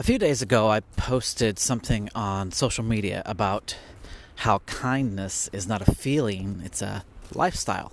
A 0.00 0.02
few 0.02 0.16
days 0.16 0.40
ago, 0.40 0.70
I 0.70 0.80
posted 0.80 1.58
something 1.58 2.08
on 2.14 2.52
social 2.52 2.82
media 2.82 3.22
about 3.26 3.76
how 4.36 4.60
kindness 4.60 5.50
is 5.52 5.68
not 5.68 5.86
a 5.86 5.94
feeling, 5.94 6.62
it's 6.64 6.80
a 6.80 7.04
lifestyle. 7.34 7.92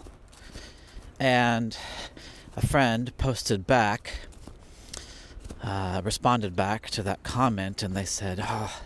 And 1.20 1.78
a 2.56 2.65
friend 2.65 3.12
posted 3.17 3.67
back, 3.67 4.20
uh, 5.62 5.99
responded 6.01 6.56
back 6.56 6.90
to 6.92 7.04
that 7.04 7.24
comment, 7.24 7.83
and 7.83 7.94
they 7.94 8.06
said, 8.06 8.39
Oh, 8.42 8.81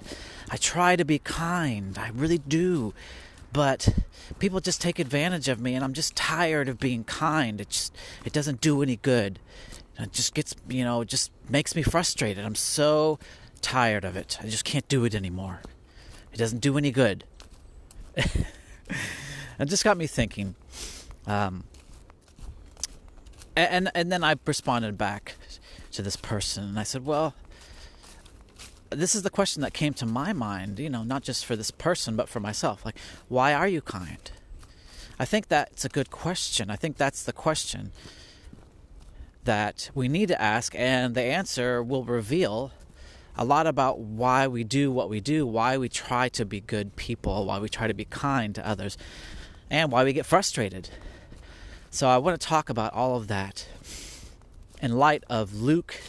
I 0.49 0.57
try 0.57 0.95
to 0.95 1.05
be 1.05 1.19
kind, 1.19 1.99
I 1.99 2.09
really 2.15 2.39
do, 2.39 2.95
but 3.53 3.87
people 4.39 4.61
just 4.61 4.81
take 4.81 4.97
advantage 4.97 5.47
of 5.47 5.59
me, 5.59 5.75
and 5.75 5.83
I'm 5.83 5.93
just 5.93 6.15
tired 6.15 6.67
of 6.67 6.79
being 6.79 7.03
kind. 7.03 7.61
It 7.61 7.69
just 7.69 7.95
it 8.25 8.33
doesn't 8.33 8.61
do 8.61 8.81
any 8.81 8.95
good. 8.95 9.37
It 9.99 10.13
just 10.13 10.33
gets, 10.33 10.55
you 10.67 10.83
know, 10.83 11.01
it 11.01 11.07
just 11.07 11.31
makes 11.49 11.75
me 11.75 11.83
frustrated. 11.83 12.45
I'm 12.45 12.55
so 12.55 13.19
tired 13.61 14.05
of 14.05 14.15
it. 14.15 14.37
I 14.41 14.47
just 14.47 14.65
can't 14.65 14.87
do 14.87 15.05
it 15.05 15.13
anymore. 15.13 15.61
It 16.33 16.37
doesn't 16.37 16.59
do 16.59 16.77
any 16.77 16.91
good. 16.91 17.23
it 18.15 19.65
just 19.65 19.83
got 19.83 19.97
me 19.97 20.07
thinking. 20.07 20.55
Um, 21.27 21.65
and 23.55 23.91
and 23.93 24.11
then 24.11 24.23
I 24.23 24.35
responded 24.45 24.97
back 24.97 25.35
to 25.91 26.01
this 26.01 26.15
person, 26.15 26.63
and 26.63 26.79
I 26.79 26.83
said, 26.83 27.05
"Well, 27.05 27.33
this 28.89 29.13
is 29.13 29.23
the 29.23 29.29
question 29.29 29.61
that 29.61 29.73
came 29.73 29.93
to 29.95 30.05
my 30.05 30.33
mind. 30.33 30.79
You 30.79 30.89
know, 30.89 31.03
not 31.03 31.21
just 31.21 31.45
for 31.45 31.55
this 31.55 31.69
person, 31.69 32.15
but 32.15 32.29
for 32.29 32.39
myself. 32.39 32.85
Like, 32.85 32.97
why 33.27 33.53
are 33.53 33.67
you 33.67 33.81
kind?" 33.81 34.31
I 35.19 35.25
think 35.25 35.49
that's 35.49 35.85
a 35.85 35.89
good 35.89 36.09
question. 36.09 36.71
I 36.71 36.75
think 36.75 36.97
that's 36.97 37.23
the 37.23 37.33
question 37.33 37.91
that 39.43 39.89
we 39.95 40.07
need 40.07 40.27
to 40.27 40.41
ask, 40.41 40.75
and 40.75 41.15
the 41.15 41.21
answer 41.21 41.81
will 41.81 42.03
reveal 42.03 42.71
a 43.35 43.45
lot 43.45 43.65
about 43.65 43.99
why 43.99 44.47
we 44.47 44.63
do 44.63 44.91
what 44.91 45.09
we 45.09 45.19
do, 45.19 45.45
why 45.45 45.77
we 45.77 45.89
try 45.89 46.29
to 46.29 46.45
be 46.45 46.59
good 46.59 46.95
people, 46.95 47.45
why 47.45 47.59
we 47.59 47.69
try 47.69 47.87
to 47.87 47.93
be 47.93 48.05
kind 48.05 48.53
to 48.55 48.67
others, 48.67 48.97
and 49.69 49.91
why 49.91 50.03
we 50.03 50.13
get 50.13 50.25
frustrated. 50.25 50.89
So, 51.89 52.07
I 52.07 52.17
want 52.17 52.39
to 52.39 52.47
talk 52.47 52.69
about 52.69 52.93
all 52.93 53.17
of 53.17 53.27
that 53.27 53.67
in 54.81 54.93
light 54.93 55.23
of 55.29 55.53
Luke 55.53 55.99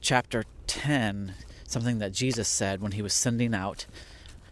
chapter 0.00 0.44
10, 0.66 1.34
something 1.64 1.98
that 1.98 2.12
Jesus 2.12 2.48
said 2.48 2.80
when 2.80 2.92
he 2.92 3.02
was 3.02 3.12
sending 3.12 3.54
out 3.54 3.86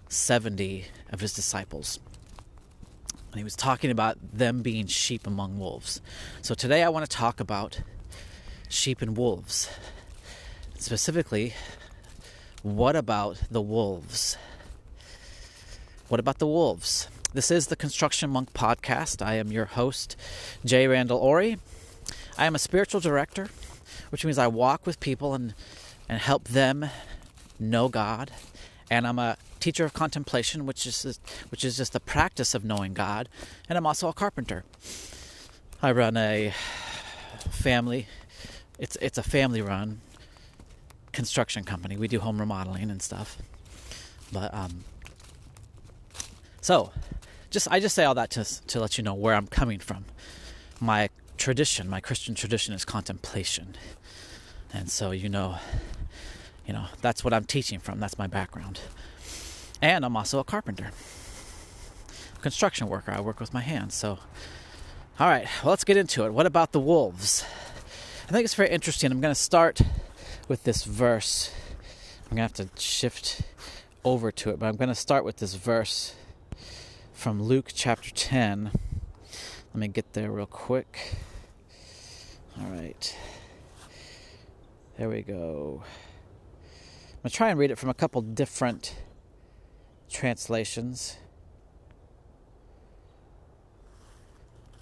70 0.09 0.87
of 1.11 1.21
his 1.21 1.33
disciples. 1.33 2.01
And 3.31 3.39
he 3.39 3.45
was 3.45 3.57
talking 3.57 3.91
about 3.91 4.19
them 4.33 4.63
being 4.63 4.87
sheep 4.87 5.27
among 5.27 5.59
wolves. 5.59 6.01
So, 6.43 6.55
today 6.55 6.83
I 6.83 6.89
want 6.89 7.09
to 7.09 7.17
talk 7.17 7.41
about 7.41 7.81
sheep 8.69 9.03
and 9.03 9.17
wolves. 9.17 9.69
Specifically, 10.79 11.55
what 12.63 12.97
about 12.97 13.41
the 13.51 13.63
wolves? 13.63 14.37
What 16.09 16.21
about 16.21 16.39
the 16.39 16.47
wolves? 16.47 17.09
This 17.33 17.51
is 17.51 17.67
the 17.67 17.77
Construction 17.77 18.31
Monk 18.31 18.53
podcast. 18.53 19.25
I 19.25 19.35
am 19.35 19.51
your 19.53 19.67
host, 19.67 20.17
Jay 20.65 20.87
Randall 20.87 21.19
Ori. 21.19 21.59
I 22.39 22.47
am 22.47 22.55
a 22.55 22.59
spiritual 22.59 23.01
director, 23.01 23.49
which 24.11 24.25
means 24.25 24.39
I 24.39 24.47
walk 24.47 24.87
with 24.87 25.01
people 25.01 25.35
and, 25.35 25.55
and 26.09 26.21
help 26.21 26.45
them 26.45 26.89
know 27.59 27.89
God. 27.89 28.31
And 28.91 29.07
I'm 29.07 29.19
a 29.19 29.37
teacher 29.59 29.85
of 29.85 29.93
contemplation, 29.93 30.65
which 30.65 30.87
is 30.87 31.19
which 31.49 31.65
is 31.65 31.77
just 31.77 31.93
the 31.93 32.01
practice 32.01 32.55
of 32.55 32.65
knowing 32.65 32.95
God. 32.95 33.29
And 33.69 33.77
I'm 33.77 33.87
also 33.87 34.09
a 34.09 34.13
carpenter. 34.13 34.65
I 35.83 35.93
run 35.93 36.17
a 36.17 36.53
family 37.51 38.07
it's 38.79 38.97
it's 39.01 39.19
a 39.19 39.23
family 39.23 39.63
run 39.63 40.01
construction 41.13 41.65
company. 41.65 41.97
We 41.97 42.09
do 42.09 42.21
home 42.21 42.39
remodeling 42.39 42.91
and 42.91 43.01
stuff. 43.01 43.39
But 44.33 44.53
um 44.53 44.85
so 46.61 46.93
just 47.51 47.71
I 47.71 47.81
just 47.81 47.95
say 47.95 48.05
all 48.05 48.15
that 48.15 48.31
to 48.31 48.45
to 48.67 48.81
let 48.81 48.99
you 48.99 49.05
know 49.05 49.15
where 49.15 49.35
I'm 49.35 49.47
coming 49.47 49.79
from. 49.79 50.05
My 50.81 51.09
tradition, 51.39 51.89
my 51.89 52.01
Christian 52.01 52.35
tradition 52.35 52.75
is 52.75 52.85
contemplation. 52.85 53.77
And 54.73 54.91
so 54.91 55.11
you 55.11 55.29
know 55.29 55.59
you 56.67 56.73
know, 56.73 56.87
that's 57.01 57.23
what 57.23 57.33
I'm 57.33 57.45
teaching 57.45 57.79
from. 57.79 58.01
That's 58.01 58.19
my 58.19 58.27
background. 58.27 58.81
And 59.81 60.05
I'm 60.05 60.17
also 60.17 60.41
a 60.41 60.45
carpenter. 60.45 60.91
Construction 62.43 62.89
worker. 62.89 63.13
I 63.13 63.21
work 63.21 63.39
with 63.39 63.55
my 63.55 63.61
hands. 63.61 63.95
So 63.95 64.19
all 65.19 65.29
right, 65.29 65.47
well, 65.63 65.71
let's 65.71 65.85
get 65.85 65.97
into 65.97 66.27
it. 66.27 66.33
What 66.35 66.45
about 66.45 66.73
the 66.73 66.81
wolves? 66.81 67.43
I 68.29 68.33
think 68.33 68.45
it's 68.45 68.55
very 68.55 68.71
interesting. 68.71 69.13
I'm 69.13 69.21
going 69.21 69.33
to 69.33 69.41
start 69.41 69.81
with 70.49 70.65
this 70.65 70.83
verse. 70.83 71.53
I'm 72.25 72.37
going 72.37 72.49
to 72.49 72.61
have 72.61 72.75
to 72.75 72.81
shift 72.81 73.43
over 74.05 74.33
to 74.33 74.51
it, 74.51 74.59
but 74.59 74.67
I'm 74.67 74.75
going 74.75 74.89
to 74.89 74.97
start 74.97 75.25
with 75.25 75.37
this 75.37 75.55
verse 75.55 76.17
from 77.13 77.41
Luke 77.41 77.71
chapter 77.73 78.11
10. 78.11 78.73
Let 79.73 79.77
me 79.77 79.87
get 79.87 80.15
there 80.15 80.33
real 80.33 80.47
quick. 80.47 81.19
All 82.61 82.67
right. 82.67 83.17
There 84.99 85.09
we 85.09 85.23
go. 85.23 85.85
I'm 85.85 87.23
going 87.23 87.31
to 87.31 87.31
try 87.31 87.51
and 87.51 87.61
read 87.61 87.71
it 87.71 87.79
from 87.79 87.91
a 87.91 87.95
couple 87.95 88.23
different 88.23 88.97
translations. 90.09 91.17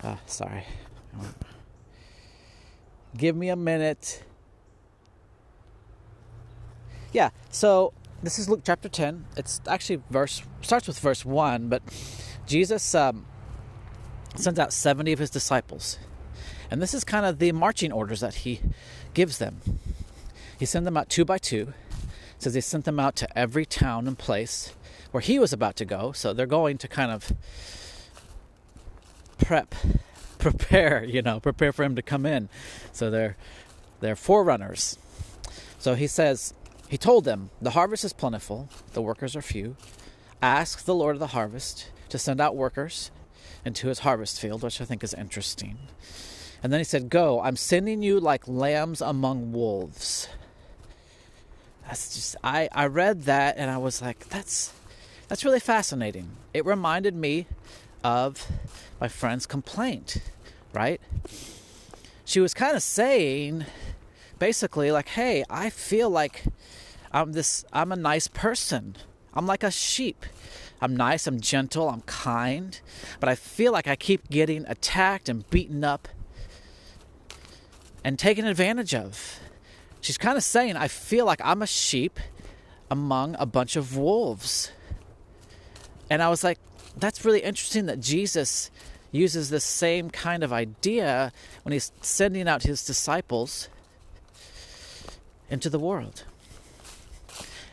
Ah, 0.03 0.21
sorry. 0.25 0.65
Give 3.17 3.37
me 3.37 3.49
a 3.49 3.57
minute. 3.57 4.25
Yeah, 7.13 7.31
so 7.51 7.93
this 8.23 8.39
is 8.39 8.49
Luke 8.49 8.63
chapter 8.65 8.89
10. 8.89 9.27
It's 9.37 9.61
actually 9.69 10.03
verse 10.11 10.43
starts 10.63 10.89
with 10.89 10.99
verse 10.99 11.25
1, 11.25 11.69
but 11.69 11.83
Jesus 12.47 12.95
um, 12.95 13.27
sends 14.35 14.59
out 14.59 14.73
70 14.73 15.13
of 15.13 15.21
his 15.21 15.31
disciples. 15.31 15.99
And 16.71 16.83
this 16.83 16.93
is 16.93 17.05
kind 17.05 17.25
of 17.25 17.39
the 17.39 17.53
marching 17.53 17.93
orders 17.93 18.21
that 18.21 18.35
he 18.37 18.61
gives 19.13 19.39
them. 19.39 19.61
He 20.59 20.67
sent 20.67 20.85
them 20.85 20.97
out 20.97 21.09
two 21.09 21.25
by 21.25 21.39
two. 21.39 21.73
Says 22.39 22.55
he 22.55 22.61
sent 22.61 22.85
them 22.85 22.99
out 22.99 23.15
to 23.17 23.39
every 23.39 23.65
town 23.65 24.09
and 24.09 24.19
place 24.19 24.75
where 25.13 25.21
he 25.21 25.39
was 25.39 25.53
about 25.53 25.77
to 25.77 25.85
go. 25.85 26.11
So 26.13 26.33
they're 26.33 26.47
going 26.47 26.79
to 26.79 26.89
kind 26.89 27.13
of 27.13 27.33
prep 29.39 29.75
prepare, 30.51 31.05
you 31.05 31.23
know, 31.23 31.41
prepare 31.41 31.73
for 31.73 31.85
him 31.85 31.97
to 31.97 32.03
come 32.03 32.27
in. 32.27 32.49
So 32.93 33.11
they're 33.11 33.37
they're 34.01 34.17
forerunners. 34.17 34.99
So 35.79 35.95
he 35.95 36.07
says, 36.07 36.55
he 36.89 36.99
told 36.99 37.25
them, 37.25 37.51
the 37.61 37.71
harvest 37.71 38.05
is 38.05 38.13
plentiful, 38.13 38.69
the 38.93 39.03
workers 39.03 39.35
are 39.37 39.43
few. 39.43 39.77
Ask 40.43 40.85
the 40.85 40.95
Lord 40.95 41.17
of 41.17 41.21
the 41.21 41.29
harvest 41.29 41.91
to 42.11 42.19
send 42.19 42.41
out 42.41 42.57
workers 42.57 43.11
into 43.65 43.89
his 43.89 44.01
harvest 44.01 44.41
field, 44.41 44.63
which 44.63 44.81
I 44.81 44.85
think 44.85 45.03
is 45.03 45.15
interesting. 45.15 45.79
And 46.63 46.73
then 46.73 46.81
he 46.81 46.85
said, 46.85 47.09
Go, 47.09 47.41
I'm 47.41 47.57
sending 47.57 48.03
you 48.03 48.21
like 48.21 48.47
lambs 48.47 49.01
among 49.01 49.53
wolves. 49.53 50.29
That's 51.87 52.15
just 52.15 52.37
I, 52.45 52.69
I 52.73 52.87
read 52.87 53.23
that 53.23 53.57
and 53.57 53.71
I 53.71 53.79
was 53.79 54.03
like, 54.03 54.29
that's 54.29 54.73
that's 55.29 55.45
really 55.45 55.61
fascinating. 55.61 56.31
It 56.53 56.67
reminded 56.67 57.15
me 57.15 57.47
of 58.05 58.47
my 59.01 59.09
friend's 59.09 59.47
complaint 59.47 60.21
right? 60.75 61.01
She 62.25 62.41
was 62.41 62.53
kind 62.53 62.77
of 62.77 62.83
saying 62.83 63.65
basically 64.39 64.91
like, 64.91 65.09
"Hey, 65.09 65.45
I 65.49 65.71
feel 65.71 66.11
like 66.11 66.45
I'm 67.13 67.33
this 67.33 67.65
I'm 67.73 67.93
a 67.93 67.97
nice 67.97 68.29
person. 68.29 68.97
I'm 69.33 69.47
like 69.47 69.63
a 69.63 69.71
sheep. 69.71 70.27
I'm 70.81 70.97
nice, 70.97 71.27
I'm 71.27 71.41
gentle, 71.41 71.89
I'm 71.89 72.03
kind, 72.03 72.79
but 73.21 73.29
I 73.29 73.35
feel 73.37 73.73
like 73.73 73.87
I 73.87 73.97
keep 73.97 74.29
getting 74.29 74.67
attacked 74.67 75.29
and 75.29 75.49
beaten 75.49 75.83
up 75.85 76.09
and 78.03 78.19
taken 78.19 78.45
advantage 78.45 78.95
of." 78.95 79.41
She's 80.01 80.19
kind 80.19 80.37
of 80.37 80.45
saying, 80.45 80.77
"I 80.77 80.89
feel 80.89 81.25
like 81.25 81.41
I'm 81.43 81.63
a 81.63 81.67
sheep 81.67 82.19
among 82.91 83.37
a 83.39 83.47
bunch 83.47 83.77
of 83.77 83.97
wolves." 83.97 84.73
And 86.11 86.23
I 86.23 86.29
was 86.29 86.45
like, 86.45 86.59
that's 86.97 87.25
really 87.25 87.41
interesting 87.41 87.87
that 87.87 88.01
Jesus 88.01 88.71
uses 89.13 89.51
the 89.51 89.61
same 89.61 90.11
kind 90.11 90.43
of 90.43 90.53
idea 90.53 91.33
when 91.63 91.73
he's 91.73 91.93
sending 92.01 92.49
out 92.49 92.65
his 92.65 92.85
disciples 92.85 93.69
into 95.49 95.71
the 95.71 95.79
world. 95.79 96.25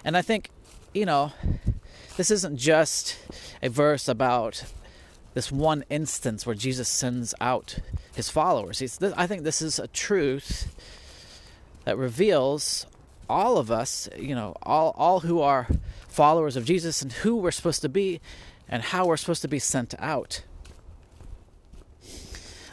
And 0.06 0.15
I 0.15 0.21
think, 0.21 0.50
you 0.94 1.06
know, 1.06 1.31
this 2.18 2.29
isn't 2.29 2.57
just 2.57 3.18
a 3.63 3.69
verse 3.69 4.07
about 4.07 4.65
this 5.33 5.51
one 5.51 5.83
instance 5.89 6.45
where 6.45 6.56
Jesus 6.56 6.88
sends 6.88 7.33
out 7.39 7.79
his 8.13 8.29
followers. 8.29 8.79
He's, 8.79 9.01
I 9.01 9.25
think 9.27 9.44
this 9.44 9.62
is 9.62 9.79
a 9.79 9.88
truth 9.88 10.75
that 11.85 11.97
reveals 11.97 12.85
all 13.29 13.57
of 13.57 13.71
us, 13.71 14.09
you 14.18 14.35
know, 14.35 14.56
all, 14.62 14.94
all 14.97 15.21
who 15.21 15.39
are 15.39 15.68
followers 16.07 16.56
of 16.56 16.65
Jesus 16.65 17.01
and 17.01 17.12
who 17.12 17.38
we're 17.38 17.51
supposed 17.51 17.81
to 17.81 17.89
be 17.89 18.19
and 18.71 18.81
how 18.81 19.06
we're 19.06 19.18
supposed 19.18 19.44
to 19.44 19.47
be 19.47 19.59
sent 19.59 19.94
out. 20.00 20.44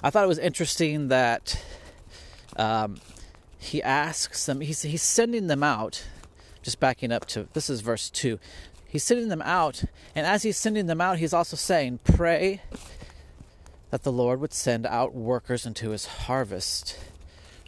I 0.03 0.11
thought 0.11 0.25
it 0.25 0.29
was 0.29 0.39
interesting 0.39 1.09
that 1.09 1.63
um, 2.57 3.01
he 3.59 3.83
asks 3.83 4.47
them, 4.47 4.61
he's, 4.61 4.83
he's 4.83 5.03
sending 5.03 5.49
them 5.49 5.63
out 5.63 6.05
just 6.69 6.81
backing 6.81 7.11
up 7.11 7.25
to 7.25 7.49
this 7.55 7.71
is 7.71 7.81
verse 7.81 8.11
2. 8.11 8.39
He's 8.87 9.03
sending 9.03 9.29
them 9.29 9.43
out, 9.43 9.85
and 10.15 10.27
as 10.27 10.43
he's 10.43 10.57
sending 10.57 10.87
them 10.87 11.01
out, 11.01 11.19
he's 11.19 11.33
also 11.33 11.57
saying, 11.57 12.01
Pray 12.05 12.61
that 13.91 14.03
the 14.03 14.13
Lord 14.13 14.41
would 14.41 14.53
send 14.53 14.85
out 14.85 15.15
workers 15.15 15.65
into 15.65 15.91
his 15.91 16.05
harvest. 16.05 16.99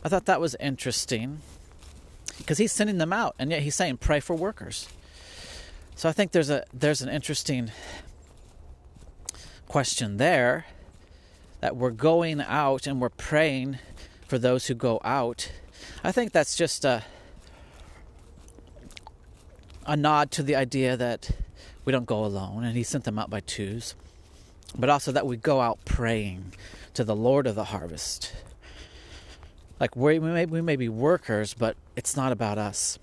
I 0.04 0.10
thought 0.10 0.26
that 0.26 0.40
was 0.40 0.54
interesting 0.60 1.40
because 2.36 2.58
he's 2.58 2.72
sending 2.72 2.98
them 2.98 3.12
out, 3.12 3.34
and 3.38 3.50
yet 3.50 3.62
he's 3.62 3.74
saying, 3.74 3.98
Pray 3.98 4.20
for 4.20 4.34
workers. 4.34 4.88
So 5.94 6.08
I 6.08 6.12
think 6.12 6.32
there's 6.32 6.50
a 6.50 6.64
there's 6.72 7.02
an 7.02 7.08
interesting 7.08 7.70
question 9.70 10.16
there 10.16 10.66
that 11.60 11.76
we're 11.76 11.92
going 11.92 12.40
out 12.40 12.88
and 12.88 13.00
we're 13.00 13.08
praying 13.08 13.78
for 14.26 14.36
those 14.36 14.66
who 14.66 14.74
go 14.74 15.00
out. 15.04 15.52
I 16.02 16.10
think 16.10 16.32
that's 16.32 16.56
just 16.56 16.84
a 16.84 17.04
a 19.86 19.96
nod 19.96 20.32
to 20.32 20.42
the 20.42 20.56
idea 20.56 20.96
that 20.96 21.30
we 21.84 21.92
don't 21.92 22.04
go 22.04 22.24
alone 22.24 22.64
and 22.64 22.76
he 22.76 22.82
sent 22.82 23.04
them 23.04 23.16
out 23.16 23.30
by 23.30 23.38
twos, 23.38 23.94
but 24.76 24.90
also 24.90 25.12
that 25.12 25.24
we 25.24 25.36
go 25.36 25.60
out 25.60 25.78
praying 25.84 26.52
to 26.94 27.04
the 27.04 27.14
Lord 27.14 27.46
of 27.46 27.54
the 27.54 27.66
harvest. 27.66 28.32
Like 29.78 29.94
we 29.94 30.18
may, 30.18 30.46
we 30.46 30.60
may 30.60 30.74
be 30.74 30.88
workers, 30.88 31.54
but 31.54 31.76
it's 31.94 32.16
not 32.16 32.32
about 32.32 32.58
us 32.58 32.98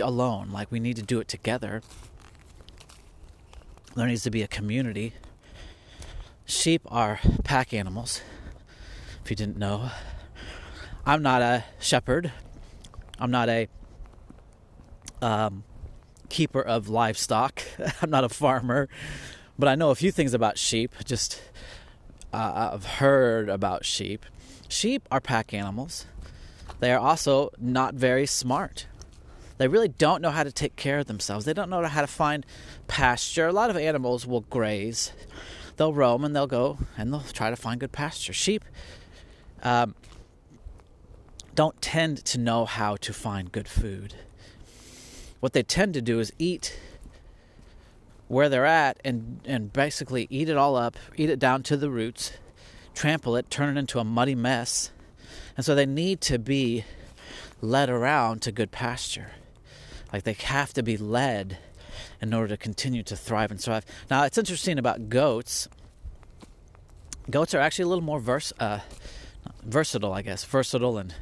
alone. 0.00 0.48
Like 0.50 0.72
we 0.72 0.80
need 0.80 0.96
to 0.96 1.02
do 1.02 1.20
it 1.20 1.28
together. 1.28 1.82
There 3.96 4.06
needs 4.06 4.24
to 4.24 4.30
be 4.30 4.42
a 4.42 4.48
community. 4.48 5.14
Sheep 6.44 6.82
are 6.84 7.18
pack 7.44 7.72
animals. 7.72 8.20
If 9.24 9.30
you 9.30 9.36
didn't 9.36 9.56
know, 9.56 9.90
I'm 11.06 11.22
not 11.22 11.40
a 11.40 11.64
shepherd. 11.80 12.30
I'm 13.18 13.30
not 13.30 13.48
a 13.48 13.68
um, 15.22 15.64
keeper 16.28 16.60
of 16.60 16.90
livestock. 16.90 17.62
I'm 18.02 18.10
not 18.10 18.22
a 18.22 18.28
farmer, 18.28 18.90
but 19.58 19.66
I 19.66 19.74
know 19.74 19.88
a 19.88 19.94
few 19.94 20.12
things 20.12 20.34
about 20.34 20.58
sheep. 20.58 20.94
Just 21.06 21.40
uh, 22.34 22.70
I've 22.74 22.84
heard 22.84 23.48
about 23.48 23.86
sheep. 23.86 24.26
Sheep 24.68 25.08
are 25.10 25.22
pack 25.22 25.54
animals. 25.54 26.04
They 26.80 26.92
are 26.92 27.00
also 27.00 27.50
not 27.58 27.94
very 27.94 28.26
smart. 28.26 28.88
They 29.58 29.68
really 29.68 29.88
don't 29.88 30.20
know 30.20 30.30
how 30.30 30.44
to 30.44 30.52
take 30.52 30.76
care 30.76 30.98
of 30.98 31.06
themselves. 31.06 31.44
They 31.44 31.54
don't 31.54 31.70
know 31.70 31.82
how 31.84 32.02
to 32.02 32.06
find 32.06 32.44
pasture. 32.88 33.46
A 33.46 33.52
lot 33.52 33.70
of 33.70 33.76
animals 33.76 34.26
will 34.26 34.42
graze. 34.42 35.12
They'll 35.76 35.94
roam 35.94 36.24
and 36.24 36.34
they'll 36.34 36.46
go 36.46 36.78
and 36.96 37.12
they'll 37.12 37.20
try 37.20 37.50
to 37.50 37.56
find 37.56 37.80
good 37.80 37.92
pasture. 37.92 38.32
Sheep 38.32 38.64
um, 39.62 39.94
don't 41.54 41.80
tend 41.80 42.24
to 42.26 42.38
know 42.38 42.64
how 42.64 42.96
to 42.96 43.12
find 43.12 43.50
good 43.50 43.68
food. 43.68 44.14
What 45.40 45.52
they 45.52 45.62
tend 45.62 45.94
to 45.94 46.02
do 46.02 46.20
is 46.20 46.32
eat 46.38 46.78
where 48.28 48.48
they're 48.48 48.66
at 48.66 48.98
and, 49.04 49.40
and 49.44 49.72
basically 49.72 50.26
eat 50.30 50.48
it 50.48 50.56
all 50.56 50.76
up, 50.76 50.96
eat 51.16 51.30
it 51.30 51.38
down 51.38 51.62
to 51.64 51.76
the 51.76 51.90
roots, 51.90 52.32
trample 52.94 53.36
it, 53.36 53.50
turn 53.50 53.76
it 53.76 53.78
into 53.78 53.98
a 53.98 54.04
muddy 54.04 54.34
mess. 54.34 54.90
And 55.56 55.64
so 55.64 55.74
they 55.74 55.86
need 55.86 56.20
to 56.22 56.38
be 56.38 56.84
led 57.60 57.88
around 57.88 58.42
to 58.42 58.52
good 58.52 58.70
pasture. 58.70 59.30
Like 60.16 60.24
they 60.24 60.46
have 60.46 60.72
to 60.72 60.82
be 60.82 60.96
led 60.96 61.58
in 62.22 62.32
order 62.32 62.48
to 62.48 62.56
continue 62.56 63.02
to 63.02 63.14
thrive 63.14 63.50
and 63.50 63.60
survive. 63.60 63.84
Now, 64.10 64.22
it's 64.22 64.38
interesting 64.38 64.78
about 64.78 65.10
goats. 65.10 65.68
Goats 67.28 67.52
are 67.52 67.60
actually 67.60 67.82
a 67.82 67.88
little 67.88 68.02
more 68.02 68.18
vers- 68.18 68.54
uh, 68.58 68.80
versatile, 69.62 70.14
I 70.14 70.22
guess, 70.22 70.42
versatile 70.42 70.96
and 70.96 71.14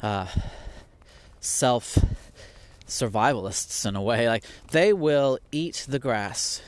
uh, 0.00 0.28
self 1.40 1.98
survivalists 2.86 3.84
in 3.84 3.96
a 3.96 4.02
way. 4.02 4.28
Like 4.28 4.44
they 4.70 4.92
will 4.92 5.40
eat 5.50 5.84
the 5.88 5.98
grass 5.98 6.62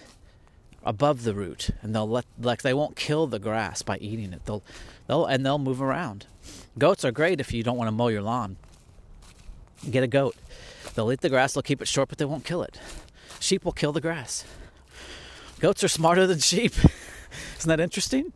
above 0.83 1.23
the 1.23 1.35
root, 1.35 1.71
and 1.83 1.95
they'll 1.95 2.09
let 2.09 2.25
like 2.37 2.63
they 2.63 2.75
won't 2.75 2.97
kill 2.97 3.29
the 3.29 3.39
grass 3.39 3.83
by 3.83 3.97
eating 3.99 4.33
it. 4.33 4.45
They'll 4.45 4.65
they'll 5.07 5.27
and 5.27 5.47
they'll 5.47 5.59
move 5.59 5.81
around. 5.81 6.27
Goats 6.77 7.05
are 7.05 7.13
great 7.13 7.39
if 7.39 7.53
you 7.53 7.63
don't 7.63 7.77
want 7.77 7.87
to 7.87 7.93
mow 7.93 8.09
your 8.09 8.23
lawn. 8.23 8.57
Get 9.89 10.03
a 10.03 10.09
goat. 10.09 10.35
They'll 10.97 11.13
eat 11.13 11.21
the 11.21 11.29
grass, 11.29 11.53
they'll 11.53 11.63
keep 11.63 11.83
it 11.83 11.89
short, 11.89 12.09
but 12.09 12.17
they 12.17 12.25
won't 12.25 12.45
kill 12.45 12.63
it. 12.63 12.81
Sheep 13.39 13.67
will 13.67 13.73
kill 13.73 13.93
the 13.93 14.01
grass. 14.01 14.47
Goats 15.61 15.85
are 15.85 15.89
smarter 15.89 16.27
than 16.27 16.39
sheep. 16.39 16.73
Isn't 17.59 17.69
that 17.69 17.81
interesting? 17.81 18.33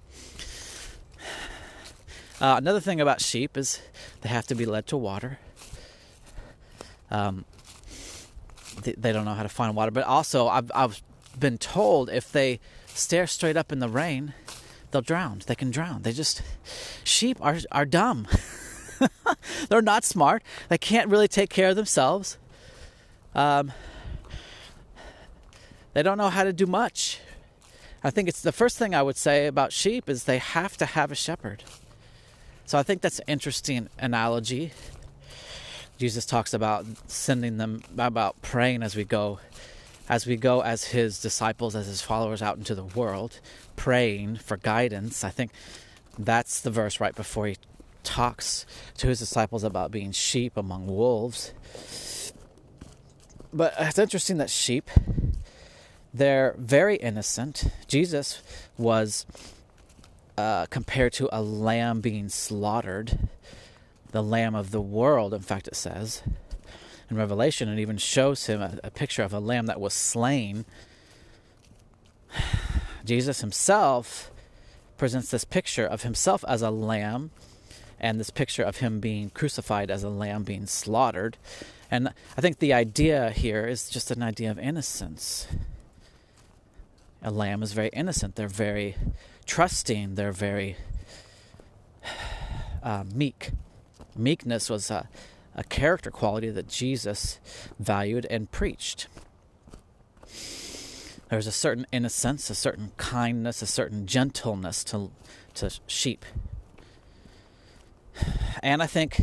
Uh, 2.38 2.56
another 2.58 2.80
thing 2.80 3.00
about 3.00 3.22
sheep 3.22 3.56
is 3.56 3.80
they 4.20 4.28
have 4.28 4.46
to 4.46 4.54
be 4.54 4.66
led 4.66 4.86
to 4.88 4.98
water. 4.98 5.38
Um, 7.10 7.46
they, 8.82 8.92
they, 8.92 9.12
don't 9.12 9.24
know 9.24 9.34
how 9.34 9.42
to 9.42 9.48
find 9.48 9.74
water, 9.74 9.90
but 9.90 10.04
also 10.04 10.48
I've, 10.48 10.70
I've 10.74 11.02
been 11.38 11.56
told 11.56 12.10
if 12.10 12.30
they 12.30 12.60
stare 12.88 13.26
straight 13.26 13.56
up 13.56 13.72
in 13.72 13.78
the 13.78 13.88
rain, 13.88 14.34
they'll 14.90 15.00
drown. 15.00 15.40
They 15.46 15.54
can 15.54 15.70
drown. 15.70 16.02
They 16.02 16.12
just 16.12 16.42
sheep 17.04 17.38
are 17.40 17.56
are 17.72 17.86
dumb. 17.86 18.28
They're 19.68 19.82
not 19.82 20.04
smart. 20.04 20.42
They 20.68 20.78
can't 20.78 21.08
really 21.08 21.28
take 21.28 21.48
care 21.48 21.70
of 21.70 21.76
themselves. 21.76 22.36
Um, 23.34 23.72
they 25.92 26.02
don't 26.02 26.18
know 26.18 26.30
how 26.30 26.44
to 26.44 26.52
do 26.52 26.66
much. 26.66 27.20
I 28.02 28.10
think 28.10 28.28
it's 28.28 28.40
the 28.40 28.52
first 28.52 28.78
thing 28.78 28.94
I 28.94 29.02
would 29.02 29.16
say 29.16 29.46
about 29.46 29.72
sheep 29.72 30.08
is 30.08 30.24
they 30.24 30.38
have 30.38 30.76
to 30.78 30.86
have 30.86 31.12
a 31.12 31.14
shepherd. 31.14 31.64
So 32.64 32.78
I 32.78 32.82
think 32.82 33.02
that's 33.02 33.18
an 33.18 33.24
interesting 33.28 33.88
analogy. 33.98 34.72
Jesus 35.98 36.24
talks 36.24 36.54
about 36.54 36.86
sending 37.08 37.58
them 37.58 37.82
about 37.98 38.40
praying 38.40 38.82
as 38.82 38.96
we 38.96 39.04
go 39.04 39.38
as 40.08 40.26
we 40.26 40.36
go 40.36 40.60
as 40.62 40.84
his 40.84 41.20
disciples 41.20 41.76
as 41.76 41.86
his 41.86 42.00
followers 42.00 42.42
out 42.42 42.56
into 42.56 42.74
the 42.74 42.84
world 42.84 43.38
praying 43.76 44.36
for 44.36 44.56
guidance. 44.56 45.22
I 45.22 45.30
think 45.30 45.52
that's 46.18 46.60
the 46.60 46.70
verse 46.70 47.00
right 47.00 47.14
before 47.14 47.48
he 47.48 47.56
talks 48.02 48.66
to 48.96 49.08
his 49.08 49.18
disciples 49.18 49.62
about 49.62 49.90
being 49.90 50.12
sheep 50.12 50.56
among 50.56 50.86
wolves. 50.86 51.52
But 53.52 53.74
it's 53.78 53.98
interesting 53.98 54.38
that 54.38 54.50
sheep, 54.50 54.90
they're 56.14 56.54
very 56.58 56.96
innocent. 56.96 57.64
Jesus 57.88 58.42
was 58.78 59.26
uh, 60.38 60.66
compared 60.66 61.12
to 61.14 61.28
a 61.32 61.42
lamb 61.42 62.00
being 62.00 62.28
slaughtered, 62.28 63.28
the 64.12 64.22
lamb 64.22 64.54
of 64.54 64.70
the 64.70 64.80
world, 64.80 65.34
in 65.34 65.40
fact, 65.40 65.68
it 65.68 65.76
says 65.76 66.22
in 67.10 67.16
Revelation. 67.16 67.68
It 67.68 67.80
even 67.80 67.98
shows 67.98 68.46
him 68.46 68.62
a, 68.62 68.78
a 68.84 68.90
picture 68.90 69.22
of 69.22 69.32
a 69.32 69.40
lamb 69.40 69.66
that 69.66 69.80
was 69.80 69.92
slain. 69.92 70.64
Jesus 73.04 73.40
himself 73.40 74.30
presents 74.96 75.30
this 75.30 75.44
picture 75.44 75.86
of 75.86 76.02
himself 76.02 76.44
as 76.46 76.62
a 76.62 76.70
lamb 76.70 77.30
and 77.98 78.20
this 78.20 78.30
picture 78.30 78.62
of 78.62 78.78
him 78.78 79.00
being 79.00 79.30
crucified 79.30 79.90
as 79.90 80.02
a 80.02 80.08
lamb 80.08 80.44
being 80.44 80.66
slaughtered. 80.66 81.36
And 81.90 82.08
I 82.36 82.40
think 82.40 82.60
the 82.60 82.72
idea 82.72 83.30
here 83.30 83.66
is 83.66 83.88
just 83.88 84.10
an 84.10 84.22
idea 84.22 84.50
of 84.50 84.58
innocence. 84.58 85.48
A 87.22 87.30
lamb 87.30 87.62
is 87.62 87.72
very 87.72 87.90
innocent. 87.92 88.36
They're 88.36 88.48
very 88.48 88.96
trusting. 89.44 90.14
They're 90.14 90.32
very 90.32 90.76
uh, 92.82 93.04
meek. 93.12 93.50
Meekness 94.16 94.70
was 94.70 94.90
a, 94.90 95.08
a 95.56 95.64
character 95.64 96.10
quality 96.10 96.50
that 96.50 96.68
Jesus 96.68 97.40
valued 97.78 98.26
and 98.30 98.50
preached. 98.50 99.08
There's 101.28 101.46
a 101.46 101.52
certain 101.52 101.86
innocence, 101.92 102.50
a 102.50 102.54
certain 102.54 102.92
kindness, 102.96 103.62
a 103.62 103.66
certain 103.66 104.06
gentleness 104.06 104.84
to, 104.84 105.10
to 105.54 105.70
sheep. 105.86 106.24
And 108.62 108.82
I 108.82 108.86
think 108.86 109.22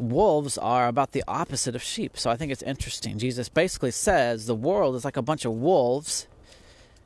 wolves 0.00 0.56
are 0.58 0.88
about 0.88 1.12
the 1.12 1.22
opposite 1.28 1.74
of 1.74 1.82
sheep. 1.82 2.16
So 2.16 2.30
I 2.30 2.36
think 2.36 2.50
it's 2.50 2.62
interesting. 2.62 3.18
Jesus 3.18 3.48
basically 3.48 3.90
says 3.90 4.46
the 4.46 4.54
world 4.54 4.96
is 4.96 5.04
like 5.04 5.16
a 5.16 5.22
bunch 5.22 5.44
of 5.44 5.52
wolves, 5.52 6.26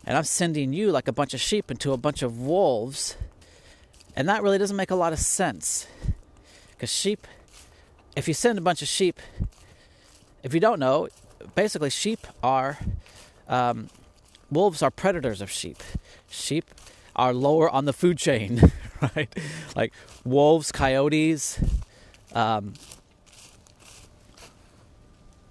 and 0.07 0.17
I'm 0.17 0.25
sending 0.25 0.73
you 0.73 0.91
like 0.93 1.09
a 1.09 1.13
bunch 1.13 1.35
of 1.35 1.41
sheep 1.41 1.71
into 1.71 1.93
a 1.93 1.97
bunch 1.97 2.23
of 2.23 2.41
wolves. 2.41 3.17
And 4.17 4.29
that 4.29 4.43
really 4.43 4.59
doesn't 4.59 4.77
make 4.77 4.93
a 4.93 4.97
lot 4.97 5.13
of 5.13 5.19
sense. 5.19 5.89
Because 6.71 6.91
sheep, 6.91 7.27
if 8.15 8.29
you 8.29 8.35
send 8.35 8.59
a 8.59 8.63
bunch 8.63 8.81
of 8.81 8.89
sheep, 8.89 9.21
if 10.43 10.55
you 10.55 10.61
don't 10.61 10.79
know, 10.79 11.09
basically 11.55 11.91
sheep 11.91 12.27
are, 12.43 12.79
um, 13.49 13.89
wolves 14.51 14.83
are 14.83 14.91
predators 14.91 15.41
of 15.41 15.51
sheep. 15.51 15.83
Sheep 16.31 16.67
are 17.17 17.33
lower 17.33 17.69
on 17.69 17.87
the 17.87 17.93
food 17.93 18.19
chain, 18.19 18.73
right? 19.17 19.35
Like 19.75 19.93
wolves, 20.25 20.71
coyotes. 20.71 21.59
Um, 22.35 22.75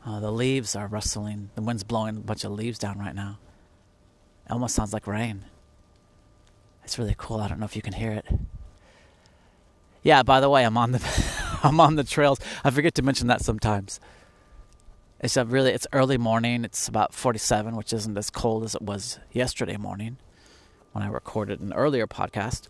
oh, 0.06 0.20
the 0.20 0.32
leaves 0.32 0.76
are 0.76 0.88
rustling. 0.88 1.50
The 1.56 1.62
wind's 1.62 1.84
blowing 1.84 2.18
a 2.18 2.20
bunch 2.20 2.44
of 2.44 2.52
leaves 2.52 2.78
down 2.78 3.00
right 3.00 3.16
now. 3.16 3.40
It 4.46 4.52
almost 4.52 4.76
sounds 4.76 4.94
like 4.94 5.08
rain. 5.08 5.46
It's 6.84 7.00
really 7.00 7.16
cool. 7.18 7.40
I 7.40 7.48
don't 7.48 7.60
know 7.60 7.66
if 7.66 7.76
you 7.76 7.82
can 7.82 7.94
hear 7.94 8.12
it. 8.12 8.26
Yeah, 10.04 10.22
by 10.24 10.42
the 10.42 10.50
way, 10.50 10.66
I'm 10.66 10.78
on 10.78 10.92
the 10.92 11.60
I'm 11.64 11.80
on 11.80 11.96
the 11.96 12.04
trails. 12.04 12.40
I 12.64 12.70
forget 12.70 12.94
to 12.96 13.02
mention 13.02 13.28
that 13.28 13.42
sometimes. 13.42 14.02
It's 15.22 15.38
a 15.38 15.46
really 15.46 15.72
it's 15.72 15.88
early 15.94 16.18
morning. 16.18 16.66
It's 16.66 16.90
about 16.90 17.14
47, 17.14 17.78
which 17.78 17.94
isn't 17.94 18.18
as 18.18 18.30
cold 18.30 18.66
as 18.66 18.76
it 18.76 18.82
was 18.82 19.20
yesterday 19.32 19.78
morning 19.78 20.18
when 20.92 21.06
I 21.06 21.08
recorded 21.08 21.62
an 21.62 21.72
earlier 21.72 22.06
podcast. 22.06 22.68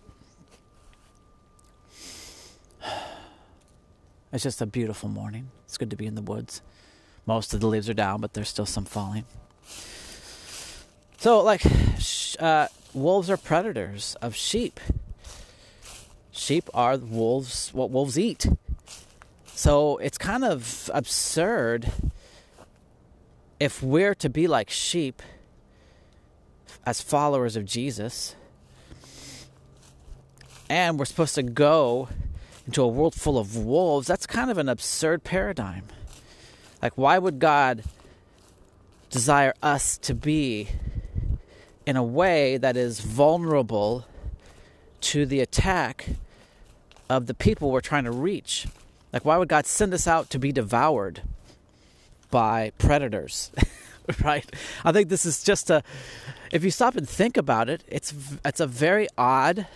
It's 4.33 4.41
just 4.41 4.63
a 4.63 4.65
beautiful 4.65 5.09
morning. 5.09 5.51
It's 5.65 5.77
good 5.77 5.91
to 5.91 5.95
be 5.95 6.07
in 6.07 6.15
the 6.15 6.21
woods. 6.23 6.63
Most 7.27 7.53
of 7.53 7.59
the 7.59 7.67
leaves 7.67 7.87
are 7.87 7.93
down, 7.93 8.19
but 8.19 8.33
there's 8.33 8.49
still 8.49 8.65
some 8.65 8.83
falling. 8.83 9.25
So, 11.19 11.43
like, 11.43 11.61
uh, 12.39 12.67
wolves 12.95 13.29
are 13.29 13.37
predators 13.37 14.15
of 14.23 14.35
sheep. 14.35 14.79
Sheep 16.31 16.67
are 16.73 16.97
wolves, 16.97 17.69
what 17.75 17.91
wolves 17.91 18.17
eat. 18.17 18.47
So, 19.53 19.97
it's 19.97 20.17
kind 20.17 20.43
of 20.43 20.89
absurd 20.91 21.91
if 23.59 23.83
we're 23.83 24.15
to 24.15 24.29
be 24.29 24.47
like 24.47 24.71
sheep 24.71 25.21
as 26.87 27.01
followers 27.01 27.55
of 27.55 27.65
Jesus, 27.65 28.35
and 30.71 30.97
we're 30.97 31.05
supposed 31.05 31.35
to 31.35 31.43
go 31.43 32.09
into 32.65 32.81
a 32.81 32.87
world 32.87 33.15
full 33.15 33.37
of 33.37 33.57
wolves, 33.57 34.07
that's 34.07 34.25
kind 34.25 34.49
of 34.49 34.57
an 34.57 34.69
absurd 34.69 35.23
paradigm. 35.23 35.83
Like, 36.81 36.97
why 36.97 37.17
would 37.17 37.39
God 37.39 37.83
desire 39.09 39.53
us 39.61 39.97
to 39.99 40.13
be 40.13 40.69
in 41.85 41.95
a 41.95 42.03
way 42.03 42.57
that 42.57 42.77
is 42.77 42.99
vulnerable 42.99 44.05
to 45.01 45.25
the 45.25 45.39
attack 45.39 46.07
of 47.09 47.27
the 47.27 47.33
people 47.33 47.71
we're 47.71 47.81
trying 47.81 48.05
to 48.05 48.11
reach? 48.11 48.67
Like, 49.11 49.25
why 49.25 49.37
would 49.37 49.49
God 49.49 49.65
send 49.65 49.93
us 49.93 50.07
out 50.07 50.29
to 50.31 50.39
be 50.39 50.51
devoured 50.51 51.21
by 52.31 52.71
predators? 52.77 53.51
right? 54.23 54.45
I 54.83 54.91
think 54.91 55.09
this 55.09 55.25
is 55.25 55.43
just 55.43 55.69
a. 55.69 55.83
If 56.51 56.63
you 56.63 56.71
stop 56.71 56.95
and 56.95 57.07
think 57.07 57.37
about 57.37 57.69
it, 57.69 57.83
it's 57.87 58.13
it's 58.43 58.59
a 58.59 58.67
very 58.67 59.07
odd, 59.17 59.67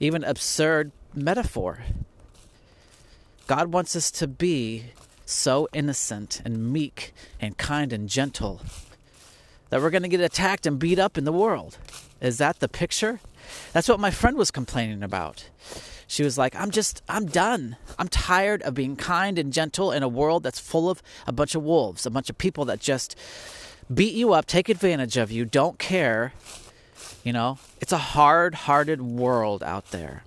even 0.00 0.24
absurd 0.24 0.92
metaphor. 1.14 1.80
God 3.46 3.72
wants 3.72 3.96
us 3.96 4.10
to 4.12 4.26
be 4.26 4.86
so 5.24 5.68
innocent 5.72 6.40
and 6.44 6.72
meek 6.72 7.12
and 7.40 7.56
kind 7.56 7.92
and 7.92 8.08
gentle 8.08 8.60
that 9.70 9.80
we're 9.80 9.90
going 9.90 10.02
to 10.02 10.08
get 10.08 10.20
attacked 10.20 10.66
and 10.66 10.78
beat 10.78 10.98
up 10.98 11.18
in 11.18 11.24
the 11.24 11.32
world. 11.32 11.78
Is 12.20 12.38
that 12.38 12.60
the 12.60 12.68
picture? 12.68 13.20
That's 13.72 13.88
what 13.88 14.00
my 14.00 14.10
friend 14.10 14.36
was 14.36 14.50
complaining 14.50 15.02
about. 15.02 15.48
She 16.06 16.22
was 16.22 16.38
like, 16.38 16.56
I'm 16.56 16.70
just, 16.70 17.02
I'm 17.08 17.26
done. 17.26 17.76
I'm 17.98 18.08
tired 18.08 18.62
of 18.62 18.74
being 18.74 18.96
kind 18.96 19.38
and 19.38 19.52
gentle 19.52 19.92
in 19.92 20.02
a 20.02 20.08
world 20.08 20.42
that's 20.42 20.58
full 20.58 20.88
of 20.88 21.02
a 21.26 21.32
bunch 21.32 21.54
of 21.54 21.62
wolves, 21.62 22.06
a 22.06 22.10
bunch 22.10 22.30
of 22.30 22.38
people 22.38 22.64
that 22.64 22.80
just 22.80 23.14
beat 23.92 24.14
you 24.14 24.32
up, 24.32 24.46
take 24.46 24.68
advantage 24.68 25.16
of 25.16 25.30
you, 25.30 25.44
don't 25.44 25.78
care. 25.78 26.32
You 27.22 27.32
know, 27.34 27.58
it's 27.80 27.92
a 27.92 27.98
hard 27.98 28.54
hearted 28.54 29.02
world 29.02 29.62
out 29.62 29.90
there. 29.90 30.24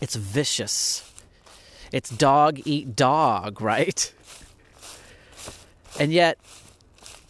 It's 0.00 0.16
vicious. 0.16 1.10
It's 1.92 2.10
dog 2.10 2.60
eat 2.64 2.96
dog, 2.96 3.60
right? 3.72 4.12
And 6.00 6.12
yet, 6.12 6.38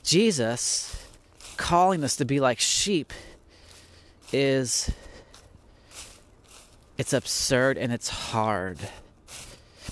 Jesus 0.04 0.97
calling 1.57 2.02
us 2.02 2.16
to 2.16 2.25
be 2.25 2.40
like 2.40 2.59
sheep 2.59 3.12
is 4.33 4.90
it's 6.97 7.12
absurd 7.12 7.78
and 7.78 7.92
it's 7.92 8.09
hard. 8.09 8.78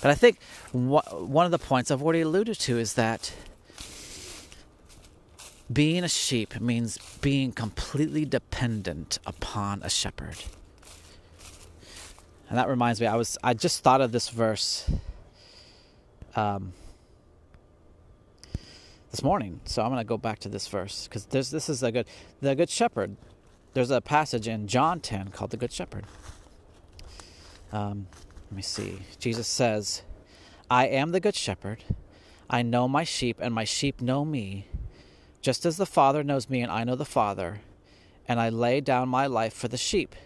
But 0.00 0.10
I 0.10 0.14
think 0.14 0.40
one 0.72 1.44
of 1.44 1.50
the 1.50 1.58
points 1.58 1.90
I've 1.90 2.02
already 2.02 2.20
alluded 2.22 2.58
to 2.60 2.78
is 2.78 2.94
that 2.94 3.32
being 5.72 6.04
a 6.04 6.08
sheep 6.08 6.60
means 6.60 6.98
being 7.20 7.52
completely 7.52 8.24
dependent 8.24 9.18
upon 9.26 9.82
a 9.82 9.90
shepherd. 9.90 10.36
And 12.50 12.58
that 12.58 12.68
reminds 12.68 13.00
me, 13.00 13.06
I 13.06 13.14
was 13.14 13.38
I 13.44 13.54
just 13.54 13.84
thought 13.84 14.00
of 14.00 14.10
this 14.10 14.28
verse 14.28 14.90
um, 16.34 16.72
this 19.12 19.22
morning, 19.22 19.60
so 19.64 19.82
I'm 19.82 19.88
going 19.88 20.00
to 20.00 20.04
go 20.04 20.18
back 20.18 20.40
to 20.40 20.48
this 20.48 20.66
verse 20.66 21.06
because 21.06 21.26
this 21.26 21.68
is 21.68 21.84
a 21.84 21.92
good 21.92 22.06
the 22.40 22.56
good 22.56 22.68
shepherd. 22.68 23.16
There's 23.72 23.92
a 23.92 24.00
passage 24.00 24.48
in 24.48 24.66
John 24.66 24.98
10 24.98 25.28
called 25.28 25.52
the 25.52 25.56
Good 25.56 25.72
Shepherd. 25.72 26.06
Um, 27.70 28.08
let 28.50 28.56
me 28.56 28.62
see. 28.62 28.98
Jesus 29.20 29.46
says, 29.46 30.02
"I 30.68 30.88
am 30.88 31.12
the 31.12 31.20
good 31.20 31.36
shepherd. 31.36 31.84
I 32.50 32.62
know 32.62 32.88
my 32.88 33.04
sheep, 33.04 33.36
and 33.40 33.54
my 33.54 33.62
sheep 33.62 34.00
know 34.00 34.24
me, 34.24 34.66
just 35.40 35.64
as 35.64 35.76
the 35.76 35.86
Father 35.86 36.24
knows 36.24 36.50
me, 36.50 36.62
and 36.62 36.72
I 36.72 36.82
know 36.82 36.96
the 36.96 37.04
Father, 37.04 37.60
and 38.26 38.40
I 38.40 38.48
lay 38.48 38.80
down 38.80 39.08
my 39.08 39.28
life 39.28 39.54
for 39.54 39.68
the 39.68 39.78
sheep." 39.78 40.16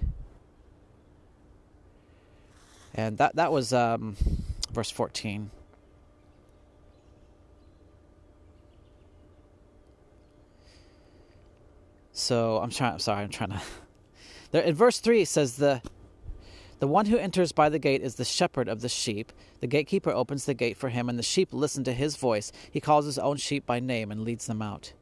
And 2.95 3.19
that 3.19 3.37
that 3.37 3.51
was 3.53 3.73
um, 3.73 4.17
verse 4.73 4.91
14. 4.91 5.51
So 12.13 12.59
I'm 12.59 12.71
trying. 12.71 12.93
I'm 12.93 12.99
sorry. 13.01 13.23
I'm 13.23 13.29
trying 13.31 13.51
to. 13.51 13.63
There 14.51 14.63
in 14.63 14.77
verse 14.77 15.01
three 15.01 15.23
it 15.23 15.27
says 15.27 15.57
the 15.57 15.83
the 16.79 16.87
one 16.87 17.07
who 17.07 17.17
enters 17.17 17.51
by 17.51 17.69
the 17.69 17.79
gate 17.81 18.03
is 18.03 18.17
the 18.17 18.25
shepherd 18.25 18.69
of 18.69 18.83
the 18.83 18.89
sheep. 18.89 19.33
The 19.61 19.67
gatekeeper 19.67 20.11
opens 20.11 20.45
the 20.45 20.55
gate 20.55 20.77
for 20.77 20.91
him, 20.91 21.09
and 21.09 21.19
the 21.19 21.25
sheep 21.25 21.49
listen 21.51 21.83
to 21.85 21.93
his 21.93 22.15
voice. 22.15 22.53
He 22.71 22.81
calls 22.81 23.07
his 23.07 23.19
own 23.19 23.37
sheep 23.37 23.67
by 23.67 23.81
name 23.81 24.13
and 24.13 24.23
leads 24.23 24.47
them 24.47 24.63
out. 24.63 24.93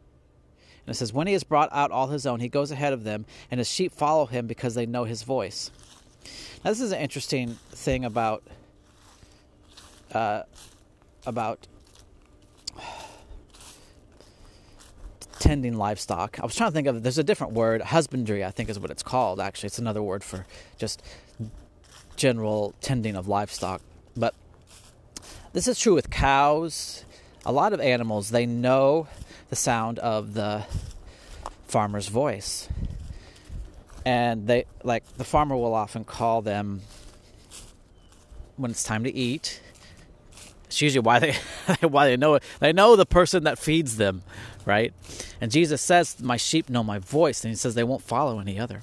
And 0.87 0.95
it 0.95 0.97
says, 0.97 1.13
When 1.13 1.27
he 1.27 1.33
has 1.33 1.45
brought 1.45 1.69
out 1.73 1.91
all 1.91 2.09
his 2.09 2.27
own, 2.27 2.41
he 2.41 2.49
goes 2.49 2.71
ahead 2.71 2.93
of 2.93 3.05
them, 3.05 3.27
and 3.51 3.59
his 3.59 3.69
sheep 3.71 3.93
follow 3.93 4.27
him 4.27 4.47
because 4.47 4.75
they 4.75 4.87
know 4.87 5.05
his 5.05 5.23
voice. 5.23 5.71
Now, 6.64 6.71
this 6.71 6.81
is 6.81 6.93
an 6.93 7.00
interesting 7.00 7.59
thing 7.71 8.05
about 8.05 8.43
uh, 10.12 10.43
about 11.26 11.67
tending 15.38 15.76
livestock. 15.76 16.38
I 16.41 16.45
was 16.45 16.55
trying 16.55 16.71
to 16.71 16.75
think 16.75 16.87
of 16.87 17.02
there's 17.02 17.19
a 17.19 17.25
different 17.25 17.52
word, 17.52 17.83
husbandry. 17.83 18.45
I 18.45 18.50
think 18.50 18.69
is 18.71 18.79
what 18.79 18.91
it's 18.91 19.02
called. 19.02 19.41
Actually, 19.41 19.69
it's 19.69 19.79
another 19.79 20.02
word 20.02 20.23
for 20.23 20.47
just 20.79 21.02
general 22.17 22.75
tending 22.81 23.17
of 23.17 23.26
livestock. 23.26 23.83
But 24.17 24.35
this 25.52 25.67
is 25.67 25.79
true 25.79 25.95
with 25.95 26.11
cows. 26.11 27.05
A 27.45 27.52
lot 27.52 27.73
of 27.73 27.81
animals 27.81 28.31
they 28.31 28.47
know 28.47 29.09
the 29.50 29.57
sound 29.57 29.99
of 29.99 30.35
the 30.35 30.64
farmer's 31.67 32.09
voice 32.09 32.69
and 34.05 34.47
they 34.47 34.67
like 34.83 35.05
the 35.17 35.25
farmer 35.25 35.57
will 35.57 35.75
often 35.75 36.05
call 36.05 36.43
them 36.43 36.83
when 38.57 38.71
it's 38.71 38.85
time 38.85 39.05
to 39.05 39.15
eat. 39.15 39.61
It's 40.67 40.81
usually 40.81 41.03
why 41.03 41.19
they 41.19 41.35
why 41.81 42.07
they 42.07 42.17
know 42.17 42.35
it. 42.35 42.43
They 42.61 42.73
know 42.73 42.97
the 42.97 43.07
person 43.07 43.45
that 43.45 43.59
feeds 43.59 43.97
them, 43.97 44.23
right? 44.65 44.93
And 45.41 45.51
Jesus 45.51 45.81
says, 45.81 46.21
"My 46.21 46.37
sheep 46.37 46.69
know 46.69 46.83
my 46.83 46.99
voice," 46.99 47.45
and 47.45 47.51
he 47.51 47.57
says 47.57 47.75
they 47.75 47.85
won't 47.85 48.03
follow 48.03 48.39
any 48.39 48.59
other. 48.59 48.83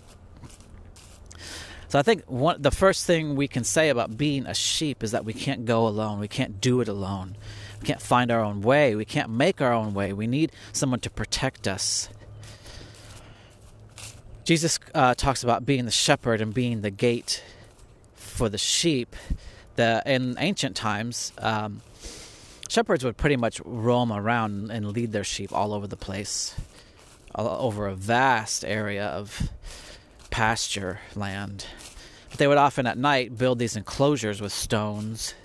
So 1.89 1.97
I 1.97 2.03
think 2.03 2.23
one 2.25 2.61
the 2.61 2.71
first 2.71 3.05
thing 3.05 3.35
we 3.35 3.47
can 3.47 3.63
say 3.63 3.89
about 3.89 4.17
being 4.17 4.45
a 4.45 4.53
sheep 4.53 5.03
is 5.03 5.11
that 5.11 5.25
we 5.25 5.33
can't 5.33 5.65
go 5.65 5.87
alone. 5.87 6.19
We 6.19 6.27
can't 6.27 6.61
do 6.61 6.81
it 6.81 6.87
alone. 6.87 7.35
We 7.81 7.87
can't 7.87 8.01
find 8.01 8.29
our 8.29 8.41
own 8.41 8.61
way. 8.61 8.95
We 8.95 9.05
can't 9.05 9.29
make 9.29 9.61
our 9.61 9.73
own 9.73 9.93
way. 9.93 10.13
We 10.13 10.27
need 10.27 10.51
someone 10.71 10.99
to 10.99 11.09
protect 11.09 11.67
us 11.67 12.09
Jesus 14.49 14.79
uh, 14.95 15.13
talks 15.13 15.43
about 15.43 15.63
being 15.63 15.85
the 15.85 15.91
shepherd 15.91 16.41
and 16.41 16.55
being 16.55 16.81
the 16.81 16.89
gate 16.89 17.43
for 18.15 18.49
the 18.49 18.57
sheep. 18.57 19.15
The, 19.75 20.01
in 20.07 20.37
ancient 20.39 20.75
times, 20.75 21.31
um, 21.37 21.83
shepherds 22.67 23.03
would 23.03 23.15
pretty 23.15 23.35
much 23.35 23.61
roam 23.63 24.11
around 24.11 24.71
and 24.71 24.87
lead 24.87 25.11
their 25.11 25.23
sheep 25.23 25.53
all 25.53 25.71
over 25.71 25.85
the 25.85 25.95
place, 25.95 26.55
over 27.35 27.85
a 27.85 27.93
vast 27.93 28.65
area 28.65 29.05
of 29.05 29.51
pasture 30.31 30.99
land. 31.15 31.67
But 32.31 32.39
they 32.39 32.47
would 32.47 32.57
often 32.57 32.87
at 32.87 32.97
night 32.97 33.37
build 33.37 33.59
these 33.59 33.75
enclosures 33.75 34.41
with 34.41 34.51
stones, 34.51 35.35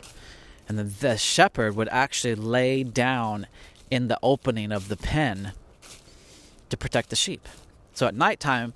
and 0.66 0.78
then 0.78 0.94
the 1.00 1.18
shepherd 1.18 1.76
would 1.76 1.90
actually 1.90 2.36
lay 2.36 2.82
down 2.84 3.48
in 3.90 4.08
the 4.08 4.18
opening 4.22 4.72
of 4.72 4.88
the 4.88 4.96
pen 4.96 5.52
to 6.70 6.76
protect 6.78 7.10
the 7.10 7.16
sheep. 7.16 7.46
So 7.92 8.06
at 8.06 8.14
nighttime, 8.14 8.72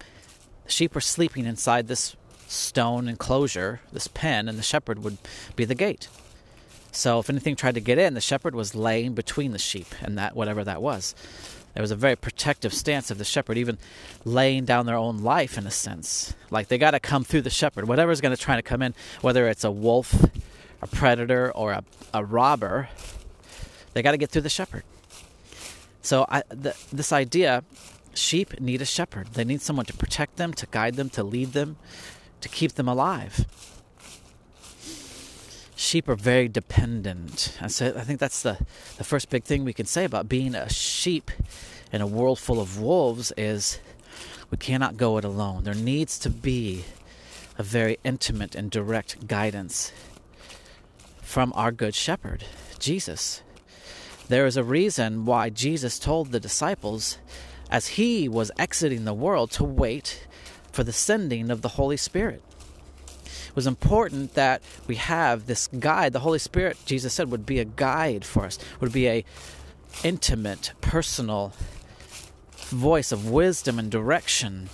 the 0.69 0.73
sheep 0.73 0.95
were 0.95 1.01
sleeping 1.01 1.47
inside 1.47 1.89
this 1.89 2.15
stone 2.47 3.09
enclosure, 3.09 3.81
this 3.91 4.07
pen, 4.07 4.49
and 4.49 4.59
the 4.59 4.63
shepherd 4.63 5.03
would 5.03 5.17
be 5.57 5.65
the 5.65 5.75
gate. 5.75 6.09
So 6.93 7.19
if 7.19 7.31
anything 7.31 7.57
tried 7.57 7.75
to 7.75 7.81
get 7.81 7.99
in, 7.99 8.13
the 8.13 8.21
shepherd 8.21 8.55
was 8.55 8.75
laying 8.75 9.15
between 9.15 9.53
the 9.53 9.59
sheep 9.59 9.87
and 10.03 10.19
that 10.19 10.37
whatever 10.37 10.63
that 10.65 10.83
was. 10.83 11.15
There 11.73 11.83
was 11.83 11.91
a 11.91 11.97
very 11.97 12.17
protective 12.17 12.75
stance 12.75 13.11
of 13.11 13.17
the 13.17 13.25
shepherd, 13.25 13.57
even 13.57 13.79
laying 14.27 14.67
down 14.67 14.85
their 14.85 14.97
own 14.97 15.23
life 15.23 15.57
in 15.57 15.67
a 15.67 15.71
sense. 15.71 16.35
Like 16.51 16.69
they 16.69 16.77
got 16.77 16.91
to 16.91 17.01
come 17.01 17.25
through 17.25 17.43
the 17.43 17.51
shepherd. 17.51 17.89
Whatever's 17.89 18.21
going 18.21 18.37
to 18.37 18.41
try 18.41 18.57
to 18.57 18.63
come 18.63 18.83
in, 18.83 18.95
whether 19.23 19.49
it's 19.49 19.65
a 19.65 19.71
wolf 19.71 20.15
a 20.83 20.87
predator 20.87 21.51
or 21.53 21.73
a, 21.73 21.85
a 22.15 22.25
robber, 22.25 22.89
they 23.95 24.03
got 24.03 24.13
to 24.13 24.19
get 24.19 24.31
through 24.31 24.43
the 24.43 24.51
shepherd. 24.51 24.85
So 26.03 26.27
I, 26.29 26.43
the, 26.49 26.77
this 26.93 27.13
idea, 27.13 27.65
sheep 28.19 28.61
need 28.61 28.83
a 28.83 28.85
shepherd. 28.85 29.29
They 29.29 29.45
need 29.45 29.63
someone 29.63 29.87
to 29.87 29.95
protect 29.95 30.37
them, 30.37 30.53
to 30.55 30.67
guide 30.67 30.95
them, 30.95 31.09
to 31.11 31.23
lead 31.23 31.53
them, 31.53 31.77
to 32.41 32.49
keep 32.49 32.73
them 32.73 32.89
alive. 32.89 33.47
Sheep 35.77 36.09
are 36.09 36.17
very 36.17 36.49
dependent. 36.49 37.57
And 37.61 37.71
so 37.71 37.95
I 37.97 38.01
think 38.01 38.19
that's 38.19 38.43
the, 38.43 38.59
the 38.97 39.05
first 39.05 39.31
big 39.31 39.45
thing 39.45 39.65
we 39.65 39.73
can 39.73 39.87
say 39.87 40.05
about 40.05 40.29
being 40.29 40.55
a 40.55 40.69
sheep 40.69 41.31
in 41.93 42.01
a 42.01 42.07
world 42.07 42.39
full 42.39 42.61
of 42.61 42.81
wolves 42.81 43.33
is 43.37 43.79
we 44.51 44.59
cannot 44.59 44.97
go 44.97 45.19
it 45.19 45.25
alone. 45.25 45.65
There 45.65 45.75
needs 45.75 46.19
to 46.21 46.31
be 46.31 46.85
a 47.57 47.63
very 47.63 47.99
intimate 48.05 48.55
and 48.55 48.71
direct 48.71 49.27
guidance 49.27 49.93
from 51.23 51.53
our 51.55 51.71
good 51.71 51.95
shepherd, 51.95 52.45
Jesus. 52.79 53.43
There 54.29 54.47
is 54.47 54.57
a 54.57 54.65
reason 54.65 55.25
why 55.25 55.51
Jesus 55.51 55.99
told 55.99 56.33
the 56.33 56.41
disciples 56.41 57.19
as 57.71 57.89
he 57.89 58.29
was 58.29 58.51
exiting 58.59 59.05
the 59.05 59.15
world 59.15 59.51
to 59.53 59.65
wait 59.65 60.27
for 60.73 60.85
the 60.85 60.93
sending 60.93 61.51
of 61.51 61.63
the 61.63 61.71
Holy 61.71 61.97
Spirit. 61.97 62.43
It 63.25 63.57
was 63.57 63.67
important 63.67 64.35
that 64.35 64.63
we 64.87 64.97
have 64.97 65.47
this 65.47 65.67
guide. 65.67 66.13
The 66.13 66.21
Holy 66.21 66.39
Spirit, 66.39 66.77
Jesus 66.87 67.13
said, 67.13 67.31
would 67.31 67.47
be 67.47 67.59
a 67.59 67.65
guide 67.65 68.25
for 68.25 68.45
us, 68.45 68.59
would 68.81 68.93
be 68.93 69.09
a 69.09 69.25
intimate, 70.05 70.73
personal 70.81 71.53
voice 72.69 73.13
of 73.13 73.29
wisdom 73.31 73.79
and 73.79 73.91
direction. 73.91 74.69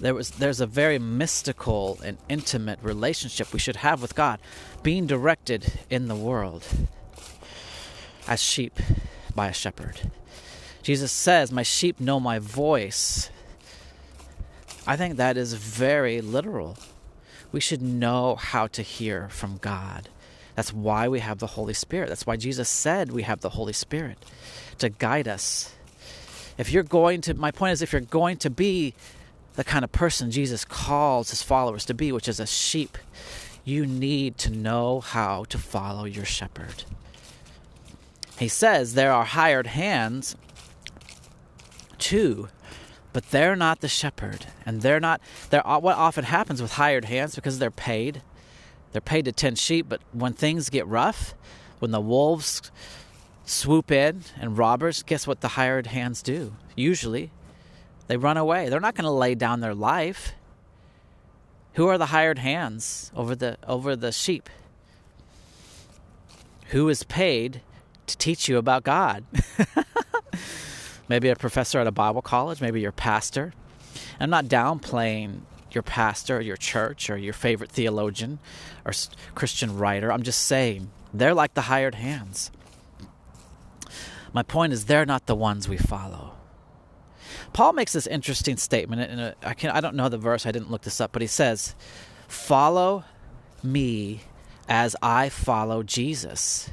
There 0.00 0.14
was 0.14 0.30
there's 0.32 0.60
a 0.60 0.66
very 0.66 0.98
mystical 0.98 2.00
and 2.04 2.18
intimate 2.28 2.80
relationship 2.82 3.52
we 3.52 3.60
should 3.60 3.76
have 3.76 4.02
with 4.02 4.16
God, 4.16 4.40
being 4.82 5.06
directed 5.06 5.72
in 5.88 6.08
the 6.08 6.16
world 6.16 6.66
as 8.26 8.42
sheep 8.42 8.80
by 9.34 9.48
a 9.48 9.52
shepherd. 9.52 10.10
Jesus 10.82 11.12
says, 11.12 11.52
My 11.52 11.62
sheep 11.62 12.00
know 12.00 12.18
my 12.18 12.38
voice. 12.38 13.30
I 14.86 14.96
think 14.96 15.16
that 15.16 15.36
is 15.36 15.54
very 15.54 16.20
literal. 16.20 16.76
We 17.52 17.60
should 17.60 17.82
know 17.82 18.34
how 18.34 18.66
to 18.68 18.82
hear 18.82 19.28
from 19.28 19.58
God. 19.58 20.08
That's 20.56 20.72
why 20.72 21.08
we 21.08 21.20
have 21.20 21.38
the 21.38 21.48
Holy 21.48 21.74
Spirit. 21.74 22.08
That's 22.08 22.26
why 22.26 22.36
Jesus 22.36 22.68
said 22.68 23.12
we 23.12 23.22
have 23.22 23.40
the 23.40 23.50
Holy 23.50 23.72
Spirit 23.72 24.18
to 24.78 24.88
guide 24.88 25.28
us. 25.28 25.72
If 26.58 26.70
you're 26.70 26.82
going 26.82 27.20
to, 27.22 27.34
my 27.34 27.50
point 27.50 27.72
is, 27.72 27.82
if 27.82 27.92
you're 27.92 28.00
going 28.00 28.36
to 28.38 28.50
be 28.50 28.94
the 29.54 29.64
kind 29.64 29.84
of 29.84 29.92
person 29.92 30.30
Jesus 30.30 30.64
calls 30.64 31.30
his 31.30 31.42
followers 31.42 31.84
to 31.86 31.94
be, 31.94 32.12
which 32.12 32.28
is 32.28 32.40
a 32.40 32.46
sheep, 32.46 32.98
you 33.64 33.86
need 33.86 34.36
to 34.38 34.50
know 34.50 35.00
how 35.00 35.44
to 35.44 35.58
follow 35.58 36.04
your 36.04 36.24
shepherd. 36.24 36.84
He 38.38 38.48
says 38.48 38.94
there 38.94 39.12
are 39.12 39.24
hired 39.24 39.68
hands 39.68 40.36
too, 42.02 42.48
but 43.12 43.30
they're 43.30 43.56
not 43.56 43.80
the 43.80 43.88
shepherd. 43.88 44.46
And 44.66 44.82
they're 44.82 45.00
not, 45.00 45.20
they're, 45.50 45.66
uh, 45.66 45.78
what 45.78 45.96
often 45.96 46.24
happens 46.24 46.60
with 46.60 46.72
hired 46.72 47.06
hands 47.06 47.34
because 47.34 47.58
they're 47.58 47.70
paid. 47.70 48.22
They're 48.92 49.00
paid 49.00 49.24
to 49.24 49.32
tend 49.32 49.58
sheep, 49.58 49.86
but 49.88 50.00
when 50.12 50.34
things 50.34 50.68
get 50.68 50.86
rough, 50.86 51.34
when 51.78 51.90
the 51.90 52.00
wolves 52.00 52.70
swoop 53.44 53.90
in 53.90 54.22
and 54.38 54.58
robbers, 54.58 55.02
guess 55.02 55.26
what 55.26 55.40
the 55.40 55.48
hired 55.48 55.86
hands 55.86 56.22
do? 56.22 56.54
Usually, 56.76 57.30
they 58.08 58.16
run 58.16 58.36
away. 58.36 58.68
They're 58.68 58.80
not 58.80 58.94
going 58.94 59.04
to 59.04 59.10
lay 59.10 59.34
down 59.34 59.60
their 59.60 59.74
life. 59.74 60.32
Who 61.74 61.88
are 61.88 61.96
the 61.96 62.06
hired 62.06 62.38
hands 62.38 63.10
over 63.16 63.34
the 63.34 63.56
over 63.66 63.96
the 63.96 64.12
sheep? 64.12 64.50
Who 66.68 66.88
is 66.90 67.02
paid 67.02 67.62
to 68.06 68.16
teach 68.18 68.48
you 68.48 68.58
about 68.58 68.84
God. 68.84 69.24
maybe 71.12 71.28
a 71.28 71.36
professor 71.36 71.78
at 71.78 71.86
a 71.86 71.92
Bible 71.92 72.22
college, 72.22 72.62
maybe 72.62 72.80
your 72.80 72.90
pastor. 72.90 73.52
I'm 74.18 74.30
not 74.30 74.46
downplaying 74.46 75.40
your 75.70 75.82
pastor 75.82 76.38
or 76.38 76.40
your 76.40 76.56
church 76.56 77.10
or 77.10 77.18
your 77.18 77.34
favorite 77.34 77.70
theologian 77.70 78.38
or 78.86 78.92
Christian 79.34 79.76
writer. 79.76 80.10
I'm 80.10 80.22
just 80.22 80.44
saying 80.44 80.90
they're 81.12 81.34
like 81.34 81.52
the 81.52 81.62
hired 81.62 81.96
hands. 81.96 82.50
My 84.32 84.42
point 84.42 84.72
is 84.72 84.86
they're 84.86 85.04
not 85.04 85.26
the 85.26 85.34
ones 85.34 85.68
we 85.68 85.76
follow. 85.76 86.32
Paul 87.52 87.74
makes 87.74 87.92
this 87.92 88.06
interesting 88.06 88.56
statement, 88.56 89.02
and 89.02 89.20
uh, 89.20 89.34
I 89.42 89.52
can 89.52 89.68
I 89.68 89.82
don't 89.82 89.94
know 89.94 90.08
the 90.08 90.16
verse. 90.16 90.46
I 90.46 90.50
didn't 90.50 90.70
look 90.70 90.80
this 90.80 90.98
up, 90.98 91.12
but 91.12 91.20
he 91.20 91.28
says, 91.28 91.74
"Follow 92.26 93.04
me 93.62 94.22
as 94.66 94.96
I 95.02 95.28
follow 95.28 95.82
Jesus." 95.82 96.70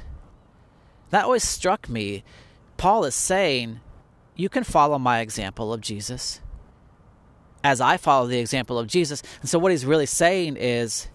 That 1.10 1.26
always 1.26 1.44
struck 1.44 1.90
me. 1.90 2.24
Paul 2.78 3.04
is 3.04 3.14
saying, 3.14 3.80
You 4.36 4.48
can 4.48 4.64
follow 4.64 4.98
my 4.98 5.20
example 5.20 5.72
of 5.72 5.80
Jesus 5.80 6.40
as 7.62 7.80
I 7.80 7.96
follow 7.96 8.26
the 8.26 8.38
example 8.38 8.78
of 8.78 8.86
Jesus. 8.86 9.22
And 9.40 9.48
so, 9.48 9.58
what 9.58 9.70
he's 9.72 9.84
really 9.84 10.06
saying 10.06 10.56
is, 10.56 11.08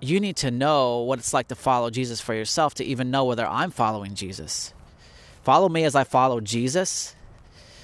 you 0.00 0.20
need 0.20 0.36
to 0.36 0.50
know 0.50 1.00
what 1.00 1.18
it's 1.18 1.32
like 1.32 1.48
to 1.48 1.54
follow 1.54 1.90
Jesus 1.90 2.20
for 2.20 2.34
yourself 2.34 2.74
to 2.74 2.84
even 2.84 3.10
know 3.10 3.24
whether 3.24 3.46
I'm 3.46 3.70
following 3.70 4.14
Jesus. 4.14 4.72
Follow 5.42 5.68
me 5.68 5.84
as 5.84 5.94
I 5.94 6.04
follow 6.04 6.40
Jesus. 6.40 7.14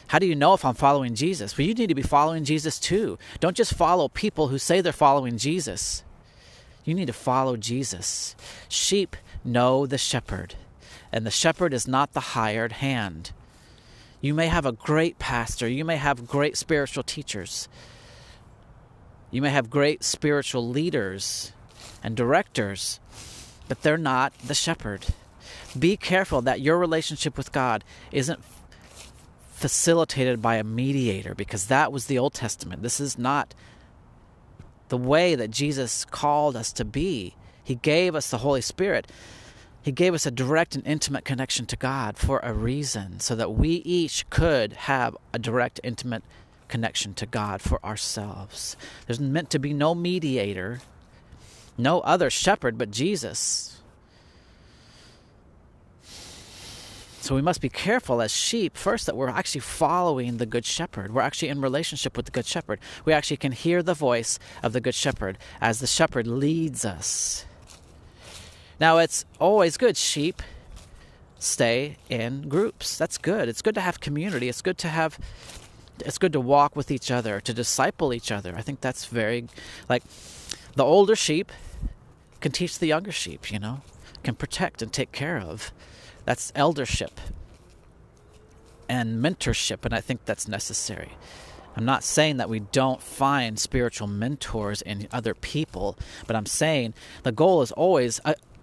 How 0.08 0.18
do 0.18 0.26
you 0.26 0.34
know 0.34 0.52
if 0.52 0.64
I'm 0.64 0.74
following 0.74 1.14
Jesus? 1.14 1.56
Well, 1.56 1.66
you 1.66 1.74
need 1.74 1.88
to 1.88 1.94
be 1.94 2.02
following 2.02 2.44
Jesus 2.44 2.78
too. 2.78 3.18
Don't 3.40 3.56
just 3.56 3.74
follow 3.74 4.08
people 4.08 4.48
who 4.48 4.58
say 4.58 4.80
they're 4.80 4.92
following 4.92 5.38
Jesus. 5.38 6.04
You 6.84 6.94
need 6.94 7.06
to 7.06 7.12
follow 7.12 7.56
Jesus. 7.56 8.36
Sheep 8.68 9.16
know 9.44 9.86
the 9.86 9.98
shepherd, 9.98 10.54
and 11.12 11.24
the 11.24 11.30
shepherd 11.30 11.72
is 11.72 11.88
not 11.88 12.12
the 12.12 12.20
hired 12.20 12.72
hand. 12.72 13.32
You 14.22 14.34
may 14.34 14.46
have 14.46 14.64
a 14.64 14.72
great 14.72 15.18
pastor, 15.18 15.68
you 15.68 15.84
may 15.84 15.96
have 15.96 16.28
great 16.28 16.56
spiritual 16.56 17.02
teachers, 17.02 17.68
you 19.32 19.42
may 19.42 19.50
have 19.50 19.68
great 19.68 20.04
spiritual 20.04 20.68
leaders 20.68 21.52
and 22.04 22.16
directors, 22.16 23.00
but 23.66 23.82
they're 23.82 23.98
not 23.98 24.32
the 24.38 24.54
shepherd. 24.54 25.06
Be 25.76 25.96
careful 25.96 26.40
that 26.42 26.60
your 26.60 26.78
relationship 26.78 27.36
with 27.36 27.50
God 27.50 27.82
isn't 28.12 28.40
facilitated 29.50 30.40
by 30.40 30.54
a 30.54 30.64
mediator 30.64 31.34
because 31.34 31.66
that 31.66 31.90
was 31.90 32.06
the 32.06 32.18
Old 32.18 32.34
Testament. 32.34 32.82
This 32.82 33.00
is 33.00 33.18
not 33.18 33.54
the 34.88 34.96
way 34.98 35.34
that 35.34 35.50
Jesus 35.50 36.04
called 36.04 36.54
us 36.54 36.72
to 36.74 36.84
be. 36.84 37.34
He 37.64 37.74
gave 37.74 38.14
us 38.14 38.30
the 38.30 38.38
Holy 38.38 38.60
Spirit. 38.60 39.10
He 39.82 39.90
gave 39.92 40.14
us 40.14 40.26
a 40.26 40.30
direct 40.30 40.76
and 40.76 40.86
intimate 40.86 41.24
connection 41.24 41.66
to 41.66 41.76
God 41.76 42.16
for 42.16 42.38
a 42.40 42.52
reason, 42.52 43.18
so 43.18 43.34
that 43.34 43.52
we 43.52 43.70
each 43.70 44.28
could 44.30 44.72
have 44.74 45.16
a 45.32 45.38
direct, 45.38 45.80
intimate 45.82 46.22
connection 46.68 47.14
to 47.14 47.26
God 47.26 47.60
for 47.60 47.84
ourselves. 47.84 48.76
There's 49.06 49.20
meant 49.20 49.50
to 49.50 49.58
be 49.58 49.74
no 49.74 49.94
mediator, 49.94 50.80
no 51.76 52.00
other 52.00 52.30
shepherd 52.30 52.78
but 52.78 52.90
Jesus. 52.90 53.80
So 57.20 57.36
we 57.36 57.42
must 57.42 57.60
be 57.60 57.68
careful 57.68 58.20
as 58.20 58.32
sheep, 58.32 58.76
first, 58.76 59.06
that 59.06 59.16
we're 59.16 59.28
actually 59.28 59.60
following 59.60 60.38
the 60.38 60.46
Good 60.46 60.64
Shepherd. 60.64 61.14
We're 61.14 61.22
actually 61.22 61.50
in 61.50 61.60
relationship 61.60 62.16
with 62.16 62.26
the 62.26 62.32
Good 62.32 62.46
Shepherd. 62.46 62.80
We 63.04 63.12
actually 63.12 63.36
can 63.36 63.52
hear 63.52 63.80
the 63.80 63.94
voice 63.94 64.40
of 64.60 64.72
the 64.72 64.80
Good 64.80 64.94
Shepherd 64.94 65.38
as 65.60 65.78
the 65.78 65.86
Shepherd 65.86 66.26
leads 66.26 66.84
us. 66.84 67.46
Now, 68.82 68.98
it's 68.98 69.24
always 69.38 69.76
good. 69.76 69.96
Sheep 69.96 70.42
stay 71.38 71.98
in 72.10 72.48
groups. 72.48 72.98
That's 72.98 73.16
good. 73.16 73.48
It's 73.48 73.62
good 73.62 73.76
to 73.76 73.80
have 73.80 74.00
community. 74.00 74.48
It's 74.48 74.60
good 74.60 74.76
to 74.78 74.88
have 74.88 75.20
it's 76.04 76.18
good 76.18 76.32
to 76.32 76.40
walk 76.40 76.74
with 76.74 76.90
each 76.90 77.08
other, 77.08 77.40
to 77.42 77.54
disciple 77.54 78.12
each 78.12 78.32
other. 78.32 78.56
I 78.56 78.62
think 78.62 78.80
that's 78.80 79.04
very 79.04 79.46
like 79.88 80.02
the 80.74 80.82
older 80.82 81.14
sheep 81.14 81.52
can 82.40 82.50
teach 82.50 82.80
the 82.80 82.88
younger 82.88 83.12
sheep, 83.12 83.52
you 83.52 83.60
know, 83.60 83.82
can 84.24 84.34
protect 84.34 84.82
and 84.82 84.92
take 84.92 85.12
care 85.12 85.38
of. 85.38 85.72
That's 86.24 86.50
eldership 86.56 87.20
and 88.88 89.24
mentorship, 89.24 89.84
and 89.84 89.94
I 89.94 90.00
think 90.00 90.24
that's 90.24 90.48
necessary. 90.48 91.12
I'm 91.76 91.84
not 91.84 92.02
saying 92.02 92.38
that 92.38 92.48
we 92.48 92.58
don't 92.58 93.00
find 93.00 93.60
spiritual 93.60 94.08
mentors 94.08 94.82
in 94.82 95.06
other 95.12 95.34
people, 95.34 95.96
but 96.26 96.34
I'm 96.34 96.46
saying 96.46 96.94
the 97.22 97.30
goal 97.30 97.62
is 97.62 97.70
always 97.70 98.20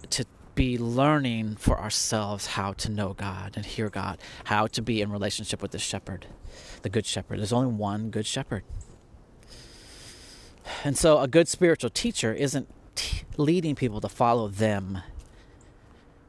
to 0.10 0.26
be 0.56 0.78
learning 0.78 1.56
for 1.56 1.80
ourselves 1.80 2.48
how 2.48 2.74
to 2.74 2.92
know 2.92 3.14
God 3.14 3.54
and 3.56 3.66
hear 3.66 3.90
God, 3.90 4.20
how 4.46 4.68
to 4.68 4.82
be 4.82 5.02
in 5.02 5.12
relationship 5.12 5.62
with 5.62 5.72
the 5.72 5.80
shepherd, 5.80 6.28
the 6.82 6.90
good 6.90 7.06
shepherd. 7.06 7.40
There's 7.40 7.54
only 7.54 7.74
one 7.74 8.10
good 8.10 8.26
shepherd. 8.26 8.64
And 10.84 10.98
so 10.98 11.20
a 11.20 11.28
good 11.28 11.48
spiritual 11.48 11.90
teacher 11.90 12.34
isn't 12.34 12.68
t- 12.96 13.24
leading 13.38 13.76
people 13.76 14.02
to 14.02 14.10
follow 14.10 14.48
them 14.48 15.00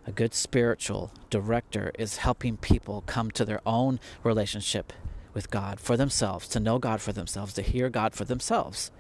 a 0.07 0.13
good 0.13 0.35
spiritual 0.35 1.13
director 1.29 1.93
is 1.99 2.17
helping 2.17 2.57
people 2.57 3.05
come 3.07 3.31
to 3.31 3.45
their 3.45 3.61
own 3.67 4.01
relationship 4.25 4.93
with 5.35 5.51
God 5.51 5.79
for 5.79 5.97
themselves, 5.97 6.49
to 6.49 6.59
know 6.59 6.79
God 6.79 7.01
for 7.01 7.13
themselves, 7.13 7.53
to 7.55 7.63
hear 7.63 7.89
God 7.89 8.15
for 8.15 8.25
themselves. 8.25 8.91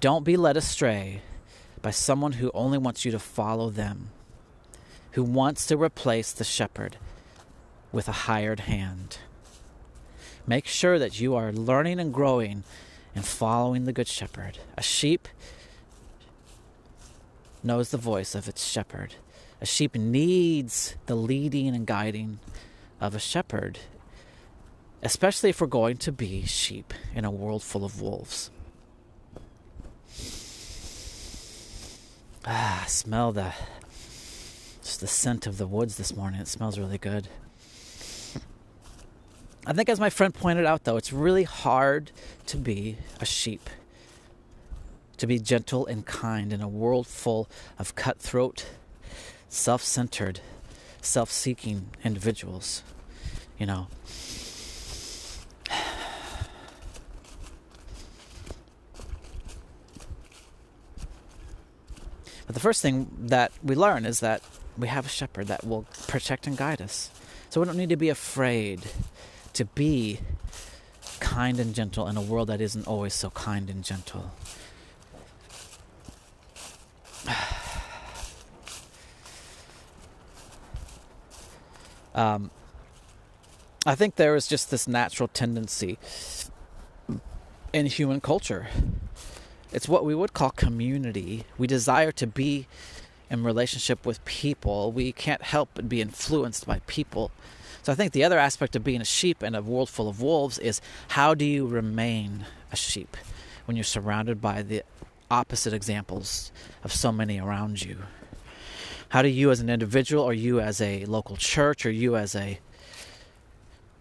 Don't 0.00 0.24
be 0.24 0.36
led 0.36 0.56
astray 0.56 1.22
by 1.80 1.90
someone 1.90 2.32
who 2.32 2.50
only 2.52 2.76
wants 2.76 3.04
you 3.04 3.10
to 3.12 3.18
follow 3.18 3.70
them, 3.70 4.10
who 5.12 5.22
wants 5.22 5.66
to 5.66 5.76
replace 5.76 6.32
the 6.32 6.44
shepherd 6.44 6.98
with 7.92 8.08
a 8.08 8.12
hired 8.12 8.60
hand. 8.60 9.18
Make 10.46 10.66
sure 10.66 10.98
that 10.98 11.18
you 11.18 11.34
are 11.34 11.50
learning 11.50 11.98
and 11.98 12.12
growing 12.12 12.62
and 13.14 13.24
following 13.24 13.84
the 13.84 13.92
Good 13.92 14.06
Shepherd. 14.06 14.58
A 14.76 14.82
sheep 14.82 15.28
knows 17.62 17.90
the 17.90 17.96
voice 17.96 18.34
of 18.34 18.48
its 18.48 18.64
shepherd. 18.64 19.14
A 19.60 19.66
sheep 19.66 19.94
needs 19.94 20.94
the 21.06 21.16
leading 21.16 21.74
and 21.74 21.86
guiding 21.86 22.38
of 23.00 23.14
a 23.14 23.18
shepherd, 23.18 23.78
especially 25.02 25.50
if 25.50 25.60
we're 25.60 25.66
going 25.66 25.96
to 25.96 26.12
be 26.12 26.44
sheep 26.44 26.92
in 27.14 27.24
a 27.24 27.30
world 27.30 27.62
full 27.62 27.84
of 27.84 28.02
wolves. 28.02 28.50
Ah, 32.48 32.84
smell 32.86 33.32
the 33.32 33.52
just 34.80 35.00
the 35.00 35.08
scent 35.08 35.48
of 35.48 35.58
the 35.58 35.66
woods 35.66 35.96
this 35.96 36.14
morning. 36.14 36.40
It 36.40 36.46
smells 36.46 36.78
really 36.78 36.96
good. 36.96 37.26
I 39.66 39.72
think, 39.72 39.88
as 39.88 39.98
my 39.98 40.10
friend 40.10 40.32
pointed 40.32 40.64
out, 40.64 40.84
though, 40.84 40.96
it's 40.96 41.12
really 41.12 41.42
hard 41.42 42.12
to 42.46 42.56
be 42.56 42.98
a 43.20 43.26
sheep, 43.26 43.68
to 45.16 45.26
be 45.26 45.40
gentle 45.40 45.86
and 45.86 46.06
kind 46.06 46.52
in 46.52 46.60
a 46.60 46.68
world 46.68 47.08
full 47.08 47.48
of 47.80 47.96
cutthroat, 47.96 48.66
self 49.48 49.82
centered, 49.82 50.38
self 51.02 51.32
seeking 51.32 51.88
individuals. 52.04 52.84
You 53.58 53.66
know, 53.66 53.88
But 62.46 62.54
the 62.54 62.60
first 62.60 62.80
thing 62.80 63.10
that 63.18 63.52
we 63.62 63.74
learn 63.74 64.06
is 64.06 64.20
that 64.20 64.42
we 64.78 64.88
have 64.88 65.06
a 65.06 65.08
shepherd 65.08 65.48
that 65.48 65.64
will 65.64 65.84
protect 66.06 66.46
and 66.46 66.56
guide 66.56 66.80
us. 66.80 67.10
So 67.50 67.60
we 67.60 67.66
don't 67.66 67.76
need 67.76 67.88
to 67.88 67.96
be 67.96 68.08
afraid 68.08 68.82
to 69.54 69.64
be 69.64 70.20
kind 71.18 71.58
and 71.58 71.74
gentle 71.74 72.06
in 72.08 72.16
a 72.16 72.22
world 72.22 72.48
that 72.48 72.60
isn't 72.60 72.86
always 72.86 73.14
so 73.14 73.30
kind 73.30 73.70
and 73.70 73.82
gentle. 73.84 74.32
Um, 82.14 82.50
I 83.84 83.94
think 83.94 84.16
there 84.16 84.34
is 84.36 84.46
just 84.46 84.70
this 84.70 84.88
natural 84.88 85.28
tendency 85.28 85.98
in 87.74 87.84
human 87.84 88.22
culture. 88.22 88.68
It's 89.76 89.90
what 89.90 90.06
we 90.06 90.14
would 90.14 90.32
call 90.32 90.52
community. 90.52 91.44
We 91.58 91.66
desire 91.66 92.10
to 92.12 92.26
be 92.26 92.66
in 93.28 93.44
relationship 93.44 94.06
with 94.06 94.24
people. 94.24 94.90
We 94.90 95.12
can't 95.12 95.42
help 95.42 95.68
but 95.74 95.86
be 95.86 96.00
influenced 96.00 96.66
by 96.66 96.78
people. 96.86 97.30
So 97.82 97.92
I 97.92 97.94
think 97.94 98.12
the 98.12 98.24
other 98.24 98.38
aspect 98.38 98.74
of 98.74 98.82
being 98.82 99.02
a 99.02 99.04
sheep 99.04 99.42
in 99.42 99.54
a 99.54 99.60
world 99.60 99.90
full 99.90 100.08
of 100.08 100.22
wolves 100.22 100.58
is 100.58 100.80
how 101.08 101.34
do 101.34 101.44
you 101.44 101.66
remain 101.66 102.46
a 102.72 102.76
sheep 102.76 103.18
when 103.66 103.76
you're 103.76 103.84
surrounded 103.84 104.40
by 104.40 104.62
the 104.62 104.82
opposite 105.30 105.74
examples 105.74 106.52
of 106.82 106.90
so 106.90 107.12
many 107.12 107.38
around 107.38 107.84
you? 107.84 107.98
How 109.10 109.20
do 109.20 109.28
you 109.28 109.50
as 109.50 109.60
an 109.60 109.68
individual 109.68 110.24
or 110.24 110.32
you 110.32 110.58
as 110.58 110.80
a 110.80 111.04
local 111.04 111.36
church 111.36 111.84
or 111.84 111.90
you 111.90 112.16
as 112.16 112.34
a 112.34 112.60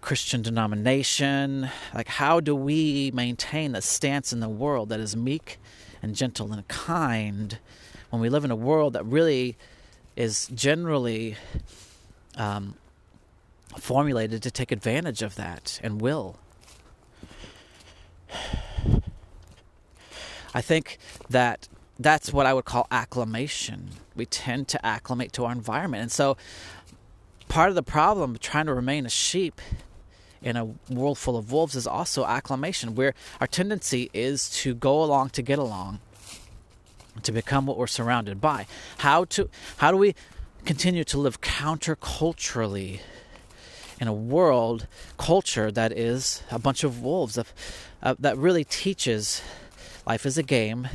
Christian 0.05 0.43
denomination, 0.43 1.67
like 1.91 2.07
how 2.07 2.39
do 2.39 2.55
we 2.55 3.09
maintain 3.15 3.73
a 3.73 3.81
stance 3.81 4.31
in 4.31 4.39
the 4.39 4.47
world 4.47 4.89
that 4.89 4.99
is 4.99 5.15
meek 5.15 5.57
and 5.99 6.15
gentle 6.15 6.53
and 6.53 6.67
kind 6.67 7.57
when 8.11 8.21
we 8.21 8.29
live 8.29 8.45
in 8.45 8.51
a 8.51 8.55
world 8.55 8.93
that 8.93 9.03
really 9.03 9.57
is 10.15 10.47
generally 10.53 11.37
um, 12.37 12.75
formulated 13.79 14.43
to 14.43 14.51
take 14.51 14.71
advantage 14.71 15.23
of 15.23 15.33
that 15.37 15.79
and 15.81 15.99
will. 15.99 16.37
I 20.53 20.61
think 20.61 20.99
that 21.31 21.67
that's 21.97 22.31
what 22.31 22.45
I 22.45 22.53
would 22.53 22.65
call 22.65 22.85
acclimation. 22.91 23.89
We 24.15 24.27
tend 24.27 24.67
to 24.67 24.85
acclimate 24.85 25.33
to 25.33 25.45
our 25.45 25.51
environment. 25.51 26.03
And 26.03 26.11
so 26.11 26.37
part 27.47 27.69
of 27.69 27.75
the 27.75 27.81
problem 27.81 28.37
trying 28.39 28.67
to 28.67 28.73
remain 28.75 29.07
a 29.07 29.09
sheep 29.09 29.59
in 30.41 30.55
a 30.55 30.65
world 30.89 31.17
full 31.17 31.37
of 31.37 31.51
wolves 31.51 31.75
is 31.75 31.87
also 31.87 32.25
acclimation, 32.25 32.95
where 32.95 33.13
our 33.39 33.47
tendency 33.47 34.09
is 34.13 34.49
to 34.61 34.73
go 34.75 35.03
along 35.03 35.29
to 35.31 35.41
get 35.41 35.59
along, 35.59 35.99
to 37.23 37.31
become 37.31 37.65
what 37.65 37.77
we're 37.77 37.87
surrounded 37.87 38.39
by. 38.39 38.67
How 38.99 39.25
to 39.25 39.49
how 39.77 39.91
do 39.91 39.97
we 39.97 40.15
continue 40.65 41.03
to 41.03 41.17
live 41.17 41.41
counterculturally 41.41 42.99
in 43.99 44.07
a 44.07 44.13
world 44.13 44.87
culture 45.17 45.71
that 45.71 45.91
is 45.91 46.43
a 46.51 46.59
bunch 46.59 46.83
of 46.83 47.01
wolves 47.01 47.37
of, 47.37 47.53
uh, 48.03 48.15
that 48.19 48.37
really 48.37 48.63
teaches 48.63 49.41
life 50.05 50.25
is 50.25 50.37
a 50.37 50.43
game. 50.43 50.87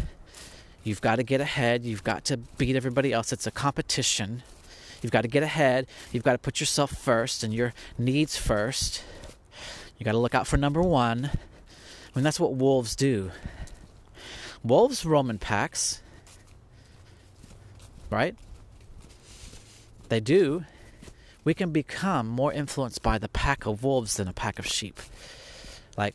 You've 0.85 1.00
got 1.00 1.16
to 1.16 1.22
get 1.22 1.40
ahead. 1.40 1.85
You've 1.85 2.05
got 2.05 2.24
to 2.26 2.37
beat 2.37 2.76
everybody 2.76 3.12
else. 3.12 3.33
It's 3.33 3.46
a 3.46 3.50
competition. 3.50 4.42
You've 5.03 5.12
got 5.12 5.22
to 5.22 5.29
get 5.29 5.42
ahead. 5.42 5.87
You've 6.12 6.24
got 6.24 6.33
to 6.33 6.38
put 6.38 6.61
yourself 6.61 6.90
first 6.90 7.42
and 7.42 7.55
your 7.55 7.72
needs 7.98 8.37
first. 8.37 9.03
You 10.00 10.04
got 10.04 10.12
to 10.12 10.18
look 10.18 10.34
out 10.34 10.48
for 10.48 10.56
number 10.56 10.82
one. 10.82 11.26
I 11.26 12.18
mean, 12.18 12.24
that's 12.24 12.40
what 12.40 12.54
wolves 12.54 12.96
do. 12.96 13.30
Wolves 14.64 15.06
roam 15.06 15.30
in 15.30 15.38
packs, 15.38 16.02
right? 18.10 18.34
They 20.08 20.18
do 20.18 20.64
we 21.44 21.54
can 21.54 21.70
become 21.72 22.26
more 22.26 22.52
influenced 22.52 23.02
by 23.02 23.18
the 23.18 23.28
pack 23.28 23.66
of 23.66 23.82
wolves 23.82 24.16
than 24.16 24.28
a 24.28 24.32
pack 24.32 24.58
of 24.58 24.66
sheep. 24.66 25.00
Like, 25.96 26.14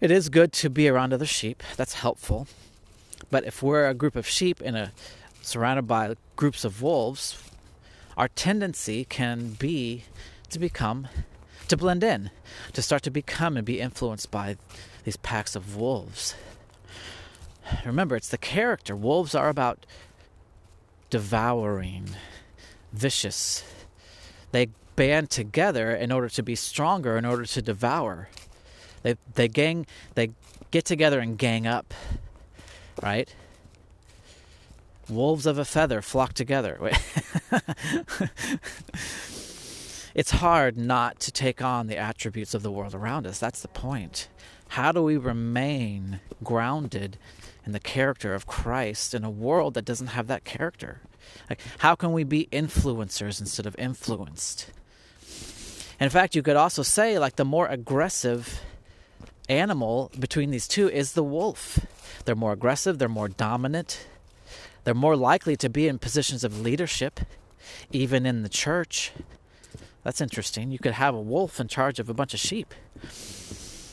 it 0.00 0.10
is 0.10 0.28
good 0.28 0.52
to 0.54 0.70
be 0.70 0.88
around 0.88 1.12
other 1.12 1.26
sheep, 1.26 1.62
that's 1.76 1.94
helpful. 1.94 2.46
But 3.30 3.44
if 3.44 3.62
we're 3.62 3.86
a 3.86 3.94
group 3.94 4.16
of 4.16 4.26
sheep 4.26 4.62
in 4.62 4.74
a 4.74 4.92
surrounded 5.42 5.86
by 5.86 6.14
groups 6.36 6.64
of 6.64 6.82
wolves, 6.82 7.42
our 8.16 8.28
tendency 8.28 9.04
can 9.04 9.50
be 9.50 10.04
to 10.48 10.58
become 10.58 11.08
to 11.70 11.76
blend 11.76 12.04
in, 12.04 12.30
to 12.72 12.82
start 12.82 13.02
to 13.04 13.10
become 13.10 13.56
and 13.56 13.64
be 13.64 13.80
influenced 13.80 14.30
by 14.30 14.56
these 15.04 15.16
packs 15.16 15.56
of 15.56 15.76
wolves. 15.76 16.34
Remember, 17.84 18.16
it's 18.16 18.28
the 18.28 18.38
character. 18.38 18.94
Wolves 18.94 19.34
are 19.34 19.48
about 19.48 19.86
devouring, 21.08 22.10
vicious, 22.92 23.64
they 24.52 24.68
band 24.96 25.30
together 25.30 25.92
in 25.92 26.12
order 26.12 26.28
to 26.28 26.42
be 26.42 26.54
stronger, 26.54 27.16
in 27.16 27.24
order 27.24 27.46
to 27.46 27.62
devour. 27.62 28.28
They 29.02 29.16
they 29.34 29.48
gang 29.48 29.86
they 30.14 30.30
get 30.70 30.84
together 30.84 31.20
and 31.20 31.38
gang 31.38 31.66
up, 31.66 31.94
right? 33.02 33.34
Wolves 35.08 35.46
of 35.46 35.58
a 35.58 35.64
feather 35.64 36.02
flock 36.02 36.34
together. 36.34 36.78
it's 40.14 40.32
hard 40.32 40.76
not 40.76 41.20
to 41.20 41.32
take 41.32 41.62
on 41.62 41.86
the 41.86 41.96
attributes 41.96 42.54
of 42.54 42.62
the 42.62 42.72
world 42.72 42.94
around 42.94 43.26
us. 43.26 43.38
That's 43.38 43.62
the 43.62 43.68
point. 43.68 44.28
How 44.68 44.92
do 44.92 45.02
we 45.02 45.16
remain 45.16 46.20
grounded 46.42 47.18
in 47.66 47.72
the 47.72 47.80
character 47.80 48.34
of 48.34 48.46
Christ 48.46 49.14
in 49.14 49.24
a 49.24 49.30
world 49.30 49.74
that 49.74 49.84
doesn't 49.84 50.08
have 50.08 50.26
that 50.28 50.44
character? 50.44 51.00
Like, 51.48 51.60
how 51.78 51.94
can 51.94 52.12
we 52.12 52.24
be 52.24 52.48
influencers 52.52 53.40
instead 53.40 53.66
of 53.66 53.76
influenced? 53.78 54.70
In 56.00 56.08
fact, 56.08 56.34
you 56.34 56.42
could 56.42 56.56
also 56.56 56.82
say, 56.82 57.18
like, 57.18 57.36
the 57.36 57.44
more 57.44 57.66
aggressive 57.66 58.62
animal 59.48 60.10
between 60.18 60.50
these 60.50 60.68
two 60.68 60.88
is 60.88 61.12
the 61.12 61.24
wolf. 61.24 61.80
They're 62.24 62.34
more 62.34 62.52
aggressive, 62.52 62.98
they're 62.98 63.08
more 63.08 63.28
dominant, 63.28 64.06
they're 64.84 64.94
more 64.94 65.16
likely 65.16 65.56
to 65.56 65.68
be 65.68 65.88
in 65.88 65.98
positions 65.98 66.44
of 66.44 66.60
leadership, 66.60 67.20
even 67.92 68.24
in 68.24 68.42
the 68.42 68.48
church. 68.48 69.12
That's 70.02 70.20
interesting. 70.20 70.70
You 70.70 70.78
could 70.78 70.92
have 70.92 71.14
a 71.14 71.20
wolf 71.20 71.60
in 71.60 71.68
charge 71.68 71.98
of 71.98 72.08
a 72.08 72.14
bunch 72.14 72.34
of 72.34 72.40
sheep, 72.40 72.74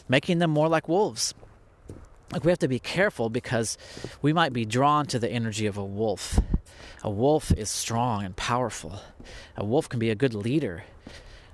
making 0.08 0.40
them 0.40 0.52
more 0.52 0.70
like 0.70 0.88
wolves. 0.88 1.34
Like 2.32 2.44
we 2.44 2.52
have 2.52 2.60
to 2.60 2.68
be 2.68 2.80
careful 2.80 3.30
because 3.30 3.78
we 4.22 4.34
might 4.34 4.54
be 4.54 4.66
drawn 4.66 5.06
to 5.08 5.20
the 5.20 5.30
energy 5.30 5.66
of 5.66 5.78
a 5.78 5.86
wolf 5.86 6.40
a 7.04 7.10
wolf 7.10 7.52
is 7.52 7.70
strong 7.70 8.26
and 8.26 8.36
powerful. 8.36 9.00
A 9.56 9.64
wolf 9.64 9.88
can 9.88 10.00
be 10.00 10.10
a 10.10 10.16
good 10.16 10.34
leader. 10.34 10.84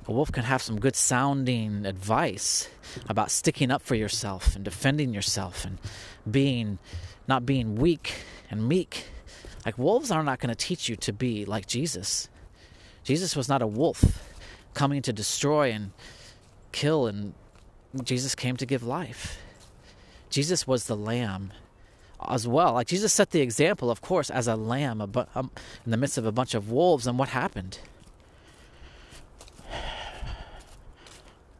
A 0.08 0.12
wolf 0.12 0.32
can 0.32 0.44
have 0.44 0.62
some 0.62 0.80
good 0.80 0.96
sounding 0.96 1.86
advice 1.86 2.70
about 3.08 3.32
sticking 3.32 3.72
up 3.72 3.82
for 3.82 3.96
yourself 3.96 4.56
and 4.56 4.64
defending 4.64 5.14
yourself 5.14 5.66
and 5.66 5.78
being 6.30 6.80
not 7.28 7.46
being 7.46 7.76
weak 7.76 8.24
and 8.50 8.68
meek. 8.68 9.06
Like 9.66 9.78
wolves 9.78 10.12
are 10.12 10.24
not 10.24 10.40
going 10.40 10.50
to 10.50 10.56
teach 10.56 10.90
you 10.90 10.96
to 10.98 11.14
be 11.14 11.46
like 11.46 11.68
Jesus. 11.68 12.30
Jesus 13.04 13.36
was 13.36 13.48
not 13.48 13.62
a 13.62 13.68
wolf 13.68 14.33
coming 14.74 15.02
to 15.02 15.14
destroy 15.14 15.72
and 15.72 15.92
kill 16.72 17.08
and 17.08 17.34
Jesus 18.04 18.34
came 18.34 18.58
to 18.58 18.66
give 18.66 18.84
life. 18.84 19.40
Jesus 20.30 20.66
was 20.66 20.86
the 20.86 20.96
lamb 20.96 21.54
as 22.28 22.48
well. 22.48 22.74
Like 22.74 22.88
Jesus 22.88 23.14
set 23.14 23.30
the 23.30 23.42
example, 23.42 23.92
of 23.92 24.02
course, 24.02 24.30
as 24.30 24.48
a 24.48 24.56
lamb 24.56 25.02
in 25.02 25.12
the 25.86 25.98
midst 25.98 26.18
of 26.18 26.26
a 26.26 26.32
bunch 26.32 26.56
of 26.56 26.72
wolves. 26.72 27.06
And 27.06 27.20
what 27.20 27.30
happened? 27.30 27.80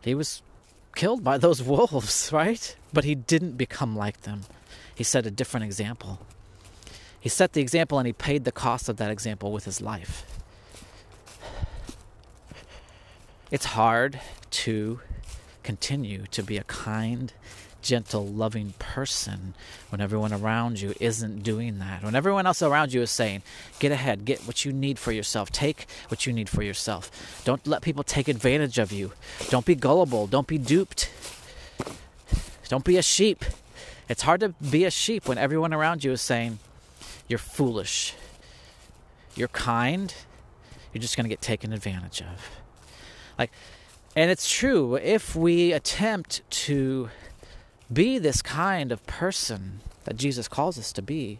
He 0.02 0.16
was 0.16 0.42
killed 0.96 1.24
by 1.24 1.38
those 1.38 1.62
wolves, 1.74 2.32
right? 2.34 2.76
But 2.92 3.04
he 3.04 3.16
didn't 3.16 3.58
become 3.58 3.96
like 3.96 4.22
them. 4.22 4.42
He 4.96 5.04
set 5.04 5.26
a 5.26 5.32
different 5.32 5.66
example. 5.66 6.20
He 7.20 7.30
set 7.30 7.54
the 7.54 7.62
example 7.62 8.00
and 8.00 8.08
he 8.08 8.14
paid 8.14 8.44
the 8.44 8.52
cost 8.52 8.90
of 8.90 8.98
that 8.98 9.12
example 9.12 9.52
with 9.52 9.66
his 9.66 9.82
life. 9.82 10.26
It's 13.54 13.66
hard 13.66 14.20
to 14.50 15.00
continue 15.62 16.24
to 16.32 16.42
be 16.42 16.58
a 16.58 16.64
kind, 16.64 17.32
gentle, 17.84 18.26
loving 18.26 18.74
person 18.80 19.54
when 19.90 20.02
everyone 20.02 20.34
around 20.34 20.82
you 20.82 20.96
isn't 21.00 21.44
doing 21.44 21.78
that. 21.78 22.02
When 22.04 22.16
everyone 22.16 22.48
else 22.48 22.64
around 22.64 22.94
you 22.94 23.04
is 23.04 23.12
saying, 23.12 23.44
get 23.78 23.92
ahead, 23.92 24.26
get 24.26 24.40
what 24.48 24.66
you 24.66 24.74
need 24.74 24.98
for 24.98 25.12
yourself, 25.12 25.52
take 25.52 25.86
what 26.08 26.26
you 26.26 26.34
need 26.34 26.50
for 26.50 26.64
yourself. 26.64 27.44
Don't 27.46 27.68
let 27.68 27.84
people 27.84 28.04
take 28.04 28.28
advantage 28.28 28.80
of 28.80 28.92
you. 28.92 29.12
Don't 29.50 29.68
be 29.68 29.76
gullible, 29.76 30.26
don't 30.26 30.48
be 30.48 30.58
duped. 30.58 31.12
Don't 32.70 32.84
be 32.84 32.98
a 32.98 33.04
sheep. 33.04 33.46
It's 34.10 34.24
hard 34.24 34.40
to 34.40 34.50
be 34.50 34.84
a 34.84 34.90
sheep 34.90 35.28
when 35.28 35.38
everyone 35.38 35.76
around 35.76 36.04
you 36.04 36.12
is 36.12 36.24
saying, 36.24 36.58
you're 37.28 37.38
foolish, 37.38 38.16
you're 39.36 39.48
kind, 39.50 40.12
you're 40.92 41.04
just 41.04 41.16
going 41.16 41.26
to 41.26 41.30
get 41.30 41.42
taken 41.42 41.72
advantage 41.72 42.20
of. 42.20 42.63
Like, 43.38 43.52
and 44.16 44.30
it's 44.30 44.50
true, 44.50 44.96
if 44.96 45.36
we 45.36 45.72
attempt 45.74 46.42
to 46.50 47.10
be 47.92 48.18
this 48.20 48.42
kind 48.42 48.92
of 48.92 49.06
person 49.06 49.80
that 50.06 50.18
Jesus 50.18 50.48
calls 50.48 50.78
us 50.78 50.92
to 50.94 51.02
be, 51.02 51.40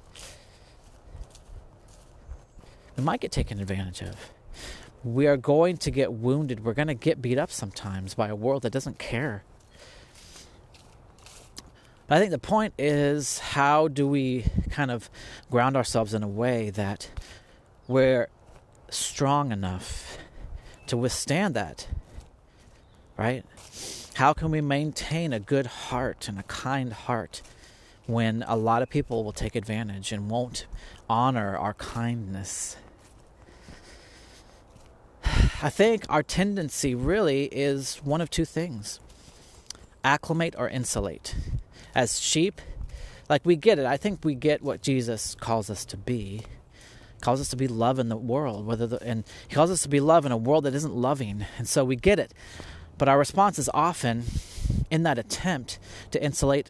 we 2.98 3.04
might 3.04 3.22
get 3.22 3.32
taken 3.32 3.60
advantage 3.60 4.02
of. 4.02 4.16
We 5.04 5.28
are 5.28 5.38
going 5.38 5.78
to 5.78 5.92
get 5.92 6.14
wounded. 6.14 6.64
We're 6.64 6.74
going 6.74 6.88
to 6.88 6.94
get 6.94 7.22
beat 7.22 7.38
up 7.38 7.52
sometimes 7.52 8.14
by 8.14 8.30
a 8.30 8.36
world 8.36 8.64
that 8.64 8.72
doesn't 8.72 9.00
care. 9.00 9.44
But 12.08 12.18
I 12.18 12.20
think 12.20 12.32
the 12.32 12.40
point 12.40 12.74
is 12.78 13.40
how 13.40 13.88
do 13.88 14.08
we 14.08 14.46
kind 14.70 14.92
of 14.92 15.10
ground 15.50 15.76
ourselves 15.76 16.14
in 16.14 16.24
a 16.24 16.28
way 16.28 16.70
that 16.72 17.10
we're 17.88 18.30
strong 18.90 19.52
enough 19.52 20.18
to 20.94 20.98
withstand 20.98 21.56
that? 21.56 21.88
Right? 23.18 23.44
How 24.14 24.32
can 24.32 24.52
we 24.52 24.62
maintain 24.62 25.34
a 25.34 25.40
good 25.40 25.66
heart 25.66 26.28
and 26.28 26.38
a 26.38 26.44
kind 26.44 26.94
heart 26.94 27.42
when 28.06 28.44
a 28.48 28.56
lot 28.56 28.84
of 28.84 28.92
people 28.92 29.24
will 29.24 29.32
take 29.32 29.56
advantage 29.56 30.12
and 30.12 30.30
won't 30.30 30.68
honor 31.10 31.58
our 31.58 31.74
kindness? 31.74 32.78
I 35.64 35.72
think 35.72 36.06
our 36.10 36.22
tendency 36.22 36.94
really 36.94 37.46
is 37.46 37.96
one 38.04 38.22
of 38.22 38.30
two 38.30 38.46
things 38.46 39.00
acclimate 40.04 40.54
or 40.56 40.70
insulate. 40.70 41.34
As 41.96 42.20
sheep, 42.20 42.62
like 43.30 43.44
we 43.48 43.56
get 43.56 43.80
it. 43.80 43.88
I 43.88 43.98
think 43.98 44.24
we 44.24 44.36
get 44.36 44.62
what 44.62 44.84
Jesus 44.84 45.34
calls 45.34 45.72
us 45.72 45.86
to 45.86 45.98
be. 45.98 46.42
Calls 47.24 47.40
us 47.40 47.48
to 47.52 47.56
be 47.56 47.70
love 47.70 48.00
in 48.00 48.10
the 48.10 48.18
world, 48.18 48.66
whether 48.66 48.86
the, 48.86 49.02
and 49.02 49.24
he 49.48 49.56
calls 49.56 49.72
us 49.72 49.82
to 49.84 49.88
be 49.88 50.02
love 50.02 50.26
in 50.26 50.34
a 50.34 50.38
world 50.38 50.66
that 50.66 50.76
isn't 50.76 50.94
loving. 50.94 51.46
And 51.58 51.70
so 51.70 51.86
we 51.86 51.96
get 51.96 52.20
it. 52.20 52.34
But 52.98 53.08
our 53.08 53.18
response 53.18 53.58
is 53.58 53.70
often 53.74 54.26
in 54.92 55.04
that 55.04 55.18
attempt 55.18 55.80
to 56.12 56.22
insulate 56.22 56.70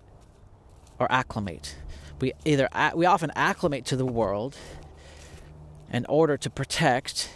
or 0.99 1.11
acclimate. 1.11 1.75
We 2.21 2.33
either 2.45 2.69
we 2.93 3.07
often 3.07 3.31
acclimate 3.35 3.83
to 3.85 3.95
the 3.95 4.05
world 4.05 4.55
in 5.91 6.05
order 6.07 6.37
to 6.37 6.51
protect 6.51 7.31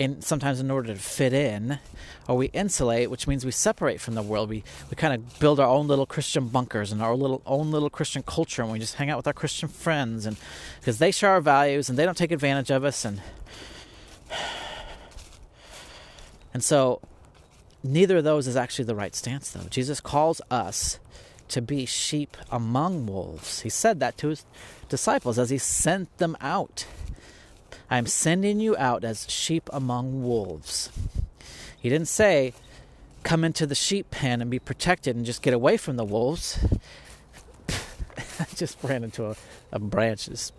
and 0.00 0.24
sometimes 0.24 0.60
in 0.60 0.70
order 0.70 0.94
to 0.94 0.98
fit 0.98 1.34
in, 1.34 1.78
or 2.26 2.36
we 2.36 2.46
insulate, 2.46 3.10
which 3.10 3.28
means 3.28 3.44
we 3.44 3.50
separate 3.50 4.00
from 4.00 4.14
the 4.14 4.22
world. 4.22 4.48
We 4.48 4.64
we 4.88 4.96
kind 4.96 5.14
of 5.14 5.38
build 5.38 5.60
our 5.60 5.68
own 5.68 5.86
little 5.86 6.06
Christian 6.06 6.48
bunkers 6.48 6.90
and 6.90 7.02
our 7.02 7.14
little 7.14 7.42
own 7.44 7.70
little 7.70 7.90
Christian 7.90 8.22
culture, 8.22 8.62
and 8.62 8.72
we 8.72 8.78
just 8.78 8.94
hang 8.94 9.10
out 9.10 9.18
with 9.18 9.26
our 9.26 9.34
Christian 9.34 9.68
friends, 9.68 10.24
and 10.24 10.38
because 10.80 10.98
they 10.98 11.10
share 11.10 11.30
our 11.30 11.42
values 11.42 11.90
and 11.90 11.98
they 11.98 12.06
don't 12.06 12.16
take 12.16 12.32
advantage 12.32 12.70
of 12.70 12.82
us, 12.82 13.04
and 13.04 13.20
and 16.54 16.64
so 16.64 17.02
neither 17.84 18.16
of 18.16 18.24
those 18.24 18.46
is 18.46 18.56
actually 18.56 18.86
the 18.86 18.94
right 18.94 19.14
stance, 19.14 19.50
though. 19.50 19.68
Jesus 19.68 20.00
calls 20.00 20.40
us 20.50 20.98
to 21.48 21.60
be 21.60 21.84
sheep 21.84 22.36
among 22.50 23.06
wolves. 23.06 23.60
He 23.60 23.68
said 23.68 24.00
that 24.00 24.16
to 24.18 24.28
his 24.28 24.44
disciples 24.88 25.38
as 25.38 25.50
he 25.50 25.58
sent 25.58 26.16
them 26.18 26.36
out. 26.40 26.86
I 27.90 27.98
am 27.98 28.06
sending 28.06 28.60
you 28.60 28.76
out 28.76 29.02
as 29.02 29.28
sheep 29.28 29.68
among 29.72 30.22
wolves. 30.22 30.90
He 31.78 31.88
didn't 31.88 32.06
say, 32.08 32.54
come 33.24 33.42
into 33.42 33.66
the 33.66 33.74
sheep 33.74 34.10
pen 34.10 34.40
and 34.40 34.50
be 34.50 34.60
protected 34.60 35.16
and 35.16 35.26
just 35.26 35.42
get 35.42 35.52
away 35.52 35.76
from 35.76 35.96
the 35.96 36.04
wolves. 36.04 36.58
I 37.68 38.46
just 38.54 38.78
ran 38.82 39.02
into 39.02 39.26
a, 39.26 39.36
a 39.72 39.80
branches. 39.80 40.52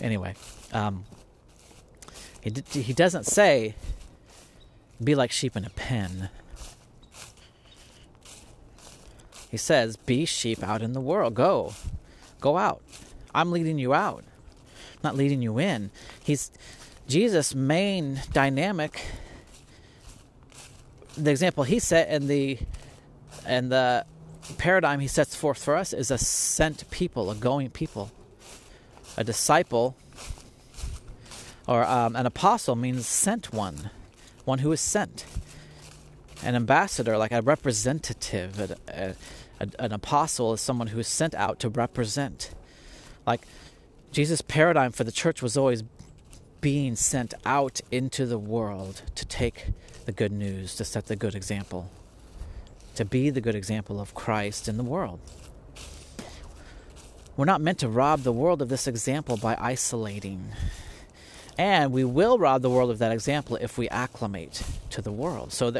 Anyway, 0.00 0.34
um, 0.72 1.04
he, 2.40 2.50
he 2.80 2.92
doesn't 2.94 3.26
say, 3.26 3.74
be 5.02 5.14
like 5.14 5.30
sheep 5.30 5.56
in 5.56 5.64
a 5.66 5.70
pen. 5.70 6.30
He 9.50 9.58
says, 9.58 9.96
Be 9.96 10.24
sheep 10.24 10.62
out 10.62 10.80
in 10.80 10.94
the 10.94 11.00
world. 11.00 11.34
Go. 11.34 11.74
Go 12.40 12.56
out. 12.56 12.82
I'm 13.34 13.52
leading 13.52 13.78
you 13.78 13.92
out, 13.92 14.24
not 15.02 15.16
leading 15.16 15.42
you 15.42 15.58
in. 15.58 15.90
He's 16.22 16.50
Jesus' 17.08 17.54
main 17.54 18.20
dynamic. 18.32 19.04
The 21.16 21.30
example 21.30 21.64
he 21.64 21.78
set 21.78 22.08
and 22.08 22.28
the 22.28 22.58
and 23.46 23.70
the 23.70 24.06
paradigm 24.58 25.00
he 25.00 25.08
sets 25.08 25.34
forth 25.34 25.62
for 25.62 25.76
us 25.76 25.92
is 25.92 26.10
a 26.10 26.18
sent 26.18 26.88
people, 26.90 27.30
a 27.30 27.34
going 27.34 27.70
people. 27.70 28.10
A 29.16 29.24
disciple 29.24 29.94
or 31.66 31.84
um, 31.84 32.16
an 32.16 32.26
apostle 32.26 32.76
means 32.76 33.06
sent 33.06 33.52
one 33.52 33.90
one 34.44 34.60
who 34.60 34.72
is 34.72 34.80
sent. 34.80 35.24
An 36.42 36.56
ambassador, 36.56 37.16
like 37.16 37.32
a 37.32 37.40
representative, 37.40 38.58
a, 38.58 39.14
a, 39.60 39.68
an 39.78 39.92
apostle 39.92 40.52
is 40.52 40.60
someone 40.60 40.88
who 40.88 40.98
is 40.98 41.06
sent 41.06 41.34
out 41.34 41.60
to 41.60 41.68
represent. 41.68 42.50
Like 43.26 43.42
Jesus' 44.12 44.42
paradigm 44.42 44.92
for 44.92 45.04
the 45.04 45.12
church 45.12 45.42
was 45.42 45.56
always 45.56 45.82
being 46.60 46.94
sent 46.96 47.34
out 47.44 47.80
into 47.90 48.26
the 48.26 48.38
world 48.38 49.02
to 49.14 49.24
take 49.24 49.68
the 50.04 50.12
good 50.12 50.32
news, 50.32 50.76
to 50.76 50.84
set 50.84 51.06
the 51.06 51.16
good 51.16 51.34
example, 51.34 51.90
to 52.94 53.04
be 53.04 53.30
the 53.30 53.40
good 53.40 53.54
example 53.54 54.00
of 54.00 54.14
Christ 54.14 54.68
in 54.68 54.76
the 54.76 54.84
world. 54.84 55.18
We're 57.36 57.46
not 57.46 57.62
meant 57.62 57.78
to 57.78 57.88
rob 57.88 58.20
the 58.20 58.32
world 58.32 58.60
of 58.60 58.68
this 58.68 58.86
example 58.86 59.38
by 59.38 59.56
isolating 59.58 60.52
and 61.58 61.92
we 61.92 62.04
will 62.04 62.38
rob 62.38 62.62
the 62.62 62.70
world 62.70 62.90
of 62.90 62.98
that 62.98 63.12
example 63.12 63.56
if 63.56 63.76
we 63.76 63.88
acclimate 63.88 64.62
to 64.90 65.02
the 65.02 65.12
world. 65.12 65.52
So 65.52 65.72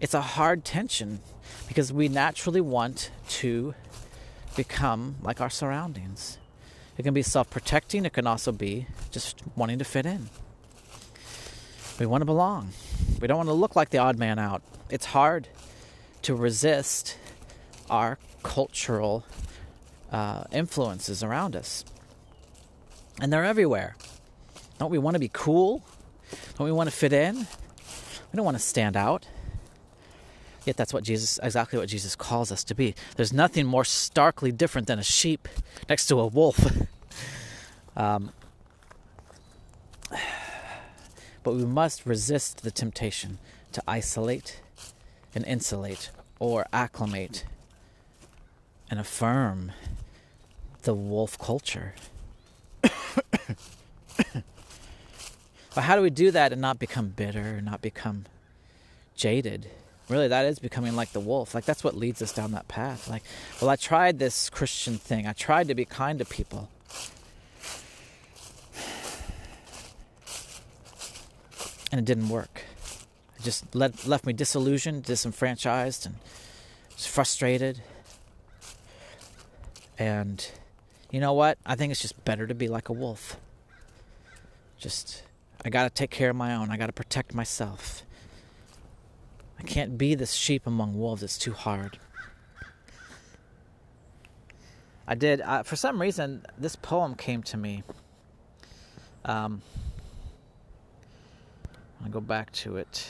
it's 0.00 0.14
a 0.14 0.20
hard 0.20 0.64
tension 0.64 1.20
because 1.68 1.92
we 1.92 2.08
naturally 2.08 2.60
want 2.60 3.10
to 3.28 3.74
become 4.56 5.16
like 5.22 5.40
our 5.40 5.50
surroundings. 5.50 6.38
It 6.98 7.02
can 7.02 7.14
be 7.14 7.22
self 7.22 7.50
protecting, 7.50 8.04
it 8.04 8.12
can 8.12 8.26
also 8.26 8.52
be 8.52 8.86
just 9.10 9.42
wanting 9.54 9.78
to 9.78 9.84
fit 9.84 10.06
in. 10.06 10.30
We 11.98 12.06
want 12.06 12.22
to 12.22 12.26
belong. 12.26 12.70
We 13.20 13.26
don't 13.26 13.38
want 13.38 13.48
to 13.48 13.54
look 13.54 13.76
like 13.76 13.90
the 13.90 13.98
odd 13.98 14.18
man 14.18 14.38
out. 14.38 14.62
It's 14.90 15.06
hard 15.06 15.48
to 16.22 16.34
resist 16.34 17.16
our 17.88 18.18
cultural 18.42 19.24
uh, 20.12 20.44
influences 20.52 21.22
around 21.22 21.56
us. 21.56 21.84
And 23.20 23.32
they're 23.32 23.44
everywhere. 23.44 23.96
Don't 24.78 24.90
we 24.90 24.98
want 24.98 25.14
to 25.14 25.18
be 25.18 25.30
cool? 25.32 25.82
Don't 26.58 26.66
we 26.66 26.72
want 26.72 26.90
to 26.90 26.94
fit 26.94 27.12
in? 27.12 27.36
We 27.36 28.36
don't 28.36 28.44
want 28.44 28.56
to 28.56 28.62
stand 28.62 28.96
out. 28.96 29.26
Yet 30.66 30.76
that's 30.76 30.92
what 30.92 31.04
Jesus, 31.04 31.38
exactly 31.42 31.78
what 31.78 31.88
Jesus 31.88 32.14
calls 32.14 32.52
us 32.52 32.62
to 32.64 32.74
be. 32.74 32.94
There's 33.16 33.32
nothing 33.32 33.66
more 33.66 33.84
starkly 33.84 34.52
different 34.52 34.88
than 34.88 34.98
a 34.98 35.04
sheep 35.04 35.48
next 35.88 36.06
to 36.08 36.20
a 36.20 36.26
wolf. 36.26 36.60
um, 37.96 38.32
but 41.42 41.54
we 41.54 41.64
must 41.64 42.04
resist 42.04 42.62
the 42.62 42.70
temptation 42.70 43.38
to 43.72 43.82
isolate 43.86 44.60
and 45.34 45.44
insulate 45.46 46.10
or 46.38 46.66
acclimate 46.72 47.44
and 48.90 49.00
affirm 49.00 49.72
the 50.82 50.94
wolf 50.94 51.38
culture. 51.38 51.94
But 55.76 55.82
how 55.82 55.94
do 55.94 56.00
we 56.00 56.08
do 56.08 56.30
that 56.30 56.52
and 56.52 56.62
not 56.62 56.78
become 56.78 57.08
bitter, 57.08 57.60
not 57.60 57.82
become 57.82 58.24
jaded? 59.14 59.68
Really 60.08 60.28
that 60.28 60.44
is 60.44 60.58
becoming 60.58 60.94
like 60.94 61.12
the 61.12 61.20
wolf. 61.20 61.54
Like 61.54 61.64
that's 61.64 61.82
what 61.82 61.96
leads 61.96 62.22
us 62.22 62.32
down 62.32 62.52
that 62.52 62.68
path. 62.68 63.08
Like 63.08 63.22
well 63.60 63.70
i 63.70 63.76
tried 63.76 64.18
this 64.18 64.50
christian 64.50 64.98
thing. 64.98 65.26
I 65.26 65.32
tried 65.32 65.68
to 65.68 65.74
be 65.74 65.84
kind 65.84 66.18
to 66.18 66.24
people. 66.24 66.70
And 71.92 72.00
it 72.00 72.04
didn't 72.04 72.28
work. 72.28 72.62
It 73.38 73.42
just 73.42 73.74
left 73.74 74.26
me 74.26 74.32
disillusioned 74.32 75.04
disenfranchised 75.04 76.06
and 76.06 76.16
frustrated. 76.96 77.82
And 79.98 80.46
you 81.10 81.20
know 81.20 81.32
what? 81.32 81.58
I 81.64 81.74
think 81.74 81.90
it's 81.90 82.02
just 82.02 82.22
better 82.24 82.46
to 82.46 82.54
be 82.54 82.68
like 82.68 82.88
a 82.88 82.92
wolf. 82.92 83.36
Just 84.78 85.22
i 85.64 85.70
gotta 85.70 85.90
take 85.90 86.10
care 86.10 86.30
of 86.30 86.36
my 86.36 86.54
own. 86.54 86.70
I 86.70 86.76
gotta 86.76 86.92
protect 86.92 87.34
myself 87.34 88.05
I 89.58 89.62
can't 89.62 89.96
be 89.96 90.14
this 90.14 90.32
sheep 90.32 90.66
among 90.66 90.98
wolves. 90.98 91.22
It's 91.22 91.38
too 91.38 91.52
hard. 91.52 91.98
I 95.08 95.14
did, 95.14 95.40
uh, 95.40 95.62
for 95.62 95.76
some 95.76 96.00
reason, 96.00 96.44
this 96.58 96.74
poem 96.74 97.14
came 97.14 97.42
to 97.44 97.56
me. 97.56 97.84
Um, 99.24 99.62
I'll 102.02 102.10
go 102.10 102.20
back 102.20 102.52
to 102.52 102.76
it. 102.76 103.08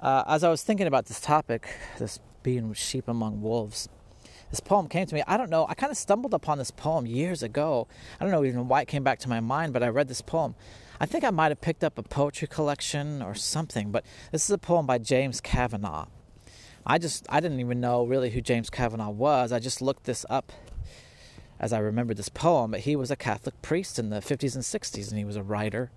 Uh, 0.00 0.24
as 0.26 0.44
I 0.44 0.48
was 0.48 0.62
thinking 0.62 0.86
about 0.86 1.06
this 1.06 1.20
topic, 1.20 1.68
this 1.98 2.20
being 2.42 2.72
sheep 2.74 3.08
among 3.08 3.42
wolves, 3.42 3.88
this 4.50 4.60
poem 4.60 4.88
came 4.88 5.06
to 5.06 5.14
me. 5.14 5.22
I 5.26 5.36
don't 5.36 5.50
know. 5.50 5.66
I 5.68 5.74
kind 5.74 5.90
of 5.90 5.96
stumbled 5.96 6.34
upon 6.34 6.58
this 6.58 6.70
poem 6.70 7.06
years 7.06 7.42
ago. 7.42 7.88
I 8.20 8.24
don't 8.24 8.32
know 8.32 8.44
even 8.44 8.68
why 8.68 8.82
it 8.82 8.88
came 8.88 9.02
back 9.02 9.18
to 9.20 9.28
my 9.28 9.40
mind, 9.40 9.72
but 9.72 9.82
I 9.82 9.88
read 9.88 10.08
this 10.08 10.22
poem. 10.22 10.54
I 11.00 11.06
think 11.06 11.24
I 11.24 11.30
might 11.30 11.50
have 11.50 11.60
picked 11.60 11.84
up 11.84 11.98
a 11.98 12.02
poetry 12.02 12.48
collection 12.48 13.20
or 13.22 13.34
something, 13.34 13.90
but 13.90 14.04
this 14.32 14.44
is 14.44 14.50
a 14.50 14.58
poem 14.58 14.86
by 14.86 14.98
James 14.98 15.40
Kavanaugh. 15.40 16.06
I 16.86 16.98
just 16.98 17.26
I 17.28 17.40
didn't 17.40 17.60
even 17.60 17.80
know 17.80 18.04
really 18.04 18.30
who 18.30 18.40
James 18.40 18.70
Kavanaugh 18.70 19.10
was. 19.10 19.52
I 19.52 19.58
just 19.58 19.82
looked 19.82 20.04
this 20.04 20.24
up 20.30 20.52
as 21.58 21.72
I 21.72 21.78
remembered 21.78 22.16
this 22.16 22.28
poem, 22.28 22.70
but 22.70 22.80
he 22.80 22.96
was 22.96 23.10
a 23.10 23.16
Catholic 23.16 23.60
priest 23.60 23.98
in 23.98 24.10
the 24.10 24.20
50s 24.20 24.54
and 24.54 24.64
60s 24.64 25.08
and 25.08 25.18
he 25.18 25.24
was 25.24 25.36
a 25.36 25.42
writer, 25.42 25.90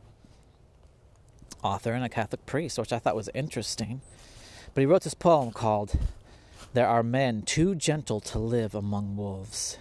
author 1.63 1.93
and 1.93 2.03
a 2.03 2.09
Catholic 2.09 2.45
priest, 2.45 2.79
which 2.79 2.91
I 2.91 2.99
thought 2.99 3.15
was 3.15 3.29
interesting. 3.33 4.01
But 4.73 4.81
he 4.81 4.85
wrote 4.85 5.03
this 5.03 5.13
poem 5.13 5.51
called 5.51 5.97
There 6.73 6.87
Are 6.87 7.01
Men 7.01 7.41
Too 7.41 7.73
Gentle 7.73 8.19
to 8.21 8.37
Live 8.37 8.75
Among 8.75 9.15
Wolves. 9.15 9.79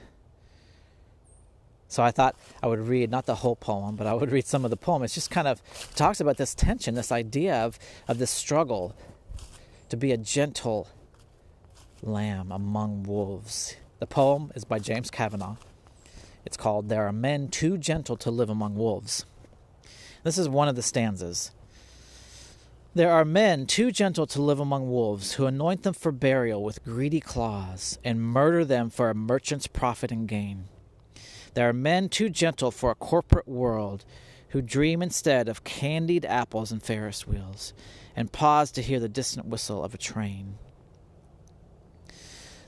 So 1.87 2.03
I 2.03 2.11
thought 2.11 2.35
I 2.63 2.67
would 2.67 2.81
read 2.81 3.11
not 3.11 3.27
the 3.27 3.37
whole 3.37 3.57
poem, 3.57 3.97
but 3.97 4.07
I 4.07 4.15
would 4.15 4.33
read 4.33 4.47
some 4.47 4.65
of 4.65 4.71
the 4.71 4.77
poem. 4.77 5.03
It 5.03 5.09
just 5.09 5.31
kind 5.31 5.47
of 5.47 5.63
talks 5.95 6.21
about 6.21 6.39
this 6.39 6.55
tension, 6.55 6.95
this 6.95 7.13
idea 7.13 7.57
of, 7.57 7.79
of 8.09 8.19
this 8.19 8.31
struggle 8.31 8.95
to 9.91 9.97
be 9.97 10.13
a 10.13 10.17
gentle 10.17 10.89
lamb 12.03 12.53
among 12.53 13.03
wolves. 13.03 13.77
The 13.99 14.07
poem 14.07 14.53
is 14.55 14.65
by 14.65 14.79
James 14.79 15.11
Kavanaugh. 15.11 15.57
It's 16.47 16.57
called 16.57 16.89
There 16.89 17.07
Are 17.07 17.13
Men 17.13 17.49
Too 17.49 17.77
Gentle 17.77 18.17
to 18.19 18.31
Live 18.31 18.49
Among 18.49 18.77
Wolves. 18.77 19.27
This 20.23 20.39
is 20.39 20.49
one 20.49 20.69
of 20.69 20.77
the 20.77 20.83
stanzas. 20.83 21.51
There 22.99 23.13
are 23.13 23.25
men 23.25 23.67
too 23.67 23.93
gentle 23.93 24.27
to 24.27 24.43
live 24.43 24.59
among 24.59 24.91
wolves 24.91 25.35
who 25.35 25.47
anoint 25.47 25.85
them 25.85 25.95
for 25.95 26.11
burial 26.11 26.65
with 26.65 26.83
greedy 26.83 27.21
claws 27.21 27.97
and 28.03 28.21
murder 28.21 28.65
them 28.65 28.91
for 28.91 29.09
a 29.09 29.15
merchant's 29.15 29.69
profit 29.69 30.11
and 30.11 30.27
gain. 30.27 30.65
There 31.55 31.69
are 31.69 31.73
men 31.73 32.09
too 32.09 32.29
gentle 32.29 32.73
for 32.73 32.91
a 32.91 32.97
corporate 32.97 33.47
world 33.47 34.05
who 34.49 34.61
dream 34.61 35.01
instead 35.01 35.49
of 35.49 35.63
candied 35.63 36.25
apples 36.25 36.73
and 36.73 36.83
Ferris 36.83 37.25
wheels 37.25 37.73
and 38.17 38.33
pause 38.33 38.73
to 38.73 38.83
hear 38.83 38.99
the 38.99 39.09
distant 39.09 39.47
whistle 39.47 39.85
of 39.85 39.95
a 39.95 39.97
train. 39.97 40.59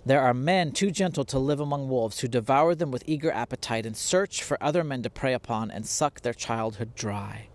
There 0.06 0.22
are 0.22 0.32
men 0.32 0.70
too 0.70 0.92
gentle 0.92 1.24
to 1.24 1.40
live 1.40 1.58
among 1.58 1.88
wolves 1.88 2.20
who 2.20 2.28
devour 2.28 2.76
them 2.76 2.92
with 2.92 3.02
eager 3.04 3.32
appetite 3.32 3.84
and 3.84 3.96
search 3.96 4.44
for 4.44 4.62
other 4.62 4.84
men 4.84 5.02
to 5.02 5.10
prey 5.10 5.34
upon 5.34 5.72
and 5.72 5.84
suck 5.84 6.20
their 6.20 6.32
childhood 6.34 6.94
dry. 6.94 7.49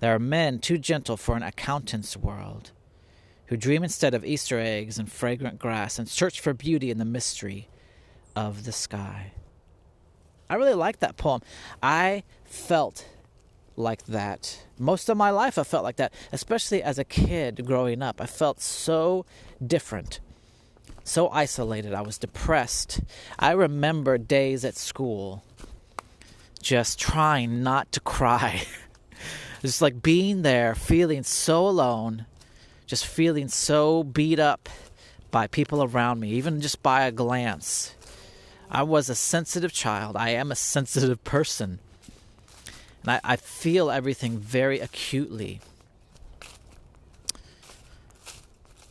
There 0.00 0.14
are 0.14 0.18
men 0.18 0.58
too 0.58 0.78
gentle 0.78 1.16
for 1.16 1.36
an 1.36 1.42
accountant's 1.42 2.16
world 2.16 2.72
who 3.46 3.56
dream 3.56 3.82
instead 3.84 4.14
of 4.14 4.24
Easter 4.24 4.58
eggs 4.58 4.98
and 4.98 5.10
fragrant 5.10 5.58
grass 5.58 5.98
and 5.98 6.08
search 6.08 6.40
for 6.40 6.54
beauty 6.54 6.90
in 6.90 6.98
the 6.98 7.04
mystery 7.04 7.68
of 8.34 8.64
the 8.64 8.72
sky. 8.72 9.32
I 10.48 10.54
really 10.54 10.74
like 10.74 11.00
that 11.00 11.16
poem. 11.16 11.42
I 11.82 12.24
felt 12.44 13.06
like 13.76 14.06
that. 14.06 14.64
Most 14.78 15.08
of 15.08 15.16
my 15.16 15.30
life, 15.30 15.58
I 15.58 15.64
felt 15.64 15.84
like 15.84 15.96
that, 15.96 16.12
especially 16.32 16.82
as 16.82 16.98
a 16.98 17.04
kid 17.04 17.66
growing 17.66 18.02
up. 18.02 18.20
I 18.20 18.26
felt 18.26 18.60
so 18.60 19.26
different, 19.64 20.20
so 21.04 21.28
isolated. 21.28 21.92
I 21.92 22.02
was 22.02 22.18
depressed. 22.18 23.00
I 23.38 23.52
remember 23.52 24.16
days 24.18 24.64
at 24.64 24.76
school 24.76 25.44
just 26.62 26.98
trying 26.98 27.62
not 27.62 27.92
to 27.92 28.00
cry. 28.00 28.62
Just 29.68 29.82
like 29.82 30.02
being 30.02 30.42
there, 30.42 30.74
feeling 30.74 31.22
so 31.22 31.66
alone, 31.66 32.26
just 32.86 33.06
feeling 33.06 33.48
so 33.48 34.02
beat 34.02 34.38
up 34.38 34.68
by 35.30 35.46
people 35.46 35.82
around 35.82 36.20
me, 36.20 36.30
even 36.30 36.60
just 36.60 36.82
by 36.82 37.02
a 37.02 37.12
glance. 37.12 37.94
I 38.70 38.82
was 38.82 39.08
a 39.08 39.14
sensitive 39.14 39.72
child. 39.72 40.16
I 40.16 40.30
am 40.30 40.50
a 40.50 40.56
sensitive 40.56 41.22
person. 41.24 41.78
And 43.02 43.12
I, 43.12 43.20
I 43.22 43.36
feel 43.36 43.90
everything 43.90 44.38
very 44.38 44.80
acutely. 44.80 45.60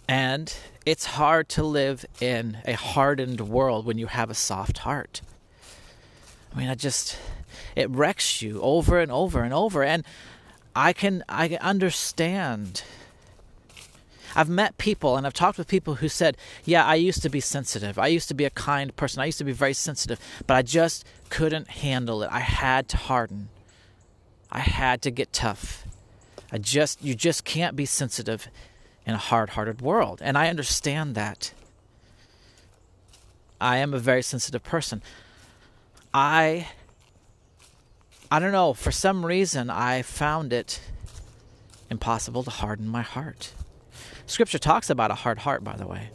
And 0.08 0.54
it's 0.86 1.06
hard 1.06 1.50
to 1.50 1.64
live 1.64 2.06
in 2.20 2.58
a 2.66 2.74
hardened 2.74 3.42
world 3.42 3.86
when 3.86 3.98
you 3.98 4.08
have 4.08 4.30
a 4.30 4.36
soft 4.36 4.80
heart. 4.80 5.22
I 6.54 6.58
mean, 6.58 6.70
I 6.70 6.76
just, 6.76 7.18
it 7.76 7.90
wrecks 7.90 8.42
you 8.42 8.60
over 8.62 9.00
and 9.00 9.12
over 9.12 9.44
and 9.44 9.54
over. 9.54 9.84
And 9.84 10.04
I 10.80 10.94
can, 10.94 11.26
I 11.28 11.58
understand 11.60 12.84
I've 14.34 14.48
met 14.48 14.78
people 14.78 15.18
and 15.18 15.26
I've 15.26 15.34
talked 15.34 15.58
with 15.58 15.68
people 15.68 15.96
who 15.96 16.08
said, 16.08 16.38
Yeah, 16.64 16.86
I 16.86 16.96
used 16.96 17.22
to 17.24 17.30
be 17.30 17.42
sensitive. 17.42 18.00
I 18.00 18.08
used 18.08 18.30
to 18.30 18.34
be 18.34 18.46
a 18.46 18.50
kind 18.50 18.96
person. 18.96 19.22
I 19.22 19.26
used 19.26 19.40
to 19.40 19.44
be 19.44 19.52
very 19.52 19.74
sensitive, 19.74 20.20
but 20.48 20.54
I 20.54 20.62
just 20.62 21.06
couldn't 21.30 21.68
handle 21.68 22.24
it. 22.24 22.30
I 22.32 22.40
had 22.40 22.88
to 22.90 22.98
harden. 22.98 23.50
I 24.52 24.60
had 24.60 25.02
to 25.02 25.12
get 25.12 25.34
tough. 25.34 25.86
I 26.52 26.58
just, 26.60 27.04
you 27.04 27.14
just 27.14 27.44
can't 27.44 27.76
be 27.76 27.86
sensitive 27.86 28.48
in 29.06 29.14
a 29.14 29.18
hard 29.18 29.50
hearted 29.52 29.82
world. 29.82 30.20
And 30.22 30.38
I 30.38 30.48
understand 30.48 31.16
that. 31.16 31.54
I 33.60 33.78
am 33.78 33.94
a 33.94 34.00
very 34.00 34.22
sensitive 34.22 34.64
person. 34.64 35.02
I, 36.14 36.70
I 38.32 38.38
don't 38.38 38.52
know, 38.52 38.74
for 38.74 38.92
some 38.92 39.26
reason, 39.26 39.72
I 39.72 40.04
found 40.04 40.54
it 40.54 40.80
impossible 41.90 42.44
to 42.44 42.52
harden 42.52 42.88
my 42.88 43.02
heart. 43.02 43.54
Scripture 44.28 44.60
talks 44.60 44.92
about 44.92 45.10
a 45.10 45.16
hard 45.16 45.40
heart, 45.40 45.64
by 45.64 45.76
the 45.76 45.88
way, 45.88 46.12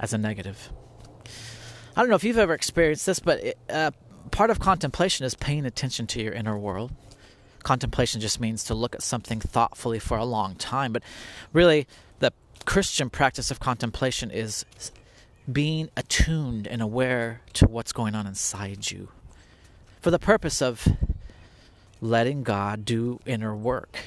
as 0.00 0.12
a 0.12 0.18
negative. 0.18 0.70
I 1.94 2.00
don't 2.00 2.08
know 2.08 2.16
if 2.16 2.24
you've 2.24 2.36
ever 2.36 2.52
experienced 2.52 3.06
this, 3.06 3.20
but 3.20 3.44
it, 3.44 3.58
uh, 3.70 3.92
part 4.32 4.50
of 4.50 4.58
contemplation 4.58 5.24
is 5.24 5.36
paying 5.36 5.64
attention 5.64 6.08
to 6.08 6.22
your 6.22 6.32
inner 6.32 6.58
world. 6.58 6.90
Contemplation 7.62 8.20
just 8.20 8.40
means 8.40 8.64
to 8.64 8.74
look 8.74 8.96
at 8.96 9.02
something 9.02 9.38
thoughtfully 9.38 10.00
for 10.00 10.18
a 10.18 10.24
long 10.24 10.56
time, 10.56 10.92
but 10.92 11.04
really, 11.52 11.86
the 12.18 12.32
Christian 12.64 13.08
practice 13.08 13.52
of 13.52 13.60
contemplation 13.60 14.32
is 14.32 14.64
being 15.50 15.90
attuned 15.96 16.66
and 16.66 16.82
aware 16.82 17.40
to 17.52 17.66
what's 17.66 17.92
going 17.92 18.16
on 18.16 18.26
inside 18.26 18.90
you 18.90 19.10
for 20.00 20.10
the 20.10 20.18
purpose 20.18 20.60
of 20.60 20.88
letting 22.00 22.42
God 22.42 22.84
do 22.84 23.20
inner 23.26 23.54
work. 23.54 23.98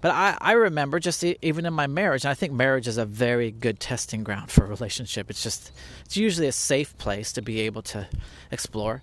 But 0.00 0.12
I, 0.12 0.38
I 0.40 0.52
remember 0.52 0.98
just 0.98 1.22
even 1.22 1.66
in 1.66 1.74
my 1.74 1.86
marriage, 1.86 2.24
and 2.24 2.30
I 2.30 2.34
think 2.34 2.52
marriage 2.52 2.88
is 2.88 2.96
a 2.96 3.04
very 3.04 3.50
good 3.50 3.80
testing 3.80 4.24
ground 4.24 4.50
for 4.50 4.64
a 4.64 4.68
relationship. 4.68 5.28
It's 5.28 5.42
just, 5.42 5.72
it's 6.06 6.16
usually 6.16 6.46
a 6.46 6.52
safe 6.52 6.96
place 6.96 7.32
to 7.34 7.42
be 7.42 7.60
able 7.60 7.82
to 7.82 8.08
explore, 8.50 9.02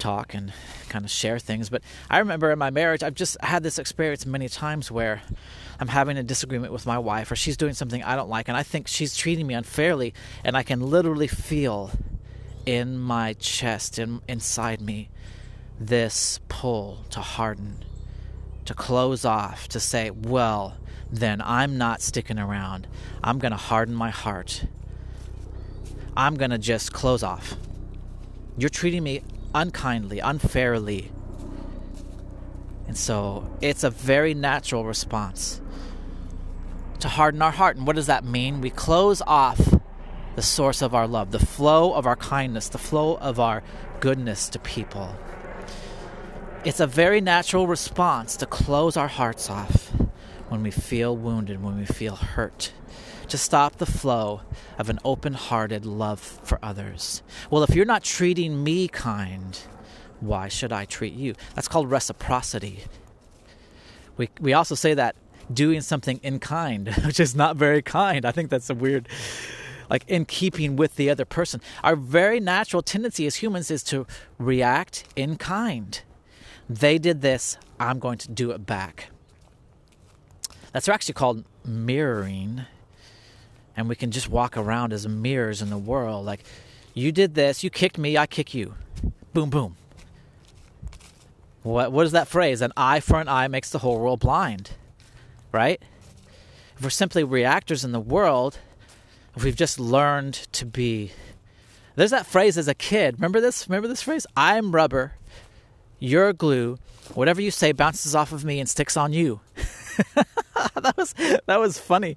talk, 0.00 0.34
and 0.34 0.52
kind 0.88 1.04
of 1.04 1.10
share 1.12 1.38
things. 1.38 1.70
But 1.70 1.82
I 2.10 2.18
remember 2.18 2.50
in 2.50 2.58
my 2.58 2.70
marriage, 2.70 3.04
I've 3.04 3.14
just 3.14 3.36
had 3.42 3.62
this 3.62 3.78
experience 3.78 4.26
many 4.26 4.48
times 4.48 4.90
where 4.90 5.22
I'm 5.78 5.88
having 5.88 6.18
a 6.18 6.22
disagreement 6.24 6.72
with 6.72 6.84
my 6.84 6.98
wife, 6.98 7.30
or 7.30 7.36
she's 7.36 7.56
doing 7.56 7.74
something 7.74 8.02
I 8.02 8.16
don't 8.16 8.28
like, 8.28 8.48
and 8.48 8.56
I 8.56 8.64
think 8.64 8.88
she's 8.88 9.16
treating 9.16 9.46
me 9.46 9.54
unfairly, 9.54 10.14
and 10.42 10.56
I 10.56 10.64
can 10.64 10.80
literally 10.80 11.28
feel 11.28 11.92
in 12.66 12.98
my 12.98 13.34
chest, 13.34 14.00
in, 14.00 14.20
inside 14.26 14.80
me, 14.80 15.10
this 15.78 16.40
pull 16.48 17.04
to 17.10 17.20
harden 17.20 17.84
to 18.64 18.74
close 18.74 19.24
off, 19.24 19.68
to 19.68 19.80
say, 19.80 20.10
well, 20.10 20.76
then 21.10 21.40
I'm 21.44 21.76
not 21.78 22.00
sticking 22.00 22.38
around. 22.38 22.86
I'm 23.22 23.38
going 23.38 23.52
to 23.52 23.58
harden 23.58 23.94
my 23.94 24.10
heart. 24.10 24.64
I'm 26.16 26.36
going 26.36 26.50
to 26.50 26.58
just 26.58 26.92
close 26.92 27.22
off. 27.22 27.56
You're 28.56 28.70
treating 28.70 29.02
me 29.02 29.22
unkindly, 29.54 30.20
unfairly. 30.20 31.10
And 32.86 32.96
so 32.96 33.50
it's 33.60 33.84
a 33.84 33.90
very 33.90 34.34
natural 34.34 34.84
response 34.84 35.60
to 37.00 37.08
harden 37.08 37.42
our 37.42 37.50
heart. 37.50 37.76
And 37.76 37.86
what 37.86 37.96
does 37.96 38.06
that 38.06 38.24
mean? 38.24 38.60
We 38.60 38.70
close 38.70 39.20
off 39.26 39.74
the 40.36 40.42
source 40.42 40.82
of 40.82 40.94
our 40.94 41.06
love, 41.06 41.30
the 41.30 41.44
flow 41.44 41.92
of 41.92 42.06
our 42.06 42.16
kindness, 42.16 42.68
the 42.68 42.78
flow 42.78 43.16
of 43.16 43.38
our 43.38 43.62
goodness 44.00 44.48
to 44.50 44.58
people. 44.58 45.16
It's 46.64 46.80
a 46.80 46.86
very 46.86 47.20
natural 47.20 47.66
response 47.66 48.38
to 48.38 48.46
close 48.46 48.96
our 48.96 49.06
hearts 49.06 49.50
off 49.50 49.90
when 50.48 50.62
we 50.62 50.70
feel 50.70 51.14
wounded, 51.14 51.62
when 51.62 51.76
we 51.76 51.84
feel 51.84 52.16
hurt, 52.16 52.72
to 53.28 53.36
stop 53.36 53.76
the 53.76 53.84
flow 53.84 54.40
of 54.78 54.88
an 54.88 54.98
open 55.04 55.34
hearted 55.34 55.84
love 55.84 56.20
for 56.20 56.58
others. 56.62 57.22
Well, 57.50 57.64
if 57.64 57.74
you're 57.74 57.84
not 57.84 58.02
treating 58.02 58.64
me 58.64 58.88
kind, 58.88 59.60
why 60.20 60.48
should 60.48 60.72
I 60.72 60.86
treat 60.86 61.12
you? 61.12 61.34
That's 61.54 61.68
called 61.68 61.90
reciprocity. 61.90 62.84
We, 64.16 64.30
we 64.40 64.54
also 64.54 64.74
say 64.74 64.94
that 64.94 65.16
doing 65.52 65.82
something 65.82 66.18
in 66.22 66.38
kind, 66.38 66.88
which 67.04 67.20
is 67.20 67.34
not 67.34 67.56
very 67.56 67.82
kind. 67.82 68.24
I 68.24 68.32
think 68.32 68.48
that's 68.48 68.70
a 68.70 68.74
weird, 68.74 69.06
like 69.90 70.04
in 70.08 70.24
keeping 70.24 70.76
with 70.76 70.96
the 70.96 71.10
other 71.10 71.26
person. 71.26 71.60
Our 71.82 71.94
very 71.94 72.40
natural 72.40 72.80
tendency 72.80 73.26
as 73.26 73.36
humans 73.36 73.70
is 73.70 73.82
to 73.84 74.06
react 74.38 75.04
in 75.14 75.36
kind. 75.36 76.00
They 76.68 76.98
did 76.98 77.20
this, 77.20 77.56
I'm 77.78 77.98
going 77.98 78.18
to 78.18 78.30
do 78.30 78.50
it 78.52 78.64
back. 78.64 79.10
That's 80.72 80.88
actually 80.88 81.14
called 81.14 81.44
mirroring. 81.64 82.62
And 83.76 83.88
we 83.88 83.96
can 83.96 84.10
just 84.10 84.28
walk 84.28 84.56
around 84.56 84.92
as 84.92 85.06
mirrors 85.06 85.60
in 85.60 85.70
the 85.70 85.78
world. 85.78 86.24
Like, 86.24 86.44
you 86.94 87.12
did 87.12 87.34
this, 87.34 87.64
you 87.64 87.70
kicked 87.70 87.98
me, 87.98 88.16
I 88.16 88.26
kick 88.26 88.54
you. 88.54 88.74
Boom, 89.32 89.50
boom. 89.50 89.76
What, 91.62 91.92
what 91.92 92.06
is 92.06 92.12
that 92.12 92.28
phrase? 92.28 92.60
An 92.60 92.72
eye 92.76 93.00
for 93.00 93.20
an 93.20 93.28
eye 93.28 93.48
makes 93.48 93.70
the 93.70 93.78
whole 93.78 93.98
world 93.98 94.20
blind, 94.20 94.72
right? 95.50 95.82
If 96.76 96.82
we're 96.82 96.90
simply 96.90 97.24
reactors 97.24 97.84
in 97.84 97.92
the 97.92 98.00
world, 98.00 98.58
if 99.34 99.44
we've 99.44 99.56
just 99.56 99.80
learned 99.80 100.34
to 100.52 100.66
be. 100.66 101.12
There's 101.96 102.10
that 102.10 102.26
phrase 102.26 102.58
as 102.58 102.68
a 102.68 102.74
kid. 102.74 103.14
Remember 103.14 103.40
this? 103.40 103.68
Remember 103.68 103.88
this 103.88 104.02
phrase? 104.02 104.26
I'm 104.36 104.72
rubber, 104.72 105.14
you're 106.04 106.32
glue. 106.32 106.78
Whatever 107.14 107.40
you 107.40 107.50
say 107.50 107.72
bounces 107.72 108.14
off 108.14 108.32
of 108.32 108.44
me 108.44 108.60
and 108.60 108.68
sticks 108.68 108.96
on 108.96 109.12
you. 109.12 109.40
that 110.74 110.94
was 110.96 111.14
that 111.46 111.60
was 111.60 111.78
funny. 111.78 112.16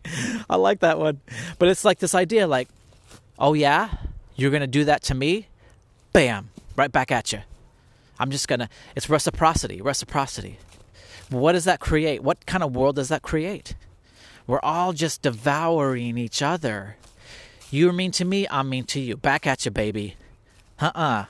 I 0.49 0.55
like 0.55 0.79
that 0.79 0.99
one. 0.99 1.21
But 1.59 1.69
it's 1.69 1.85
like 1.85 1.99
this 1.99 2.15
idea 2.15 2.47
like, 2.47 2.69
"Oh 3.37 3.53
yeah, 3.53 3.89
you're 4.35 4.51
to 4.61 4.67
do 4.67 4.85
that 4.85 5.03
to 5.03 5.15
me?" 5.15 5.47
Bam, 6.13 6.49
right 6.75 6.91
back 6.91 7.11
at 7.11 7.31
you. 7.31 7.41
I'm 8.19 8.31
just 8.31 8.47
to 8.61 8.69
it's 8.95 9.09
reciprocity, 9.09 9.81
reciprocity. 9.81 10.57
What 11.29 11.51
does 11.51 11.65
that 11.65 11.79
create? 11.79 12.23
What 12.23 12.45
kind 12.45 12.63
of 12.63 12.75
world 12.75 12.95
does 12.95 13.09
that 13.09 13.21
create? 13.21 13.75
We're 14.47 14.61
all 14.63 14.93
just 14.93 15.21
devouring 15.21 16.17
each 16.17 16.41
other. 16.41 16.95
You're 17.69 17.91
mean 17.91 18.11
to 18.13 18.23
me, 18.23 18.47
I'm 18.49 18.69
mean 18.69 18.85
to 18.85 18.99
you. 18.99 19.17
Back 19.17 19.45
at 19.45 19.65
you, 19.65 19.71
baby. 19.71 20.15
Uh-uh. 20.79 21.25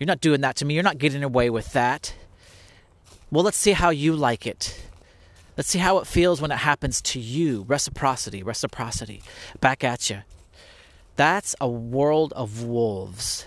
You're 0.00 0.06
not 0.06 0.22
doing 0.22 0.40
that 0.40 0.56
to 0.56 0.64
me. 0.64 0.72
You're 0.72 0.82
not 0.82 0.96
getting 0.96 1.22
away 1.22 1.50
with 1.50 1.74
that. 1.74 2.14
Well, 3.30 3.44
let's 3.44 3.58
see 3.58 3.72
how 3.72 3.90
you 3.90 4.16
like 4.16 4.46
it. 4.46 4.82
Let's 5.58 5.68
see 5.68 5.78
how 5.78 5.98
it 5.98 6.06
feels 6.06 6.40
when 6.40 6.50
it 6.50 6.56
happens 6.56 7.02
to 7.02 7.20
you. 7.20 7.66
Reciprocity, 7.68 8.42
reciprocity. 8.42 9.22
Back 9.60 9.84
at 9.84 10.08
you. 10.08 10.22
That's 11.16 11.54
a 11.60 11.68
world 11.68 12.32
of 12.32 12.64
wolves. 12.64 13.46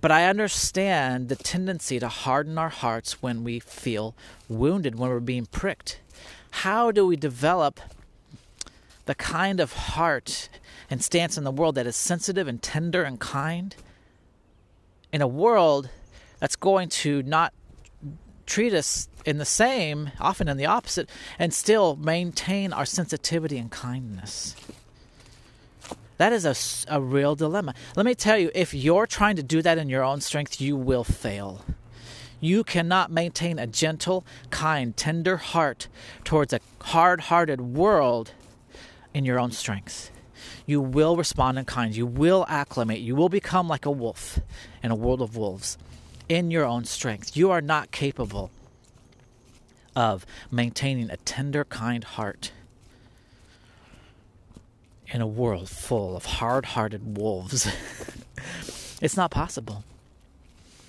But 0.00 0.12
I 0.12 0.26
understand 0.26 1.28
the 1.28 1.34
tendency 1.34 1.98
to 1.98 2.08
harden 2.08 2.56
our 2.56 2.68
hearts 2.68 3.20
when 3.20 3.42
we 3.42 3.58
feel 3.58 4.14
wounded, 4.48 4.96
when 4.96 5.10
we're 5.10 5.18
being 5.18 5.46
pricked. 5.46 6.00
How 6.52 6.92
do 6.92 7.04
we 7.04 7.16
develop 7.16 7.80
the 9.06 9.16
kind 9.16 9.58
of 9.58 9.72
heart 9.72 10.48
and 10.88 11.02
stance 11.02 11.36
in 11.36 11.42
the 11.42 11.50
world 11.50 11.74
that 11.74 11.86
is 11.88 11.96
sensitive 11.96 12.46
and 12.46 12.62
tender 12.62 13.02
and 13.02 13.18
kind? 13.18 13.74
In 15.12 15.20
a 15.20 15.26
world 15.26 15.90
that's 16.40 16.56
going 16.56 16.88
to 16.88 17.22
not 17.22 17.52
treat 18.46 18.72
us 18.72 19.08
in 19.24 19.38
the 19.38 19.44
same, 19.44 20.10
often 20.20 20.48
in 20.48 20.56
the 20.56 20.66
opposite, 20.66 21.08
and 21.38 21.52
still 21.52 21.96
maintain 21.96 22.72
our 22.72 22.84
sensitivity 22.86 23.58
and 23.58 23.70
kindness. 23.70 24.56
That 26.16 26.32
is 26.32 26.44
a, 26.44 26.94
a 26.94 27.00
real 27.00 27.34
dilemma. 27.34 27.74
Let 27.96 28.06
me 28.06 28.14
tell 28.14 28.38
you, 28.38 28.52
if 28.54 28.72
you're 28.72 29.08
trying 29.08 29.36
to 29.36 29.42
do 29.42 29.60
that 29.62 29.76
in 29.76 29.88
your 29.88 30.04
own 30.04 30.20
strength, 30.20 30.60
you 30.60 30.76
will 30.76 31.02
fail. 31.02 31.64
You 32.40 32.62
cannot 32.62 33.10
maintain 33.10 33.58
a 33.58 33.66
gentle, 33.66 34.24
kind, 34.50 34.96
tender 34.96 35.36
heart 35.36 35.88
towards 36.22 36.52
a 36.52 36.60
hard 36.80 37.22
hearted 37.22 37.60
world 37.60 38.32
in 39.12 39.24
your 39.24 39.40
own 39.40 39.50
strength. 39.50 40.11
You 40.72 40.80
will 40.80 41.18
respond 41.18 41.58
in 41.58 41.66
kind. 41.66 41.94
You 41.94 42.06
will 42.06 42.46
acclimate. 42.48 43.00
You 43.00 43.14
will 43.14 43.28
become 43.28 43.68
like 43.68 43.84
a 43.84 43.90
wolf 43.90 44.38
in 44.82 44.90
a 44.90 44.94
world 44.94 45.20
of 45.20 45.36
wolves 45.36 45.76
in 46.30 46.50
your 46.50 46.64
own 46.64 46.86
strength. 46.86 47.36
You 47.36 47.50
are 47.50 47.60
not 47.60 47.90
capable 47.90 48.50
of 49.94 50.24
maintaining 50.50 51.10
a 51.10 51.18
tender, 51.18 51.66
kind 51.66 52.02
heart 52.02 52.52
in 55.08 55.20
a 55.20 55.26
world 55.26 55.68
full 55.68 56.16
of 56.16 56.24
hard 56.24 56.64
hearted 56.64 57.18
wolves. 57.18 57.70
it's 59.02 59.14
not 59.14 59.30
possible. 59.30 59.84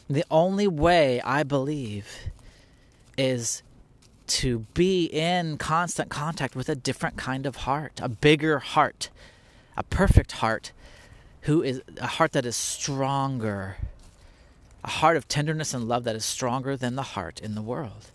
The 0.10 0.24
only 0.32 0.66
way 0.66 1.20
I 1.20 1.44
believe 1.44 2.08
is 3.18 3.64
to 4.28 4.60
be 4.74 5.08
in 5.08 5.58
constant 5.58 6.10
contact 6.10 6.56
with 6.56 6.70
a 6.70 6.76
different 6.76 7.18
kind 7.18 7.46
of 7.46 7.58
heart, 7.58 8.00
a 8.02 8.08
bigger 8.08 8.60
heart, 8.60 9.10
a 9.76 9.84
perfect 9.84 10.34
heart, 10.34 10.72
who 11.42 11.62
is 11.62 11.82
a 11.98 12.08
heart 12.08 12.32
that 12.34 12.46
is 12.46 12.56
stronger, 12.56 13.78
a 14.84 14.90
heart 14.90 15.18
of 15.18 15.28
tenderness 15.28 15.74
and 15.74 15.88
love 15.88 16.04
that 16.04 16.16
is 16.16 16.26
stronger 16.26 16.76
than 16.76 16.96
the 16.96 17.02
heart 17.02 17.40
in 17.40 17.56
the 17.56 17.62
world. 17.62 18.12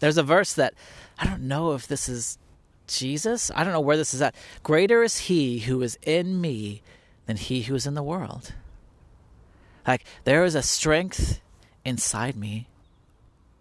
There's 0.00 0.18
a 0.18 0.22
verse 0.22 0.52
that 0.54 0.74
I 1.18 1.26
don't 1.26 1.42
know 1.42 1.72
if 1.72 1.86
this 1.86 2.08
is 2.08 2.38
Jesus. 2.88 3.50
I 3.54 3.62
don't 3.62 3.72
know 3.72 3.80
where 3.80 3.96
this 3.96 4.12
is 4.12 4.20
at. 4.20 4.34
Greater 4.62 5.02
is 5.02 5.18
he 5.18 5.60
who 5.60 5.80
is 5.82 5.98
in 6.02 6.40
me 6.40 6.82
than 7.26 7.36
he 7.36 7.62
who 7.62 7.74
is 7.74 7.86
in 7.86 7.94
the 7.94 8.02
world. 8.02 8.52
Like 9.86 10.04
there 10.24 10.44
is 10.44 10.54
a 10.54 10.62
strength 10.62 11.40
inside 11.84 12.36
me 12.36 12.68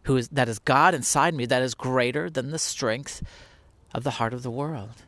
who 0.03 0.17
is 0.17 0.29
that 0.29 0.49
is 0.49 0.59
God 0.59 0.93
inside 0.93 1.33
me 1.33 1.45
that 1.45 1.61
is 1.61 1.75
greater 1.75 2.29
than 2.29 2.51
the 2.51 2.59
strength 2.59 3.21
of 3.93 4.03
the 4.03 4.11
heart 4.11 4.33
of 4.33 4.43
the 4.43 4.51
world. 4.51 5.03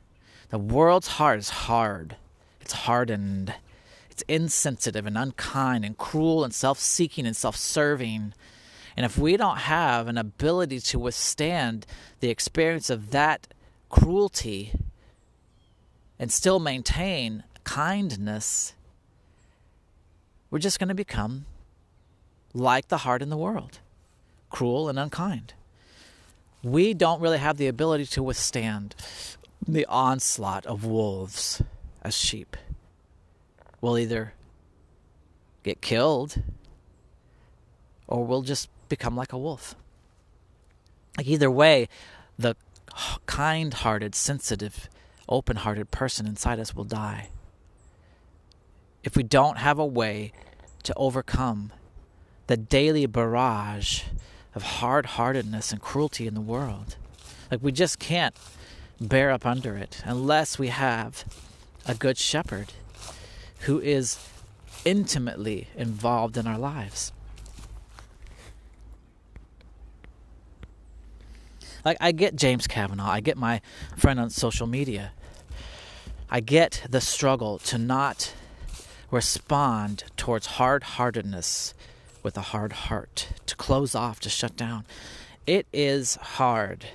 The 0.49 0.59
world's 0.59 1.07
heart 1.07 1.39
is 1.39 1.49
hard. 1.49 2.15
It's 2.61 2.73
hardened. 2.73 3.53
It's 4.09 4.23
insensitive 4.27 5.05
and 5.05 5.17
unkind 5.17 5.83
and 5.83 5.97
cruel 5.97 6.43
and 6.43 6.53
self-seeking 6.53 7.25
and 7.25 7.35
self-serving. 7.35 8.33
And 8.95 9.05
if 9.05 9.17
we 9.17 9.37
don't 9.37 9.57
have 9.57 10.07
an 10.07 10.17
ability 10.17 10.79
to 10.81 10.99
withstand 10.99 11.85
the 12.19 12.29
experience 12.29 12.89
of 12.89 13.11
that 13.11 13.47
cruelty 13.89 14.71
and 16.19 16.31
still 16.31 16.59
maintain 16.59 17.43
kindness, 17.63 18.73
we're 20.51 20.59
just 20.59 20.77
going 20.77 20.89
to 20.89 20.95
become 20.95 21.45
like 22.53 22.89
the 22.89 22.99
heart 22.99 23.23
in 23.23 23.29
the 23.29 23.37
world 23.37 23.79
cruel 24.51 24.87
and 24.87 24.99
unkind. 24.99 25.55
We 26.61 26.93
don't 26.93 27.19
really 27.19 27.39
have 27.39 27.57
the 27.57 27.67
ability 27.67 28.05
to 28.05 28.21
withstand 28.21 28.93
the 29.67 29.85
onslaught 29.87 30.65
of 30.65 30.85
wolves 30.85 31.61
as 32.01 32.15
sheep. 32.15 32.57
We'll 33.81 33.97
either 33.97 34.33
get 35.63 35.81
killed 35.81 36.41
or 38.07 38.25
we'll 38.25 38.41
just 38.41 38.69
become 38.89 39.15
like 39.15 39.33
a 39.33 39.37
wolf. 39.37 39.75
Like 41.17 41.27
either 41.27 41.49
way, 41.49 41.87
the 42.37 42.55
kind 43.25 43.73
hearted, 43.73 44.15
sensitive, 44.15 44.89
open 45.29 45.57
hearted 45.57 45.91
person 45.91 46.25
inside 46.25 46.59
us 46.59 46.75
will 46.75 46.83
die. 46.83 47.29
If 49.03 49.15
we 49.15 49.23
don't 49.23 49.57
have 49.57 49.79
a 49.79 49.85
way 49.85 50.31
to 50.83 50.93
overcome 50.95 51.71
the 52.47 52.57
daily 52.57 53.05
barrage 53.05 54.03
of 54.55 54.63
hard 54.63 55.05
heartedness 55.05 55.71
and 55.71 55.81
cruelty 55.81 56.27
in 56.27 56.33
the 56.33 56.41
world, 56.41 56.97
like 57.49 57.61
we 57.61 57.71
just 57.71 57.99
can't 57.99 58.35
bear 58.99 59.31
up 59.31 59.45
under 59.45 59.75
it 59.75 60.01
unless 60.05 60.57
we 60.57 60.67
have 60.69 61.25
a 61.85 61.93
good 61.93 62.17
shepherd 62.17 62.73
who 63.61 63.79
is 63.79 64.17
intimately 64.85 65.67
involved 65.75 66.37
in 66.37 66.47
our 66.47 66.57
lives. 66.57 67.11
Like, 71.85 71.97
I 71.99 72.13
get 72.13 72.35
James 72.35 72.65
Kavanaugh, 72.65 73.09
I 73.09 73.19
get 73.19 73.37
my 73.37 73.61
friend 73.97 74.19
on 74.19 74.29
social 74.29 74.67
media. 74.67 75.11
I 76.29 76.39
get 76.39 76.83
the 76.89 77.01
struggle 77.01 77.59
to 77.59 77.77
not 77.77 78.33
respond 79.11 80.05
towards 80.17 80.47
hard 80.47 80.83
heartedness 80.83 81.73
with 82.23 82.37
a 82.37 82.41
hard 82.41 82.71
heart, 82.71 83.27
to 83.45 83.55
close 83.55 83.93
off, 83.93 84.19
to 84.21 84.29
shut 84.29 84.55
down. 84.55 84.85
It 85.45 85.67
is 85.73 86.15
hard 86.15 86.85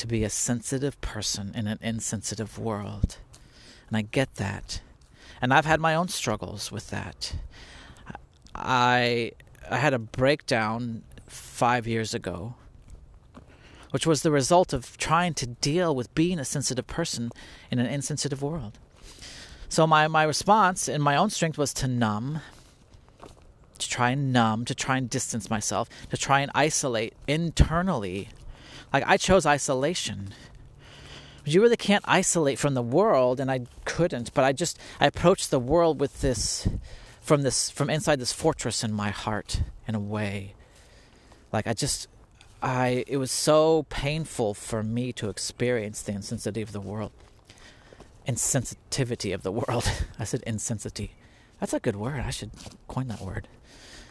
to 0.00 0.06
be 0.06 0.24
a 0.24 0.30
sensitive 0.30 1.00
person 1.00 1.52
in 1.54 1.66
an 1.66 1.78
insensitive 1.80 2.58
world. 2.58 3.18
And 3.88 3.96
I 3.96 4.02
get 4.02 4.34
that. 4.36 4.80
And 5.40 5.54
I've 5.54 5.64
had 5.64 5.80
my 5.80 5.94
own 5.94 6.08
struggles 6.08 6.70
with 6.72 6.90
that. 6.90 7.34
I 8.54 9.32
I 9.70 9.76
had 9.76 9.94
a 9.94 9.98
breakdown 9.98 11.04
5 11.28 11.86
years 11.86 12.12
ago 12.12 12.54
which 13.90 14.06
was 14.06 14.22
the 14.22 14.30
result 14.30 14.72
of 14.72 14.96
trying 14.96 15.34
to 15.34 15.46
deal 15.46 15.94
with 15.94 16.14
being 16.14 16.38
a 16.38 16.44
sensitive 16.44 16.86
person 16.86 17.30
in 17.70 17.78
an 17.78 17.86
insensitive 17.86 18.42
world. 18.42 18.78
So 19.68 19.86
my, 19.86 20.08
my 20.08 20.22
response 20.22 20.88
in 20.88 21.00
my 21.00 21.16
own 21.16 21.30
strength 21.30 21.58
was 21.58 21.72
to 21.74 21.88
numb, 21.88 22.40
to 23.78 23.88
try 23.88 24.10
and 24.10 24.32
numb, 24.32 24.64
to 24.64 24.74
try 24.74 24.96
and 24.96 25.08
distance 25.08 25.50
myself, 25.50 25.88
to 26.10 26.16
try 26.16 26.40
and 26.40 26.50
isolate 26.54 27.14
internally. 27.26 28.28
Like 28.92 29.04
I 29.06 29.16
chose 29.16 29.46
isolation. 29.46 30.34
But 31.44 31.54
you 31.54 31.62
really 31.62 31.76
can't 31.76 32.04
isolate 32.06 32.58
from 32.58 32.74
the 32.74 32.82
world, 32.82 33.40
and 33.40 33.50
I 33.50 33.60
couldn't. 33.84 34.34
But 34.34 34.44
I 34.44 34.52
just 34.52 34.78
I 35.00 35.06
approached 35.06 35.50
the 35.50 35.58
world 35.58 36.00
with 36.00 36.20
this 36.20 36.68
from 37.20 37.42
this 37.42 37.70
from 37.70 37.88
inside 37.88 38.18
this 38.20 38.32
fortress 38.32 38.82
in 38.82 38.92
my 38.92 39.10
heart 39.10 39.62
in 39.86 39.94
a 39.94 40.00
way. 40.00 40.54
Like 41.52 41.66
I 41.66 41.72
just 41.72 42.08
I 42.62 43.04
it 43.06 43.16
was 43.16 43.30
so 43.30 43.84
painful 43.88 44.54
for 44.54 44.82
me 44.82 45.12
to 45.14 45.28
experience 45.28 46.02
the 46.02 46.12
insensitivity 46.12 46.62
of 46.62 46.72
the 46.72 46.80
world. 46.80 47.12
Insensitivity 48.26 49.32
of 49.34 49.42
the 49.42 49.52
world. 49.52 49.90
I 50.18 50.24
said 50.24 50.42
insensitivity. 50.46 51.10
That's 51.58 51.72
a 51.72 51.80
good 51.80 51.96
word. 51.96 52.20
I 52.20 52.30
should 52.30 52.50
coin 52.88 53.08
that 53.08 53.20
word. 53.20 53.48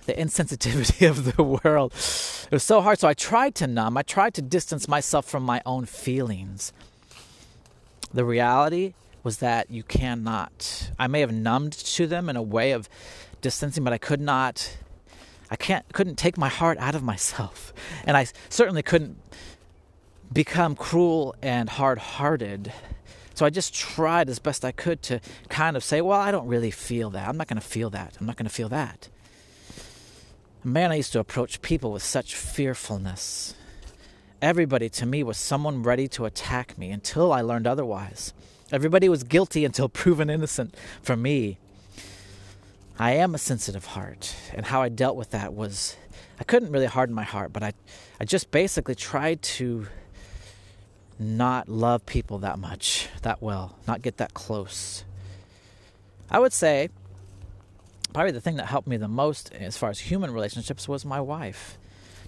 The 0.10 0.16
insensitivity 0.16 1.08
of 1.08 1.36
the 1.36 1.44
world. 1.44 1.92
It 1.92 2.52
was 2.52 2.64
so 2.64 2.82
hard. 2.82 2.98
So 2.98 3.08
I 3.08 3.14
tried 3.14 3.54
to 3.56 3.68
numb. 3.68 3.96
I 3.96 4.02
tried 4.02 4.34
to 4.34 4.42
distance 4.42 4.88
myself 4.88 5.28
from 5.28 5.44
my 5.44 5.62
own 5.68 5.86
feelings. 5.86 6.74
The 8.12 8.26
reality 8.26 8.96
was 9.22 9.38
that 9.38 9.70
you 9.70 9.84
cannot. 9.84 10.90
I 10.98 11.06
may 11.06 11.20
have 11.20 11.32
numbed 11.32 11.74
to 11.74 12.08
them 12.08 12.28
in 12.28 12.36
a 12.36 12.42
way 12.42 12.72
of 12.72 12.90
distancing, 13.42 13.84
but 13.84 13.94
I 13.94 14.00
could 14.00 14.20
not 14.20 14.78
I 15.52 15.56
can't 15.56 15.86
couldn't 15.94 16.16
take 16.16 16.40
my 16.40 16.50
heart 16.50 16.80
out 16.80 16.96
of 16.96 17.04
myself. 17.04 17.72
And 18.04 18.18
I 18.18 18.26
certainly 18.50 18.82
couldn't 18.82 19.16
become 20.34 20.76
cruel 20.76 21.36
and 21.44 21.70
hard-hearted. 21.70 22.74
So 23.36 23.46
I 23.46 23.52
just 23.52 23.76
tried 23.76 24.28
as 24.28 24.40
best 24.40 24.66
I 24.66 24.72
could 24.72 25.04
to 25.04 25.20
kind 25.50 25.78
of 25.78 25.84
say, 25.84 26.02
well, 26.02 26.20
I 26.20 26.32
don't 26.32 26.48
really 26.48 26.72
feel 26.72 27.12
that. 27.12 27.30
I'm 27.30 27.38
not 27.38 27.48
going 27.48 27.62
to 27.62 27.68
feel 27.68 27.92
that. 27.92 28.18
I'm 28.20 28.26
not 28.26 28.38
going 28.38 28.50
to 28.50 28.54
feel 28.54 28.70
that. 28.70 29.08
Man, 30.64 30.92
I 30.92 30.96
used 30.96 31.14
to 31.14 31.20
approach 31.20 31.62
people 31.62 31.94
with 31.94 32.04
such 32.04 32.36
fearfulness. 32.36 33.56
Everybody 34.42 34.90
to 34.90 35.06
me 35.06 35.24
was 35.24 35.38
someone 35.38 35.84
ready 35.84 36.10
to 36.10 36.26
attack 36.26 36.78
me 36.78 36.92
until 36.92 37.32
I 37.32 37.40
learned 37.40 37.66
otherwise. 37.66 38.34
Everybody 38.70 39.08
was 39.08 39.24
guilty 39.24 39.64
until 39.64 39.88
proven 40.02 40.30
innocent 40.30 40.76
for 41.02 41.16
me. 41.16 41.60
I 42.98 43.12
am 43.12 43.34
a 43.34 43.38
sensitive 43.38 43.86
heart, 43.86 44.36
and 44.54 44.66
how 44.66 44.82
I 44.82 44.90
dealt 44.90 45.16
with 45.16 45.30
that 45.30 45.54
was 45.54 45.96
I 46.42 46.44
couldn't 46.44 46.74
really 46.74 46.88
harden 46.88 47.16
my 47.16 47.24
heart, 47.24 47.54
but 47.54 47.64
I, 47.64 47.72
I 48.20 48.26
just 48.26 48.52
basically 48.52 48.96
tried 48.96 49.42
to 49.42 49.88
not 51.18 51.70
love 51.70 52.06
people 52.06 52.40
that 52.40 52.60
much, 52.60 53.08
that 53.22 53.42
well, 53.42 53.78
not 53.88 54.02
get 54.02 54.18
that 54.18 54.34
close. 54.34 55.06
I 56.30 56.40
would 56.40 56.52
say 56.52 56.90
probably 58.14 58.32
the 58.32 58.42
thing 58.42 58.56
that 58.56 58.66
helped 58.66 58.88
me 58.88 58.98
the 58.98 59.08
most 59.08 59.54
as 59.54 59.78
far 59.78 59.90
as 59.90 60.00
human 60.00 60.32
relationships 60.32 60.88
was 60.88 61.06
my 61.06 61.22
wife. 61.22 61.78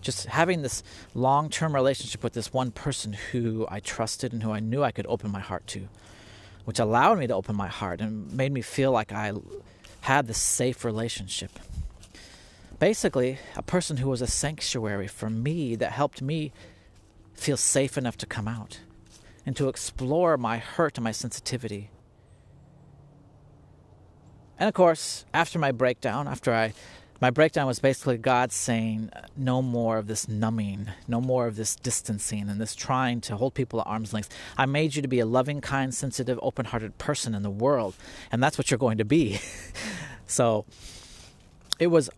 Just 0.01 0.25
having 0.25 0.61
this 0.61 0.83
long 1.13 1.49
term 1.49 1.75
relationship 1.75 2.23
with 2.23 2.33
this 2.33 2.51
one 2.51 2.71
person 2.71 3.13
who 3.13 3.67
I 3.69 3.79
trusted 3.79 4.33
and 4.33 4.41
who 4.41 4.51
I 4.51 4.59
knew 4.59 4.83
I 4.83 4.91
could 4.91 5.05
open 5.07 5.31
my 5.31 5.39
heart 5.39 5.67
to, 5.67 5.87
which 6.65 6.79
allowed 6.79 7.19
me 7.19 7.27
to 7.27 7.35
open 7.35 7.55
my 7.55 7.67
heart 7.67 8.01
and 8.01 8.31
made 8.31 8.51
me 8.51 8.61
feel 8.61 8.91
like 8.91 9.11
I 9.11 9.33
had 10.01 10.27
this 10.27 10.39
safe 10.39 10.83
relationship. 10.83 11.51
Basically, 12.79 13.37
a 13.55 13.61
person 13.61 13.97
who 13.97 14.09
was 14.09 14.23
a 14.23 14.27
sanctuary 14.27 15.07
for 15.07 15.29
me 15.29 15.75
that 15.75 15.91
helped 15.91 16.21
me 16.21 16.51
feel 17.35 17.57
safe 17.57 17.97
enough 17.97 18.17
to 18.17 18.25
come 18.25 18.47
out 18.47 18.79
and 19.45 19.55
to 19.55 19.69
explore 19.69 20.37
my 20.37 20.57
hurt 20.57 20.97
and 20.97 21.03
my 21.03 21.11
sensitivity. 21.11 21.89
And 24.61 24.67
of 24.67 24.75
course, 24.75 25.25
after 25.33 25.57
my 25.57 25.71
breakdown, 25.71 26.27
after 26.27 26.53
I 26.53 26.73
my 27.19 27.31
breakdown 27.31 27.65
was 27.65 27.79
basically 27.79 28.19
God 28.19 28.51
saying, 28.51 29.09
uh, 29.11 29.21
no 29.35 29.63
more 29.63 29.97
of 29.97 30.05
this 30.05 30.27
numbing, 30.27 30.87
no 31.07 31.19
more 31.19 31.47
of 31.47 31.55
this 31.55 31.75
distancing 31.75 32.47
and 32.47 32.61
this 32.61 32.75
trying 32.75 33.21
to 33.21 33.37
hold 33.37 33.55
people 33.55 33.81
at 33.81 33.87
arm's 33.87 34.13
length. 34.13 34.29
I 34.59 34.67
made 34.67 34.95
you 34.95 35.01
to 35.01 35.07
be 35.07 35.19
a 35.19 35.25
loving, 35.25 35.61
kind, 35.61 35.95
sensitive, 35.95 36.39
open 36.43 36.67
hearted 36.67 36.99
person 36.99 37.33
in 37.33 37.41
the 37.41 37.49
world, 37.49 37.95
and 38.31 38.41
that's 38.41 38.59
what 38.59 38.69
you're 38.69 38.77
going 38.77 38.99
to 38.99 39.05
be. 39.05 39.39
so 40.27 40.65
it 41.79 41.87
was 41.87 42.11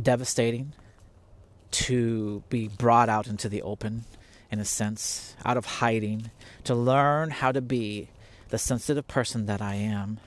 devastating 0.00 0.72
to 1.70 2.42
be 2.48 2.66
brought 2.66 3.08
out 3.08 3.28
into 3.28 3.48
the 3.48 3.62
open, 3.62 4.06
in 4.50 4.58
a 4.58 4.64
sense, 4.64 5.36
out 5.44 5.56
of 5.56 5.66
hiding, 5.66 6.32
to 6.64 6.74
learn 6.74 7.30
how 7.30 7.52
to 7.52 7.60
be 7.60 8.08
the 8.48 8.58
sensitive 8.58 9.06
person 9.06 9.46
that 9.46 9.62
I 9.62 9.74
am 9.74 10.18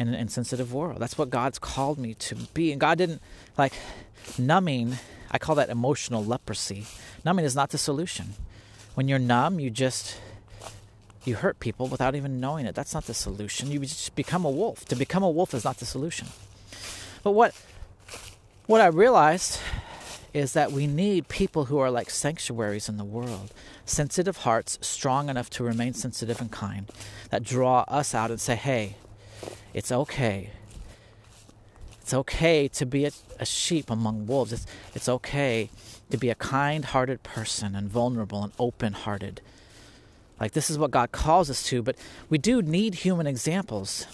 in 0.00 0.08
an 0.08 0.14
insensitive 0.14 0.72
world. 0.72 0.98
That's 0.98 1.18
what 1.18 1.28
God's 1.28 1.58
called 1.58 1.98
me 1.98 2.14
to 2.14 2.34
be. 2.34 2.72
And 2.72 2.80
God 2.80 2.96
didn't 2.96 3.20
like 3.58 3.74
numbing, 4.38 4.96
I 5.30 5.36
call 5.36 5.54
that 5.56 5.68
emotional 5.68 6.24
leprosy. 6.24 6.86
Numbing 7.22 7.44
is 7.44 7.54
not 7.54 7.68
the 7.68 7.76
solution. 7.76 8.32
When 8.94 9.08
you're 9.08 9.18
numb, 9.18 9.60
you 9.60 9.68
just 9.68 10.18
you 11.26 11.34
hurt 11.34 11.60
people 11.60 11.86
without 11.86 12.14
even 12.14 12.40
knowing 12.40 12.64
it. 12.64 12.74
That's 12.74 12.94
not 12.94 13.04
the 13.04 13.12
solution. 13.12 13.70
You 13.70 13.80
just 13.80 14.16
become 14.16 14.46
a 14.46 14.50
wolf. 14.50 14.86
To 14.86 14.96
become 14.96 15.22
a 15.22 15.28
wolf 15.28 15.52
is 15.52 15.64
not 15.64 15.76
the 15.76 15.86
solution. 15.86 16.28
But 17.22 17.32
what 17.32 17.54
what 18.64 18.80
I 18.80 18.86
realized 18.86 19.60
is 20.32 20.54
that 20.54 20.72
we 20.72 20.86
need 20.86 21.28
people 21.28 21.66
who 21.66 21.78
are 21.78 21.90
like 21.90 22.08
sanctuaries 22.08 22.88
in 22.88 22.96
the 22.96 23.04
world, 23.04 23.52
sensitive 23.84 24.38
hearts, 24.38 24.78
strong 24.80 25.28
enough 25.28 25.50
to 25.50 25.64
remain 25.64 25.92
sensitive 25.92 26.40
and 26.40 26.50
kind, 26.50 26.90
that 27.28 27.42
draw 27.42 27.84
us 27.86 28.14
out 28.14 28.30
and 28.30 28.40
say, 28.40 28.56
"Hey, 28.56 28.96
it's 29.72 29.92
okay. 29.92 30.50
It's 32.00 32.14
okay 32.14 32.66
to 32.68 32.86
be 32.86 33.04
a, 33.04 33.12
a 33.38 33.46
sheep 33.46 33.88
among 33.88 34.26
wolves. 34.26 34.52
It's, 34.52 34.66
it's 34.94 35.08
okay 35.08 35.70
to 36.10 36.16
be 36.16 36.28
a 36.28 36.34
kind 36.34 36.86
hearted 36.86 37.22
person 37.22 37.76
and 37.76 37.88
vulnerable 37.88 38.42
and 38.42 38.52
open 38.58 38.94
hearted. 38.94 39.40
Like, 40.40 40.52
this 40.52 40.70
is 40.70 40.78
what 40.78 40.90
God 40.90 41.12
calls 41.12 41.50
us 41.50 41.62
to, 41.64 41.82
but 41.82 41.96
we 42.28 42.38
do 42.38 42.62
need 42.62 42.96
human 42.96 43.26
examples. 43.26 44.06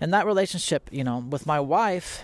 And 0.00 0.12
that 0.12 0.26
relationship, 0.26 0.90
you 0.92 1.04
know, 1.04 1.18
with 1.18 1.46
my 1.46 1.60
wife 1.60 2.22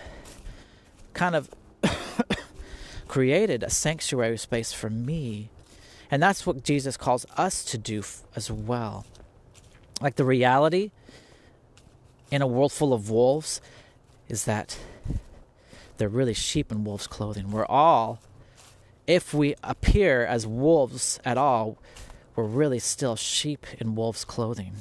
kind 1.13 1.35
of 1.35 1.49
created 3.07 3.63
a 3.63 3.69
sanctuary 3.69 4.37
space 4.37 4.73
for 4.73 4.89
me. 4.89 5.49
And 6.11 6.21
that's 6.21 6.45
what 6.45 6.63
Jesus 6.63 6.97
calls 6.97 7.25
us 7.37 7.63
to 7.65 7.77
do 7.77 8.03
as 8.35 8.51
well. 8.51 9.05
Like, 10.01 10.17
the 10.17 10.25
reality 10.25 10.91
in 12.33 12.41
a 12.41 12.47
world 12.47 12.71
full 12.71 12.93
of 12.93 13.11
wolves 13.11 13.61
is 14.27 14.45
that 14.45 14.79
they're 15.97 16.09
really 16.09 16.33
sheep 16.33 16.71
in 16.71 16.83
wolves' 16.83 17.05
clothing. 17.05 17.51
We're 17.51 17.67
all, 17.67 18.19
if 19.05 19.35
we 19.35 19.53
appear 19.63 20.25
as 20.25 20.47
wolves 20.47 21.19
at 21.23 21.37
all, 21.37 21.77
we're 22.35 22.45
really 22.45 22.79
still 22.79 23.15
sheep 23.15 23.67
in 23.79 23.93
wolves' 23.93 24.25
clothing. 24.25 24.73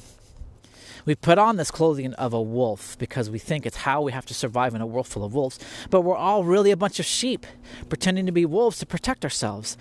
We 1.05 1.15
put 1.15 1.37
on 1.37 1.57
this 1.57 1.71
clothing 1.71 2.15
of 2.15 2.33
a 2.33 2.41
wolf 2.41 2.97
because 2.99 3.29
we 3.29 3.39
think 3.39 3.67
it's 3.67 3.79
how 3.79 4.01
we 4.01 4.13
have 4.13 4.25
to 4.27 4.35
survive 4.35 4.75
in 4.75 4.81
a 4.81 4.87
world 4.87 5.09
full 5.09 5.23
of 5.23 5.35
wolves, 5.35 5.59
but 5.91 6.01
we're 6.01 6.17
all 6.17 6.45
really 6.45 6.71
a 6.71 6.77
bunch 6.77 6.99
of 6.99 7.05
sheep 7.05 7.45
pretending 7.91 8.25
to 8.25 8.33
be 8.33 8.47
wolves 8.47 8.79
to 8.79 8.87
protect 8.87 9.25
ourselves. 9.25 9.77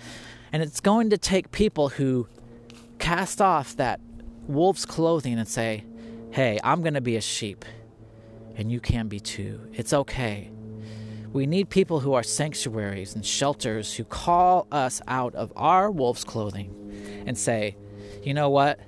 And 0.52 0.62
it's 0.62 0.80
going 0.80 1.08
to 1.08 1.16
take 1.16 1.52
people 1.52 1.88
who 1.88 2.28
cast 2.98 3.40
off 3.40 3.74
that 3.76 3.98
wolf's 4.46 4.84
clothing 4.84 5.38
and 5.38 5.48
say, 5.48 5.84
hey, 6.32 6.58
I'm 6.64 6.80
going 6.80 6.94
to 6.94 7.02
be 7.02 7.16
a 7.16 7.20
sheep, 7.20 7.64
and 8.56 8.72
you 8.72 8.80
can 8.80 9.06
be 9.06 9.20
too. 9.20 9.60
It's 9.74 9.92
okay. 9.92 10.50
We 11.30 11.46
need 11.46 11.68
people 11.68 12.00
who 12.00 12.14
are 12.14 12.22
sanctuaries 12.22 13.14
and 13.14 13.24
shelters 13.24 13.94
who 13.94 14.04
call 14.04 14.66
us 14.72 15.02
out 15.06 15.34
of 15.34 15.52
our 15.56 15.90
wolf's 15.90 16.24
clothing 16.24 17.22
and 17.26 17.36
say, 17.36 17.76
you 18.22 18.32
know 18.32 18.48
what? 18.48 18.80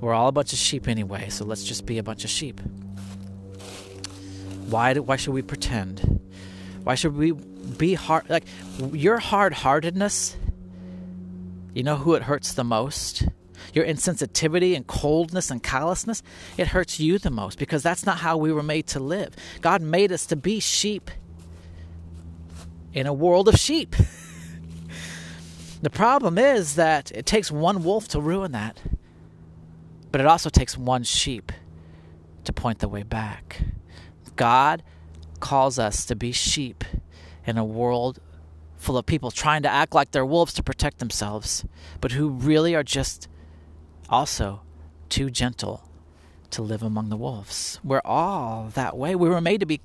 We're 0.00 0.14
all 0.14 0.28
a 0.28 0.32
bunch 0.32 0.52
of 0.52 0.58
sheep 0.58 0.86
anyway, 0.86 1.30
so 1.30 1.44
let's 1.44 1.64
just 1.64 1.84
be 1.84 1.98
a 1.98 2.02
bunch 2.02 2.22
of 2.24 2.30
sheep. 2.30 2.60
Why, 4.66 4.94
do, 4.94 5.02
why 5.02 5.16
should 5.16 5.34
we 5.34 5.42
pretend? 5.42 6.20
Why 6.84 6.94
should 6.94 7.16
we 7.16 7.32
be 7.32 7.94
hard? 7.94 8.30
Like, 8.30 8.44
your 8.92 9.18
hard 9.18 9.52
heartedness, 9.52 10.36
you 11.74 11.82
know 11.82 11.96
who 11.96 12.14
it 12.14 12.22
hurts 12.22 12.54
the 12.54 12.64
most? 12.64 13.26
Your 13.72 13.84
insensitivity 13.84 14.76
and 14.76 14.86
coldness 14.86 15.50
and 15.50 15.62
callousness, 15.62 16.22
it 16.56 16.68
hurts 16.68 17.00
you 17.00 17.18
the 17.18 17.30
most 17.30 17.58
because 17.58 17.82
that's 17.82 18.04
not 18.04 18.18
how 18.18 18.36
we 18.36 18.52
were 18.52 18.62
made 18.62 18.86
to 18.88 19.00
live. 19.00 19.34
God 19.60 19.80
made 19.82 20.12
us 20.12 20.26
to 20.26 20.36
be 20.36 20.60
sheep. 20.60 21.10
in 22.92 23.06
a 23.06 23.12
world 23.12 23.48
of 23.48 23.56
sheep. 23.56 23.96
the 25.82 25.90
problem 25.90 26.38
is 26.38 26.76
that 26.76 27.10
it 27.10 27.26
takes 27.26 27.50
one 27.50 27.82
wolf 27.82 28.06
to 28.08 28.20
ruin 28.20 28.52
that, 28.52 28.80
but 30.12 30.20
it 30.20 30.26
also 30.26 30.48
takes 30.48 30.78
one 30.78 31.02
sheep 31.02 31.50
to 32.44 32.52
point 32.52 32.78
the 32.78 32.88
way 32.88 33.02
back. 33.02 33.62
God 34.36 34.82
calls 35.40 35.78
us 35.78 36.06
to 36.06 36.14
be 36.14 36.32
sheep 36.32 36.84
in 37.46 37.58
a 37.58 37.64
world 37.64 38.20
full 38.76 38.96
of 38.98 39.06
people 39.06 39.30
trying 39.30 39.62
to 39.62 39.68
act 39.68 39.94
like 39.94 40.10
they're 40.10 40.24
wolves 40.26 40.52
to 40.54 40.62
protect 40.62 40.98
themselves, 40.98 41.64
but 42.00 42.12
who 42.12 42.28
really 42.28 42.74
are 42.74 42.82
just 42.82 43.28
also 44.08 44.62
too 45.08 45.30
gentle 45.30 45.88
to 46.50 46.62
live 46.62 46.82
among 46.82 47.08
the 47.08 47.16
wolves. 47.16 47.80
We're 47.82 48.02
all 48.04 48.70
that 48.74 48.96
way. 48.96 49.14
We 49.14 49.28
were 49.28 49.40
made 49.40 49.60
to 49.60 49.66
be 49.66 49.80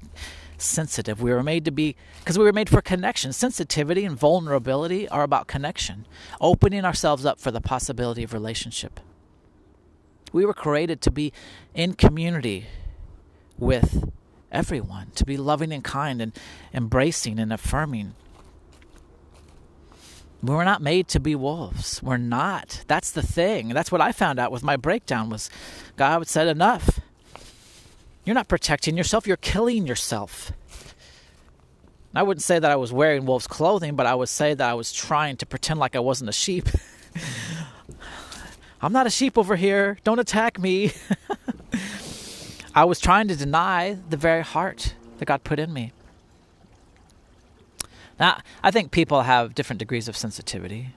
sensitive. 0.57 1.21
We 1.21 1.31
were 1.31 1.43
made 1.43 1.65
to 1.65 1.71
be, 1.71 1.95
because 2.19 2.37
we 2.37 2.43
were 2.43 2.53
made 2.53 2.69
for 2.69 2.81
connection. 2.81 3.33
Sensitivity 3.33 4.05
and 4.05 4.17
vulnerability 4.17 5.07
are 5.09 5.23
about 5.23 5.47
connection, 5.47 6.05
opening 6.39 6.85
ourselves 6.85 7.25
up 7.25 7.39
for 7.39 7.51
the 7.51 7.61
possibility 7.61 8.23
of 8.23 8.33
relationship. 8.33 8.99
We 10.31 10.45
were 10.45 10.53
created 10.53 11.01
to 11.01 11.11
be 11.11 11.33
in 11.73 11.93
community 11.93 12.67
with 13.57 14.11
everyone, 14.51 15.11
to 15.15 15.25
be 15.25 15.37
loving 15.37 15.71
and 15.71 15.83
kind 15.83 16.21
and 16.21 16.37
embracing 16.73 17.39
and 17.39 17.51
affirming. 17.51 18.15
We're 20.41 20.63
not 20.63 20.81
made 20.81 21.09
to 21.09 21.19
be 21.19 21.35
wolves. 21.35 22.01
We're 22.01 22.17
not. 22.17 22.83
That's 22.87 23.11
the 23.11 23.21
thing. 23.21 23.69
That's 23.69 23.91
what 23.91 23.99
I 23.99 24.13
found 24.13 24.39
out 24.39 24.51
with 24.51 24.63
my 24.63 24.77
breakdown 24.77 25.29
was 25.29 25.49
God 25.97 26.25
said 26.27 26.47
enough. 26.47 27.01
You're 28.23 28.35
not 28.35 28.47
protecting 28.47 28.95
yourself, 28.95 29.27
you're 29.27 29.37
killing 29.37 29.85
yourself. 29.85 30.53
I 32.15 32.23
wouldn't 32.23 32.41
say 32.41 32.57
that 32.57 32.71
I 32.71 32.75
was 32.75 32.91
wearing 32.91 33.25
wolf's 33.25 33.47
clothing, 33.47 33.95
but 33.95 34.05
I 34.05 34.15
would 34.15 34.29
say 34.29 34.53
that 34.53 34.67
I 34.67 34.73
was 34.73 34.91
trying 34.91 35.37
to 35.37 35.45
pretend 35.45 35.79
like 35.79 35.95
I 35.95 35.99
wasn't 35.99 36.29
a 36.29 36.33
sheep. 36.33 36.67
I'm 38.81 38.93
not 38.93 39.05
a 39.05 39.09
sheep 39.09 39.37
over 39.37 39.55
here. 39.55 39.97
Don't 40.03 40.19
attack 40.19 40.57
me. 40.57 40.93
I 42.75 42.85
was 42.85 42.99
trying 42.99 43.27
to 43.27 43.35
deny 43.35 43.97
the 44.09 44.17
very 44.17 44.41
heart 44.41 44.95
that 45.17 45.25
God 45.25 45.43
put 45.43 45.59
in 45.59 45.73
me. 45.73 45.91
Now, 48.19 48.41
I 48.63 48.71
think 48.71 48.91
people 48.91 49.21
have 49.21 49.55
different 49.55 49.79
degrees 49.79 50.07
of 50.07 50.17
sensitivity, 50.17 50.89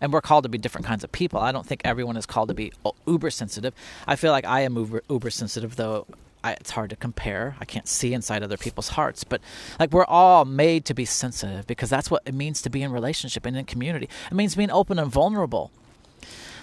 and 0.00 0.12
we're 0.12 0.20
called 0.20 0.44
to 0.44 0.48
be 0.48 0.58
different 0.58 0.86
kinds 0.86 1.04
of 1.04 1.12
people. 1.12 1.40
I 1.40 1.52
don't 1.52 1.66
think 1.66 1.82
everyone 1.84 2.16
is 2.16 2.26
called 2.26 2.48
to 2.48 2.54
be 2.54 2.72
uber 3.06 3.30
sensitive. 3.30 3.74
I 4.06 4.16
feel 4.16 4.32
like 4.32 4.44
I 4.44 4.60
am 4.60 4.76
uber, 4.76 5.02
uber 5.08 5.30
sensitive, 5.30 5.76
though 5.76 6.06
I, 6.42 6.52
it's 6.52 6.70
hard 6.72 6.90
to 6.90 6.96
compare. 6.96 7.56
I 7.58 7.64
can't 7.64 7.88
see 7.88 8.12
inside 8.12 8.42
other 8.42 8.58
people's 8.58 8.90
hearts, 8.90 9.24
but 9.24 9.40
like 9.80 9.92
we're 9.92 10.04
all 10.04 10.44
made 10.44 10.84
to 10.86 10.94
be 10.94 11.06
sensitive 11.06 11.66
because 11.66 11.88
that's 11.88 12.10
what 12.10 12.22
it 12.26 12.34
means 12.34 12.60
to 12.62 12.70
be 12.70 12.82
in 12.82 12.92
relationship 12.92 13.46
and 13.46 13.56
in 13.56 13.64
community. 13.64 14.08
It 14.30 14.34
means 14.34 14.54
being 14.54 14.70
open 14.70 14.98
and 14.98 15.10
vulnerable. 15.10 15.70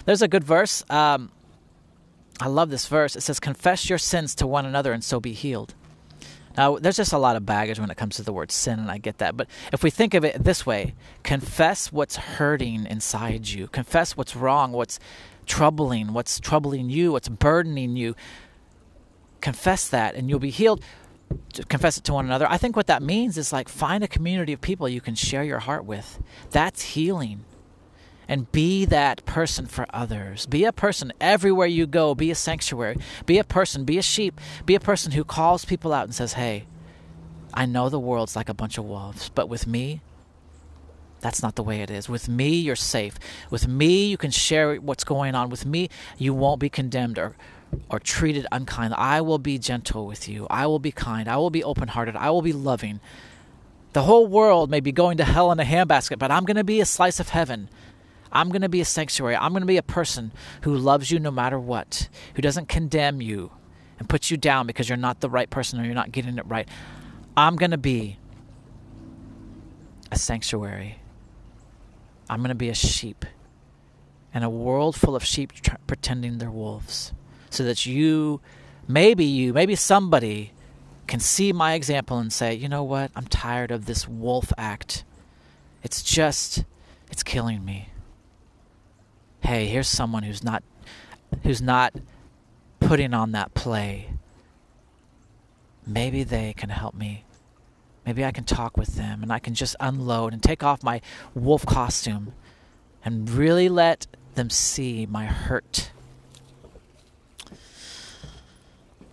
There's 0.04 0.22
a 0.22 0.28
good 0.28 0.44
verse. 0.44 0.84
Um, 0.88 1.30
I 2.40 2.46
love 2.46 2.70
this 2.70 2.86
verse. 2.86 3.16
It 3.16 3.22
says, 3.22 3.40
Confess 3.40 3.88
your 3.88 3.98
sins 3.98 4.34
to 4.36 4.46
one 4.46 4.66
another 4.66 4.92
and 4.92 5.02
so 5.02 5.20
be 5.20 5.32
healed. 5.32 5.74
Now, 6.56 6.76
there's 6.76 6.96
just 6.96 7.12
a 7.12 7.18
lot 7.18 7.36
of 7.36 7.46
baggage 7.46 7.78
when 7.78 7.90
it 7.90 7.96
comes 7.96 8.16
to 8.16 8.22
the 8.22 8.32
word 8.32 8.50
sin, 8.50 8.78
and 8.78 8.90
I 8.90 8.98
get 8.98 9.18
that. 9.18 9.36
But 9.36 9.48
if 9.72 9.82
we 9.82 9.90
think 9.90 10.14
of 10.14 10.24
it 10.24 10.42
this 10.42 10.66
way, 10.66 10.94
confess 11.22 11.92
what's 11.92 12.16
hurting 12.16 12.86
inside 12.86 13.48
you, 13.48 13.68
confess 13.68 14.16
what's 14.16 14.36
wrong, 14.36 14.72
what's 14.72 14.98
troubling, 15.46 16.12
what's 16.12 16.40
troubling 16.40 16.90
you, 16.90 17.12
what's 17.12 17.28
burdening 17.28 17.96
you. 17.96 18.14
Confess 19.40 19.88
that, 19.88 20.14
and 20.14 20.28
you'll 20.28 20.38
be 20.38 20.50
healed. 20.50 20.82
Confess 21.68 21.96
it 21.96 22.04
to 22.04 22.12
one 22.12 22.26
another. 22.26 22.46
I 22.48 22.58
think 22.58 22.76
what 22.76 22.86
that 22.88 23.02
means 23.02 23.38
is 23.38 23.52
like 23.52 23.68
find 23.68 24.04
a 24.04 24.08
community 24.08 24.52
of 24.52 24.60
people 24.60 24.88
you 24.88 25.00
can 25.00 25.14
share 25.14 25.42
your 25.42 25.60
heart 25.60 25.84
with. 25.84 26.22
That's 26.50 26.82
healing 26.82 27.44
and 28.28 28.50
be 28.52 28.84
that 28.86 29.24
person 29.24 29.66
for 29.66 29.86
others. 29.90 30.46
Be 30.46 30.64
a 30.64 30.72
person 30.72 31.12
everywhere 31.20 31.66
you 31.66 31.86
go. 31.86 32.14
Be 32.14 32.30
a 32.30 32.34
sanctuary. 32.34 32.98
Be 33.26 33.38
a 33.38 33.44
person. 33.44 33.84
Be 33.84 33.98
a 33.98 34.02
sheep. 34.02 34.40
Be 34.64 34.74
a 34.74 34.80
person 34.80 35.12
who 35.12 35.24
calls 35.24 35.64
people 35.64 35.92
out 35.92 36.04
and 36.04 36.14
says, 36.14 36.34
Hey, 36.34 36.66
I 37.54 37.66
know 37.66 37.88
the 37.88 38.00
world's 38.00 38.36
like 38.36 38.48
a 38.48 38.54
bunch 38.54 38.78
of 38.78 38.84
wolves, 38.84 39.30
but 39.34 39.48
with 39.48 39.66
me, 39.66 40.00
that's 41.20 41.42
not 41.42 41.54
the 41.54 41.62
way 41.62 41.80
it 41.82 41.90
is. 41.90 42.08
With 42.08 42.28
me, 42.28 42.56
you're 42.56 42.76
safe. 42.76 43.18
With 43.48 43.68
me, 43.68 44.06
you 44.06 44.16
can 44.16 44.30
share 44.30 44.76
what's 44.76 45.04
going 45.04 45.34
on. 45.34 45.50
With 45.50 45.64
me, 45.64 45.88
you 46.18 46.34
won't 46.34 46.60
be 46.60 46.68
condemned 46.68 47.18
or, 47.18 47.36
or 47.88 48.00
treated 48.00 48.46
unkind. 48.50 48.94
I 48.94 49.20
will 49.20 49.38
be 49.38 49.58
gentle 49.58 50.06
with 50.06 50.28
you. 50.28 50.46
I 50.50 50.66
will 50.66 50.80
be 50.80 50.90
kind. 50.90 51.28
I 51.28 51.36
will 51.36 51.50
be 51.50 51.62
open 51.62 51.88
hearted. 51.88 52.16
I 52.16 52.30
will 52.30 52.42
be 52.42 52.52
loving. 52.52 53.00
The 53.92 54.02
whole 54.02 54.26
world 54.26 54.70
may 54.70 54.80
be 54.80 54.90
going 54.90 55.18
to 55.18 55.24
hell 55.24 55.52
in 55.52 55.60
a 55.60 55.64
handbasket, 55.64 56.18
but 56.18 56.30
I'm 56.30 56.44
going 56.44 56.56
to 56.56 56.64
be 56.64 56.80
a 56.80 56.86
slice 56.86 57.20
of 57.20 57.28
heaven 57.28 57.68
I'm 58.32 58.48
going 58.48 58.62
to 58.62 58.68
be 58.68 58.80
a 58.80 58.84
sanctuary. 58.84 59.36
I'm 59.36 59.52
going 59.52 59.62
to 59.62 59.66
be 59.66 59.76
a 59.76 59.82
person 59.82 60.32
who 60.62 60.74
loves 60.74 61.10
you 61.10 61.18
no 61.18 61.30
matter 61.30 61.58
what, 61.58 62.08
who 62.34 62.42
doesn't 62.42 62.68
condemn 62.68 63.20
you 63.20 63.50
and 63.98 64.08
put 64.08 64.30
you 64.30 64.36
down 64.36 64.66
because 64.66 64.88
you're 64.88 64.96
not 64.96 65.20
the 65.20 65.30
right 65.30 65.50
person 65.50 65.78
or 65.78 65.84
you're 65.84 65.94
not 65.94 66.10
getting 66.10 66.38
it 66.38 66.46
right. 66.46 66.68
I'm 67.36 67.56
going 67.56 67.70
to 67.70 67.78
be 67.78 68.18
a 70.10 70.18
sanctuary. 70.18 70.98
I'm 72.28 72.40
going 72.40 72.48
to 72.48 72.54
be 72.54 72.70
a 72.70 72.74
sheep 72.74 73.24
in 74.34 74.42
a 74.42 74.50
world 74.50 74.96
full 74.96 75.14
of 75.14 75.24
sheep 75.24 75.52
tr- 75.52 75.76
pretending 75.86 76.38
they're 76.38 76.50
wolves 76.50 77.12
so 77.50 77.64
that 77.64 77.84
you, 77.84 78.40
maybe 78.88 79.24
you, 79.24 79.52
maybe 79.52 79.74
somebody 79.76 80.52
can 81.06 81.20
see 81.20 81.52
my 81.52 81.74
example 81.74 82.18
and 82.18 82.32
say, 82.32 82.54
you 82.54 82.68
know 82.68 82.82
what? 82.82 83.10
I'm 83.14 83.26
tired 83.26 83.70
of 83.70 83.84
this 83.84 84.08
wolf 84.08 84.52
act. 84.56 85.04
It's 85.82 86.02
just, 86.02 86.64
it's 87.10 87.22
killing 87.22 87.64
me 87.64 87.91
hey, 89.52 89.66
here's 89.66 89.86
someone 89.88 90.22
who's 90.22 90.42
not 90.42 90.62
who's 91.42 91.60
not 91.60 91.92
putting 92.80 93.12
on 93.12 93.32
that 93.32 93.52
play. 93.52 94.08
Maybe 95.86 96.24
they 96.24 96.54
can 96.54 96.70
help 96.70 96.94
me. 96.94 97.24
Maybe 98.06 98.24
I 98.24 98.30
can 98.30 98.44
talk 98.44 98.78
with 98.78 98.96
them 98.96 99.22
and 99.22 99.30
I 99.30 99.38
can 99.38 99.52
just 99.52 99.76
unload 99.78 100.32
and 100.32 100.42
take 100.42 100.62
off 100.62 100.82
my 100.82 101.02
wolf 101.34 101.66
costume 101.66 102.32
and 103.04 103.28
really 103.28 103.68
let 103.68 104.06
them 104.36 104.48
see 104.48 105.04
my 105.04 105.26
hurt. 105.26 105.90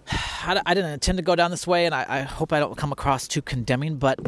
I, 0.45 0.73
didn't 0.73 0.91
intend 0.91 1.17
to 1.17 1.21
go 1.21 1.35
down 1.35 1.51
this 1.51 1.67
way, 1.67 1.85
and 1.85 1.93
I, 1.93 2.05
I 2.07 2.21
hope 2.21 2.53
I 2.53 2.59
don't 2.59 2.77
come 2.77 2.93
across 2.93 3.27
too 3.27 3.41
condemning, 3.41 3.97
but 3.97 4.19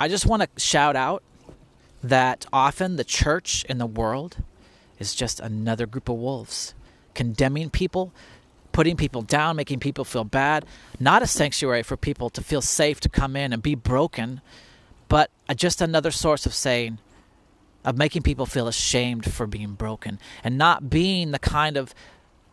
I 0.00 0.08
just 0.08 0.24
want 0.24 0.42
to 0.42 0.48
shout 0.58 0.96
out 0.96 1.22
that 2.02 2.46
often 2.50 2.96
the 2.96 3.04
church 3.04 3.66
in 3.68 3.76
the 3.76 3.86
world 3.86 4.38
is 4.98 5.14
just 5.14 5.40
another 5.40 5.86
group 5.86 6.08
of 6.08 6.16
wolves, 6.16 6.74
condemning 7.14 7.70
people, 7.70 8.12
putting 8.72 8.96
people 8.96 9.22
down, 9.22 9.56
making 9.56 9.80
people 9.80 10.04
feel 10.04 10.24
bad. 10.24 10.64
Not 10.98 11.22
a 11.22 11.26
sanctuary 11.26 11.82
for 11.82 11.96
people 11.96 12.30
to 12.30 12.42
feel 12.42 12.62
safe 12.62 13.00
to 13.00 13.08
come 13.08 13.36
in 13.36 13.52
and 13.52 13.62
be 13.62 13.74
broken, 13.74 14.40
but 15.08 15.30
just 15.56 15.80
another 15.80 16.10
source 16.10 16.46
of 16.46 16.54
saying, 16.54 16.98
of 17.84 17.98
making 17.98 18.22
people 18.22 18.46
feel 18.46 18.68
ashamed 18.68 19.30
for 19.30 19.46
being 19.46 19.74
broken 19.74 20.18
and 20.44 20.56
not 20.56 20.88
being 20.88 21.32
the 21.32 21.38
kind 21.38 21.76
of 21.76 21.94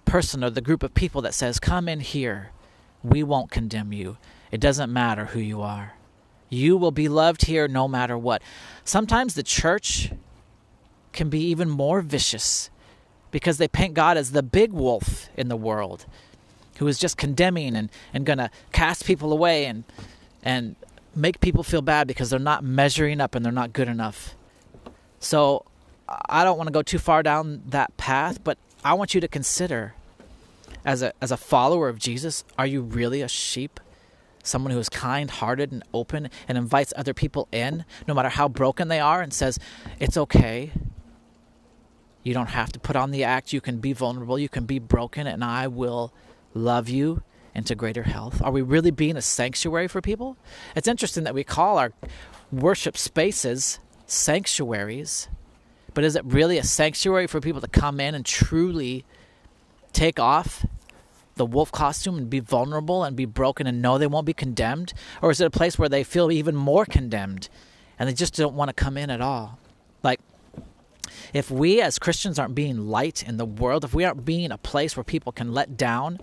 person 0.05 0.43
or 0.43 0.49
the 0.49 0.61
group 0.61 0.83
of 0.83 0.93
people 0.93 1.21
that 1.21 1.33
says, 1.33 1.59
Come 1.59 1.87
in 1.87 1.99
here. 1.99 2.51
We 3.03 3.23
won't 3.23 3.51
condemn 3.51 3.93
you. 3.93 4.17
It 4.51 4.59
doesn't 4.59 4.91
matter 4.91 5.25
who 5.25 5.39
you 5.39 5.61
are. 5.61 5.93
You 6.49 6.75
will 6.77 6.91
be 6.91 7.07
loved 7.07 7.45
here 7.45 7.67
no 7.67 7.87
matter 7.87 8.17
what. 8.17 8.41
Sometimes 8.83 9.35
the 9.35 9.43
church 9.43 10.11
can 11.13 11.29
be 11.29 11.41
even 11.41 11.69
more 11.69 12.01
vicious 12.01 12.69
because 13.31 13.57
they 13.57 13.67
paint 13.67 13.93
God 13.93 14.17
as 14.17 14.31
the 14.31 14.43
big 14.43 14.71
wolf 14.73 15.29
in 15.35 15.49
the 15.49 15.57
world 15.57 16.05
who 16.77 16.87
is 16.87 16.97
just 16.97 17.17
condemning 17.17 17.75
and, 17.75 17.89
and 18.13 18.25
going 18.25 18.37
to 18.37 18.49
cast 18.71 19.05
people 19.05 19.33
away 19.33 19.65
and, 19.65 19.83
and 20.41 20.75
make 21.15 21.41
people 21.41 21.63
feel 21.63 21.81
bad 21.81 22.07
because 22.07 22.29
they're 22.29 22.39
not 22.39 22.63
measuring 22.63 23.19
up 23.19 23.35
and 23.35 23.43
they're 23.43 23.51
not 23.51 23.73
good 23.73 23.87
enough. 23.87 24.35
So 25.19 25.65
I 26.07 26.43
don't 26.43 26.57
want 26.57 26.67
to 26.67 26.71
go 26.71 26.81
too 26.81 26.97
far 26.97 27.21
down 27.21 27.63
that 27.67 27.95
path, 27.97 28.43
but 28.43 28.57
I 28.83 28.93
want 28.93 29.13
you 29.13 29.21
to 29.21 29.27
consider 29.27 29.93
as 30.85 31.01
a, 31.01 31.13
as 31.21 31.31
a 31.31 31.37
follower 31.37 31.89
of 31.89 31.99
Jesus, 31.99 32.43
are 32.57 32.65
you 32.65 32.81
really 32.81 33.21
a 33.21 33.27
sheep? 33.27 33.79
Someone 34.41 34.71
who 34.71 34.79
is 34.79 34.87
kind 34.87 35.29
hearted 35.29 35.71
and 35.71 35.83
open 35.93 36.29
and 36.47 36.57
invites 36.57 36.93
other 36.95 37.13
people 37.13 37.49
in, 37.51 37.83
no 38.07 38.13
matter 38.13 38.29
how 38.29 38.47
broken 38.47 38.87
they 38.87 38.99
are, 38.99 39.21
and 39.21 39.33
says, 39.33 39.59
It's 39.99 40.15
okay. 40.15 40.71
You 42.29 42.35
don't 42.35 42.49
have 42.49 42.71
to 42.73 42.79
put 42.79 42.95
on 42.95 43.09
the 43.09 43.23
act. 43.23 43.53
You 43.53 43.59
can 43.59 43.79
be 43.79 43.91
vulnerable. 43.91 44.37
You 44.37 44.49
can 44.49 44.65
be 44.65 44.77
broken, 44.77 45.25
and 45.25 45.43
I 45.43 45.65
will 45.65 46.13
love 46.53 46.87
you 46.87 47.23
into 47.55 47.73
greater 47.73 48.03
health. 48.03 48.39
Are 48.43 48.51
we 48.51 48.61
really 48.61 48.91
being 48.91 49.17
a 49.17 49.21
sanctuary 49.23 49.87
for 49.87 49.99
people? 49.99 50.37
It's 50.75 50.87
interesting 50.87 51.23
that 51.23 51.33
we 51.33 51.43
call 51.43 51.79
our 51.79 51.91
worship 52.51 52.97
spaces 52.97 53.79
sanctuaries, 54.05 55.27
but 55.95 56.03
is 56.03 56.15
it 56.15 56.23
really 56.23 56.59
a 56.59 56.63
sanctuary 56.63 57.25
for 57.25 57.41
people 57.41 57.61
to 57.61 57.67
come 57.67 57.99
in 57.99 58.13
and 58.13 58.23
truly 58.23 59.05
take 59.91 60.19
off 60.19 60.67
the 61.33 61.47
wolf 61.47 61.71
costume 61.71 62.15
and 62.15 62.29
be 62.29 62.39
vulnerable 62.39 63.03
and 63.03 63.15
be 63.15 63.25
broken 63.25 63.65
and 63.65 63.81
know 63.81 63.97
they 63.97 64.05
won't 64.05 64.27
be 64.27 64.33
condemned? 64.33 64.93
Or 65.23 65.31
is 65.31 65.41
it 65.41 65.45
a 65.45 65.49
place 65.49 65.79
where 65.79 65.89
they 65.89 66.03
feel 66.03 66.31
even 66.31 66.55
more 66.55 66.85
condemned 66.85 67.49
and 67.97 68.07
they 68.07 68.13
just 68.13 68.35
don't 68.35 68.53
want 68.53 68.69
to 68.69 68.73
come 68.73 68.97
in 68.97 69.09
at 69.09 69.19
all. 69.19 69.57
Like, 70.03 70.19
if 71.33 71.51
we 71.51 71.81
as 71.81 71.99
Christians 71.99 72.39
aren't 72.39 72.55
being 72.55 72.87
light 72.87 73.23
in 73.23 73.37
the 73.37 73.45
world, 73.45 73.83
if 73.83 73.93
we 73.93 74.03
aren't 74.03 74.25
being 74.25 74.51
a 74.51 74.57
place 74.57 74.95
where 74.95 75.03
people 75.03 75.31
can 75.31 75.53
let 75.53 75.77
down 75.77 76.19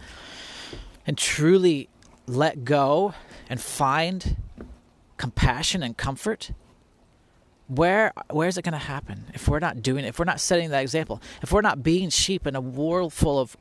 and 1.06 1.16
truly 1.16 1.88
let 2.26 2.64
go 2.64 3.14
and 3.48 3.60
find 3.60 4.36
compassion 5.16 5.82
and 5.82 5.96
comfort, 5.96 6.50
where 7.68 8.12
where 8.30 8.48
is 8.48 8.56
it 8.56 8.62
going 8.62 8.72
to 8.72 8.78
happen 8.78 9.24
if 9.34 9.48
we're 9.48 9.58
not 9.58 9.82
doing 9.82 10.04
it? 10.04 10.08
If 10.08 10.18
we're 10.18 10.24
not 10.24 10.40
setting 10.40 10.70
that 10.70 10.82
example 10.82 11.20
if 11.42 11.52
we're 11.52 11.62
not 11.62 11.82
being 11.82 12.10
sheep 12.10 12.46
in 12.46 12.54
a 12.54 12.60
world 12.60 13.12
full 13.12 13.40
of 13.40 13.56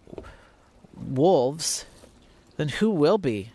wolves 0.96 1.86
then 2.58 2.70
who 2.70 2.90
will 2.90 3.18
be? 3.18 3.52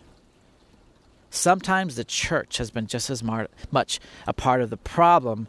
Sometimes 1.31 1.95
the 1.95 2.05
church 2.05 2.59
has 2.59 2.71
been 2.71 2.87
just 2.87 3.09
as 3.09 3.23
much 3.23 4.01
a 4.27 4.33
part 4.33 4.61
of 4.61 4.71
the 4.71 4.77
problem 4.77 5.47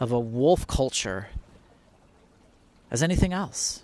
of 0.00 0.10
a 0.10 0.18
wolf 0.18 0.66
culture 0.66 1.28
as 2.90 3.02
anything 3.02 3.32
else 3.32 3.82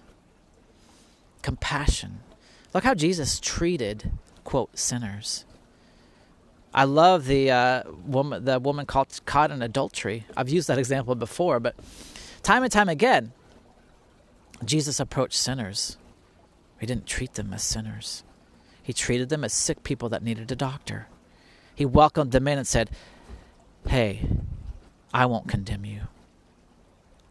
compassion 1.43 2.21
look 2.75 2.85
how 2.85 2.95
jesus 2.95 3.39
treated 3.41 4.11
quote 4.45 4.77
sinners 4.79 5.45
I 6.77 6.85
love 6.85 7.25
the 7.25 7.51
uh, 7.51 7.83
woman, 8.05 8.45
the 8.45 8.61
woman 8.61 8.85
caught 8.85 9.19
caught 9.25 9.51
in 9.51 9.63
adultery. 9.63 10.27
I've 10.37 10.51
used 10.51 10.69
that 10.69 10.79
example 10.79 11.15
before, 11.15 11.59
but 11.59 11.75
time 12.43 12.63
and 12.63 12.71
time 12.71 12.91
again, 12.91 13.33
Jesus 14.63 15.01
approached 15.01 15.39
sinners. 15.39 15.97
He 16.79 16.85
didn't 16.85 17.07
treat 17.07 17.33
them 17.33 17.55
as 17.55 17.63
sinners. 17.63 18.25
He 18.83 18.93
treated 18.93 19.31
them 19.31 19.43
as 19.43 19.55
sick 19.55 19.85
people 19.85 20.11
that 20.11 20.23
needed 20.23 20.53
a 20.53 20.57
doctor. 20.57 21.09
He 21.75 21.87
welcomed 21.87 22.33
them 22.33 22.47
in 22.47 22.59
and 22.59 22.67
said, 22.67 22.91
"Hey, 23.89 24.29
I 25.15 25.25
won't 25.25 25.49
condemn 25.49 25.87
you. 25.87 26.09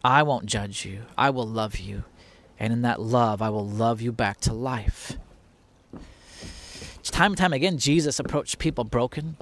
I 0.06 0.22
won't 0.22 0.46
judge 0.46 0.84
you. 0.84 1.02
I 1.18 1.30
will 1.30 1.46
love 1.46 1.78
you, 1.78 2.04
and 2.60 2.72
in 2.72 2.82
that 2.82 3.00
love, 3.00 3.42
I 3.42 3.50
will 3.50 3.66
love 3.66 4.00
you 4.00 4.12
back 4.12 4.40
to 4.42 4.52
life." 4.52 5.18
Time 7.16 7.32
and 7.32 7.38
time 7.38 7.54
again, 7.54 7.78
Jesus 7.78 8.18
approached 8.18 8.58
people 8.58 8.84
broken, 8.84 9.36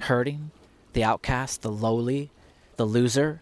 hurting, 0.00 0.50
the 0.92 1.04
outcast, 1.04 1.62
the 1.62 1.70
lowly, 1.70 2.30
the 2.76 2.84
loser. 2.84 3.40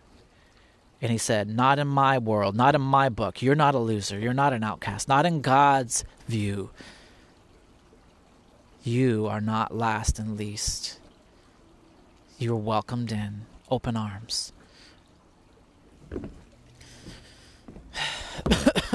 And 1.01 1.11
he 1.11 1.17
said, 1.17 1.49
Not 1.49 1.79
in 1.79 1.89
my 1.89 2.19
world, 2.19 2.55
not 2.55 2.75
in 2.75 2.83
my 2.83 3.09
book. 3.09 3.41
You're 3.41 3.55
not 3.55 3.75
a 3.75 3.79
loser. 3.79 4.19
You're 4.19 4.35
not 4.35 4.53
an 4.53 4.63
outcast. 4.63 5.09
Not 5.09 5.25
in 5.25 5.41
God's 5.41 6.05
view. 6.29 6.71
You 8.83 9.27
are 9.27 9.41
not 9.41 9.75
last 9.75 10.19
and 10.19 10.37
least. 10.37 11.01
You're 12.39 12.57
welcomed 12.57 13.13
in, 13.13 13.47
open 13.71 13.97
arms. 13.97 14.53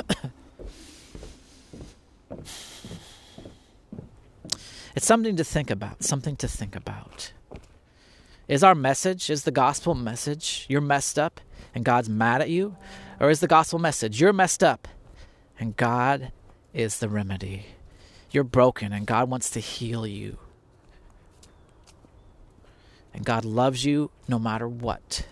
It's 4.96 5.06
something 5.06 5.36
to 5.36 5.44
think 5.44 5.70
about, 5.70 6.04
something 6.04 6.38
to 6.38 6.48
think 6.48 6.76
about. 6.76 7.34
Is 8.48 8.64
our 8.64 8.76
message, 8.76 9.30
is 9.30 9.44
the 9.44 9.52
gospel 9.52 9.94
message, 9.94 10.66
you're 10.70 10.80
messed 10.80 11.20
up 11.20 11.42
and 11.74 11.84
God's 11.84 12.10
mad 12.10 12.42
at 12.42 12.50
you? 12.50 12.78
Or 13.20 13.30
is 13.30 13.42
the 13.42 13.48
gospel 13.48 13.78
message, 13.78 14.22
you're 14.22 14.32
messed 14.32 14.64
up 14.64 14.88
and 15.60 15.76
God 15.76 16.32
is 16.74 17.00
the 17.00 17.10
remedy? 17.10 17.66
You're 18.32 18.46
broken 18.46 18.94
and 18.94 19.06
God 19.06 19.30
wants 19.30 19.50
to 19.52 19.60
heal 19.60 20.08
you. 20.08 20.38
And 23.14 23.26
God 23.26 23.44
loves 23.44 23.84
you 23.84 24.12
no 24.30 24.40
matter 24.40 24.68
what. 24.68 25.26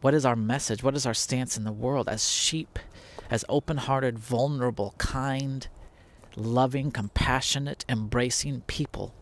What 0.00 0.14
is 0.14 0.24
our 0.24 0.36
message? 0.36 0.82
What 0.82 0.96
is 0.96 1.06
our 1.06 1.14
stance 1.14 1.56
in 1.56 1.64
the 1.64 1.72
world 1.72 2.08
as 2.08 2.28
sheep, 2.28 2.78
as 3.30 3.44
open 3.48 3.76
hearted, 3.76 4.18
vulnerable, 4.18 4.94
kind, 4.98 5.68
loving, 6.36 6.90
compassionate, 6.90 7.84
embracing 7.88 8.62
people. 8.62 9.14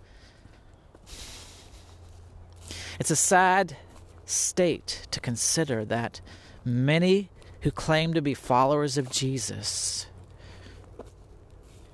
It's 2.99 3.11
a 3.11 3.17
sad 3.17 3.77
state 4.25 5.07
to 5.11 5.21
consider 5.21 5.85
that 5.85 6.21
many 6.65 7.31
who 7.63 7.71
claim 7.71 8.15
to 8.15 8.23
be 8.23 8.35
followers 8.35 8.99
of 8.99 9.11
Jesus 9.11 10.07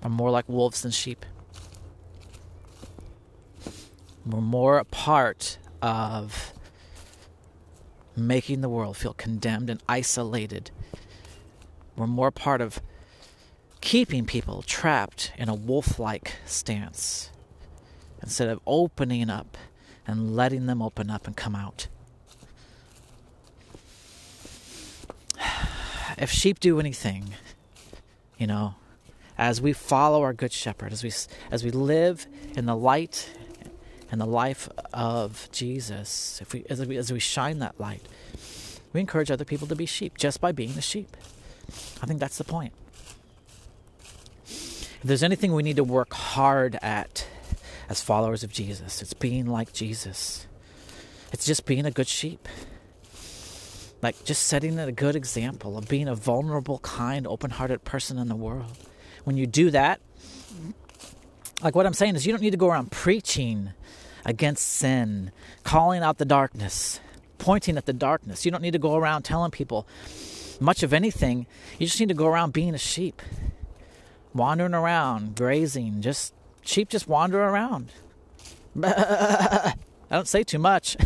are 0.02 0.10
more 0.10 0.30
like 0.30 0.48
wolves 0.48 0.82
than 0.82 0.90
sheep. 0.90 1.24
We're 4.26 4.40
more 4.40 4.78
a 4.78 4.84
part 4.84 5.58
of 5.82 6.53
making 8.16 8.60
the 8.60 8.68
world 8.68 8.96
feel 8.96 9.14
condemned 9.14 9.70
and 9.70 9.82
isolated. 9.88 10.70
We're 11.96 12.06
more 12.06 12.30
part 12.30 12.60
of 12.60 12.80
keeping 13.80 14.24
people 14.24 14.62
trapped 14.62 15.32
in 15.36 15.48
a 15.48 15.54
wolf 15.54 15.98
like 15.98 16.36
stance 16.46 17.30
instead 18.22 18.48
of 18.48 18.60
opening 18.66 19.28
up 19.28 19.58
and 20.06 20.34
letting 20.34 20.66
them 20.66 20.80
open 20.80 21.10
up 21.10 21.26
and 21.26 21.36
come 21.36 21.54
out. 21.54 21.88
If 26.16 26.30
sheep 26.30 26.60
do 26.60 26.78
anything, 26.78 27.34
you 28.38 28.46
know, 28.46 28.76
as 29.36 29.60
we 29.60 29.72
follow 29.72 30.22
our 30.22 30.32
good 30.32 30.52
shepherd, 30.52 30.92
as 30.92 31.02
we 31.02 31.10
as 31.50 31.64
we 31.64 31.72
live 31.72 32.28
in 32.56 32.66
the 32.66 32.76
light 32.76 33.30
and 34.14 34.20
the 34.20 34.26
life 34.26 34.68
of 34.92 35.48
Jesus, 35.50 36.38
if 36.40 36.52
we 36.52 36.64
as 36.70 36.86
we 36.86 36.96
as 36.96 37.12
we 37.12 37.18
shine 37.18 37.58
that 37.58 37.80
light, 37.80 38.00
we 38.92 39.00
encourage 39.00 39.28
other 39.28 39.44
people 39.44 39.66
to 39.66 39.74
be 39.74 39.86
sheep 39.86 40.16
just 40.16 40.40
by 40.40 40.52
being 40.52 40.78
a 40.78 40.80
sheep. 40.80 41.16
I 42.00 42.06
think 42.06 42.20
that's 42.20 42.38
the 42.38 42.44
point. 42.44 42.72
If 44.46 45.00
there's 45.02 45.24
anything 45.24 45.52
we 45.52 45.64
need 45.64 45.74
to 45.76 45.82
work 45.82 46.14
hard 46.14 46.78
at 46.80 47.26
as 47.88 48.00
followers 48.00 48.44
of 48.44 48.52
Jesus, 48.52 49.02
it's 49.02 49.14
being 49.14 49.46
like 49.46 49.72
Jesus. 49.72 50.46
It's 51.32 51.44
just 51.44 51.66
being 51.66 51.84
a 51.84 51.90
good 51.90 52.06
sheep. 52.06 52.48
Like 54.00 54.24
just 54.24 54.44
setting 54.44 54.78
a 54.78 54.92
good 54.92 55.16
example 55.16 55.76
of 55.76 55.88
being 55.88 56.06
a 56.06 56.14
vulnerable, 56.14 56.78
kind, 56.78 57.26
open 57.26 57.50
hearted 57.50 57.82
person 57.82 58.16
in 58.18 58.28
the 58.28 58.36
world. 58.36 58.78
When 59.24 59.36
you 59.36 59.48
do 59.48 59.72
that, 59.72 60.00
like 61.64 61.74
what 61.74 61.84
I'm 61.84 61.94
saying 61.94 62.14
is, 62.14 62.24
you 62.26 62.32
don't 62.32 62.42
need 62.42 62.52
to 62.52 62.56
go 62.56 62.68
around 62.68 62.92
preaching 62.92 63.70
against 64.24 64.66
sin, 64.66 65.30
calling 65.62 66.02
out 66.02 66.18
the 66.18 66.24
darkness, 66.24 67.00
pointing 67.38 67.76
at 67.76 67.86
the 67.86 67.92
darkness. 67.92 68.44
You 68.44 68.50
don't 68.50 68.62
need 68.62 68.72
to 68.72 68.78
go 68.78 68.96
around 68.96 69.22
telling 69.22 69.50
people 69.50 69.86
much 70.60 70.82
of 70.82 70.92
anything. 70.92 71.46
You 71.78 71.86
just 71.86 72.00
need 72.00 72.08
to 72.08 72.14
go 72.14 72.26
around 72.26 72.52
being 72.52 72.74
a 72.74 72.78
sheep 72.78 73.20
wandering 74.34 74.74
around, 74.74 75.36
grazing, 75.36 76.02
just 76.02 76.34
sheep 76.62 76.88
just 76.88 77.08
wander 77.08 77.42
around. 77.42 77.92
I 78.82 79.74
don't 80.10 80.28
say 80.28 80.42
too 80.42 80.58
much. 80.58 80.96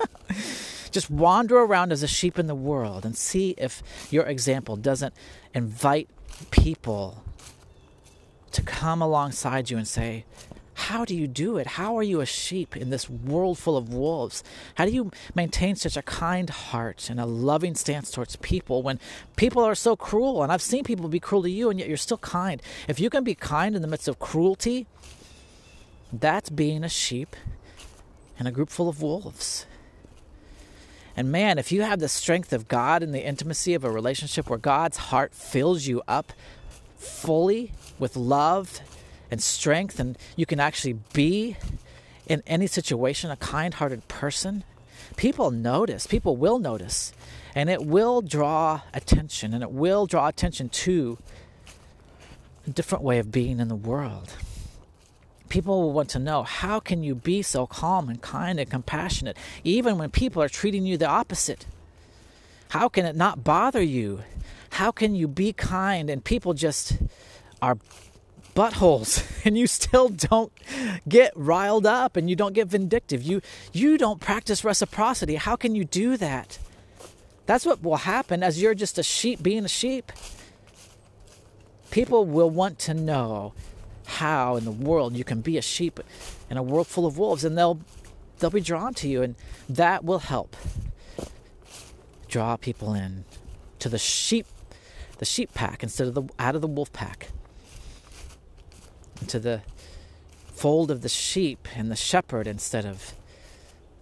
just 0.90 1.10
wander 1.10 1.58
around 1.58 1.90
as 1.90 2.02
a 2.02 2.08
sheep 2.08 2.38
in 2.38 2.46
the 2.46 2.54
world 2.54 3.04
and 3.04 3.16
see 3.16 3.54
if 3.56 3.82
your 4.10 4.24
example 4.24 4.76
doesn't 4.76 5.14
invite 5.54 6.08
people 6.50 7.24
to 8.52 8.62
come 8.62 9.00
alongside 9.00 9.70
you 9.70 9.78
and 9.78 9.88
say, 9.88 10.24
how 10.82 11.04
do 11.04 11.14
you 11.14 11.28
do 11.28 11.58
it? 11.58 11.66
How 11.66 11.96
are 11.96 12.02
you 12.02 12.20
a 12.20 12.26
sheep 12.26 12.76
in 12.76 12.90
this 12.90 13.08
world 13.08 13.58
full 13.58 13.76
of 13.76 13.94
wolves? 13.94 14.42
How 14.74 14.84
do 14.84 14.90
you 14.90 15.12
maintain 15.34 15.76
such 15.76 15.96
a 15.96 16.02
kind 16.02 16.50
heart 16.50 17.08
and 17.08 17.20
a 17.20 17.26
loving 17.26 17.74
stance 17.74 18.10
towards 18.10 18.36
people 18.36 18.82
when 18.82 18.98
people 19.36 19.62
are 19.62 19.76
so 19.76 19.94
cruel? 19.94 20.42
And 20.42 20.50
I've 20.50 20.60
seen 20.60 20.82
people 20.82 21.08
be 21.08 21.20
cruel 21.20 21.44
to 21.44 21.50
you, 21.50 21.70
and 21.70 21.78
yet 21.78 21.88
you're 21.88 21.96
still 21.96 22.18
kind. 22.18 22.60
If 22.88 22.98
you 22.98 23.10
can 23.10 23.22
be 23.22 23.34
kind 23.34 23.76
in 23.76 23.82
the 23.82 23.88
midst 23.88 24.08
of 24.08 24.18
cruelty, 24.18 24.86
that's 26.12 26.50
being 26.50 26.82
a 26.82 26.88
sheep 26.88 27.36
in 28.38 28.48
a 28.48 28.52
group 28.52 28.68
full 28.68 28.88
of 28.88 29.00
wolves. 29.00 29.66
And 31.16 31.30
man, 31.30 31.58
if 31.58 31.70
you 31.70 31.82
have 31.82 32.00
the 32.00 32.08
strength 32.08 32.52
of 32.52 32.68
God 32.68 33.02
and 33.02 33.14
the 33.14 33.24
intimacy 33.24 33.74
of 33.74 33.84
a 33.84 33.90
relationship 33.90 34.50
where 34.50 34.58
God's 34.58 34.96
heart 34.96 35.32
fills 35.32 35.86
you 35.86 36.02
up 36.08 36.32
fully 36.96 37.72
with 37.98 38.16
love 38.16 38.80
and 39.32 39.42
strength, 39.42 39.98
and 39.98 40.18
you 40.36 40.44
can 40.44 40.60
actually 40.60 40.92
be 41.14 41.56
in 42.26 42.42
any 42.46 42.66
situation 42.66 43.30
a 43.30 43.36
kind 43.36 43.72
hearted 43.74 44.06
person, 44.06 44.62
people 45.16 45.50
notice, 45.50 46.06
people 46.06 46.36
will 46.36 46.58
notice, 46.58 47.14
and 47.54 47.70
it 47.70 47.82
will 47.82 48.20
draw 48.20 48.82
attention, 48.92 49.54
and 49.54 49.62
it 49.62 49.72
will 49.72 50.06
draw 50.06 50.28
attention 50.28 50.68
to 50.68 51.16
a 52.66 52.70
different 52.70 53.02
way 53.02 53.18
of 53.18 53.32
being 53.32 53.58
in 53.58 53.68
the 53.68 53.74
world. 53.74 54.34
People 55.48 55.80
will 55.80 55.92
want 55.92 56.10
to 56.10 56.18
know 56.18 56.42
how 56.42 56.78
can 56.78 57.02
you 57.02 57.14
be 57.14 57.40
so 57.40 57.66
calm 57.66 58.10
and 58.10 58.20
kind 58.20 58.60
and 58.60 58.70
compassionate 58.70 59.36
even 59.64 59.96
when 59.96 60.10
people 60.10 60.42
are 60.42 60.48
treating 60.48 60.84
you 60.84 60.98
the 60.98 61.08
opposite? 61.08 61.64
How 62.68 62.88
can 62.88 63.06
it 63.06 63.16
not 63.16 63.44
bother 63.44 63.82
you? 63.82 64.20
How 64.70 64.92
can 64.92 65.14
you 65.14 65.26
be 65.26 65.54
kind 65.54 66.08
and 66.10 66.22
people 66.22 66.54
just 66.54 66.98
are 67.60 67.78
buttholes 68.54 69.24
and 69.44 69.56
you 69.56 69.66
still 69.66 70.08
don't 70.08 70.52
get 71.08 71.32
riled 71.36 71.86
up 71.86 72.16
and 72.16 72.28
you 72.28 72.36
don't 72.36 72.52
get 72.52 72.68
vindictive. 72.68 73.22
You 73.22 73.40
you 73.72 73.98
don't 73.98 74.20
practice 74.20 74.64
reciprocity. 74.64 75.36
How 75.36 75.56
can 75.56 75.74
you 75.74 75.84
do 75.84 76.16
that? 76.16 76.58
That's 77.46 77.66
what 77.66 77.82
will 77.82 77.96
happen 77.96 78.42
as 78.42 78.62
you're 78.62 78.74
just 78.74 78.98
a 78.98 79.02
sheep 79.02 79.42
being 79.42 79.64
a 79.64 79.68
sheep. 79.68 80.12
People 81.90 82.24
will 82.24 82.50
want 82.50 82.78
to 82.80 82.94
know 82.94 83.52
how 84.06 84.56
in 84.56 84.64
the 84.64 84.70
world 84.70 85.16
you 85.16 85.24
can 85.24 85.40
be 85.40 85.58
a 85.58 85.62
sheep 85.62 86.00
in 86.50 86.56
a 86.56 86.62
world 86.62 86.86
full 86.86 87.06
of 87.06 87.18
wolves 87.18 87.44
and 87.44 87.56
they'll 87.56 87.80
they'll 88.38 88.50
be 88.50 88.60
drawn 88.60 88.92
to 88.94 89.08
you 89.08 89.22
and 89.22 89.34
that 89.68 90.04
will 90.04 90.18
help 90.18 90.56
draw 92.28 92.56
people 92.56 92.94
in 92.94 93.24
to 93.78 93.88
the 93.88 93.98
sheep 93.98 94.46
the 95.18 95.24
sheep 95.24 95.52
pack 95.54 95.82
instead 95.82 96.06
of 96.08 96.14
the 96.14 96.22
out 96.38 96.54
of 96.54 96.60
the 96.60 96.66
wolf 96.66 96.92
pack 96.92 97.28
into 99.22 99.38
the 99.38 99.62
fold 100.52 100.90
of 100.90 101.02
the 101.02 101.08
sheep 101.08 101.68
and 101.76 101.92
the 101.92 101.96
shepherd 101.96 102.48
instead 102.48 102.84
of 102.84 103.14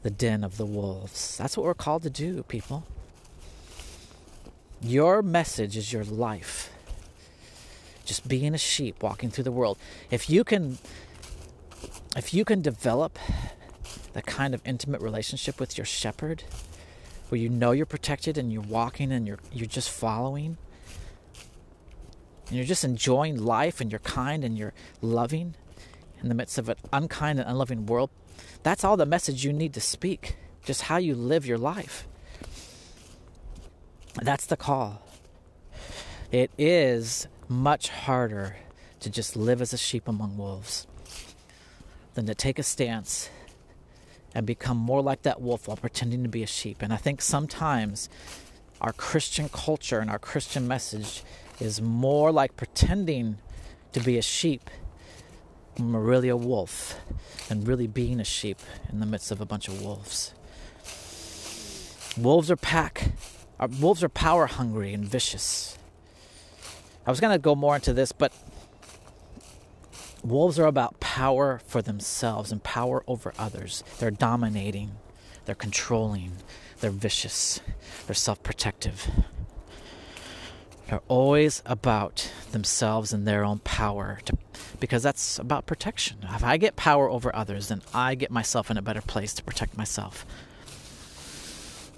the 0.02 0.10
den 0.10 0.42
of 0.42 0.56
the 0.56 0.64
wolves. 0.64 1.36
That's 1.36 1.58
what 1.58 1.66
we're 1.66 1.74
called 1.74 2.04
to 2.04 2.10
do 2.10 2.42
people. 2.44 2.86
Your 4.80 5.20
message 5.20 5.76
is 5.76 5.92
your 5.92 6.04
life. 6.04 6.72
Just 8.06 8.26
being 8.26 8.54
a 8.54 8.58
sheep 8.58 9.02
walking 9.02 9.28
through 9.30 9.44
the 9.44 9.52
world. 9.52 9.76
If 10.10 10.30
you 10.30 10.42
can 10.42 10.78
if 12.16 12.32
you 12.32 12.46
can 12.46 12.62
develop 12.62 13.18
the 14.14 14.22
kind 14.22 14.54
of 14.54 14.62
intimate 14.64 15.02
relationship 15.02 15.60
with 15.60 15.76
your 15.76 15.84
shepherd 15.84 16.44
where 17.28 17.38
you 17.38 17.50
know 17.50 17.72
you're 17.72 17.84
protected 17.84 18.38
and 18.38 18.50
you're 18.50 18.62
walking 18.62 19.12
and 19.12 19.26
you're 19.26 19.38
you're 19.52 19.66
just 19.66 19.90
following 19.90 20.56
and 22.50 22.58
you're 22.58 22.66
just 22.66 22.82
enjoying 22.82 23.38
life 23.38 23.80
and 23.80 23.92
you're 23.92 24.00
kind 24.00 24.42
and 24.44 24.58
you're 24.58 24.74
loving 25.00 25.54
in 26.20 26.28
the 26.28 26.34
midst 26.34 26.58
of 26.58 26.68
an 26.68 26.76
unkind 26.92 27.38
and 27.38 27.48
unloving 27.48 27.86
world. 27.86 28.10
That's 28.64 28.82
all 28.82 28.96
the 28.96 29.06
message 29.06 29.44
you 29.44 29.52
need 29.52 29.72
to 29.74 29.80
speak 29.80 30.36
just 30.64 30.82
how 30.82 30.96
you 30.96 31.14
live 31.14 31.46
your 31.46 31.58
life. 31.58 32.06
That's 34.20 34.46
the 34.46 34.56
call. 34.56 35.06
It 36.32 36.50
is 36.58 37.28
much 37.48 37.88
harder 37.88 38.56
to 38.98 39.10
just 39.10 39.36
live 39.36 39.62
as 39.62 39.72
a 39.72 39.78
sheep 39.78 40.08
among 40.08 40.36
wolves 40.36 40.88
than 42.14 42.26
to 42.26 42.34
take 42.34 42.58
a 42.58 42.62
stance 42.64 43.30
and 44.34 44.44
become 44.44 44.76
more 44.76 45.02
like 45.02 45.22
that 45.22 45.40
wolf 45.40 45.68
while 45.68 45.76
pretending 45.76 46.24
to 46.24 46.28
be 46.28 46.42
a 46.42 46.48
sheep. 46.48 46.82
And 46.82 46.92
I 46.92 46.96
think 46.96 47.22
sometimes 47.22 48.08
our 48.80 48.92
Christian 48.92 49.48
culture 49.48 50.00
and 50.00 50.10
our 50.10 50.18
Christian 50.18 50.66
message 50.66 51.22
is 51.60 51.80
more 51.80 52.32
like 52.32 52.56
pretending 52.56 53.38
to 53.92 54.00
be 54.00 54.18
a 54.18 54.22
sheep 54.22 54.70
when 55.76 55.92
we're 55.92 56.00
really 56.00 56.28
a 56.28 56.36
wolf 56.36 56.98
than 57.48 57.64
really 57.64 57.86
being 57.86 58.20
a 58.20 58.24
sheep 58.24 58.58
in 58.90 59.00
the 59.00 59.06
midst 59.06 59.30
of 59.30 59.40
a 59.40 59.46
bunch 59.46 59.68
of 59.68 59.82
wolves. 59.82 60.34
Wolves 62.16 62.50
are 62.50 62.56
pack. 62.56 63.12
Our 63.58 63.68
wolves 63.68 64.02
are 64.02 64.08
power 64.08 64.46
hungry 64.46 64.92
and 64.92 65.04
vicious. 65.04 65.78
I 67.06 67.10
was 67.10 67.20
going 67.20 67.32
to 67.32 67.38
go 67.38 67.54
more 67.54 67.76
into 67.76 67.92
this, 67.92 68.12
but 68.12 68.32
Wolves 70.22 70.58
are 70.58 70.66
about 70.66 71.00
power 71.00 71.62
for 71.66 71.80
themselves 71.80 72.52
and 72.52 72.62
power 72.62 73.02
over 73.06 73.32
others. 73.38 73.82
They're 73.98 74.10
dominating, 74.10 74.96
they're 75.46 75.54
controlling, 75.54 76.32
they're 76.80 76.90
vicious, 76.90 77.60
they're 78.06 78.14
self 78.14 78.42
protective. 78.42 79.08
They're 80.90 81.00
always 81.06 81.62
about 81.66 82.32
themselves 82.50 83.12
and 83.12 83.24
their 83.24 83.44
own 83.44 83.60
power 83.60 84.18
to, 84.24 84.36
because 84.80 85.04
that's 85.04 85.38
about 85.38 85.64
protection. 85.64 86.16
If 86.24 86.42
I 86.42 86.56
get 86.56 86.74
power 86.74 87.08
over 87.08 87.34
others, 87.34 87.68
then 87.68 87.82
I 87.94 88.16
get 88.16 88.32
myself 88.32 88.72
in 88.72 88.76
a 88.76 88.82
better 88.82 89.00
place 89.00 89.32
to 89.34 89.44
protect 89.44 89.76
myself. 89.76 90.26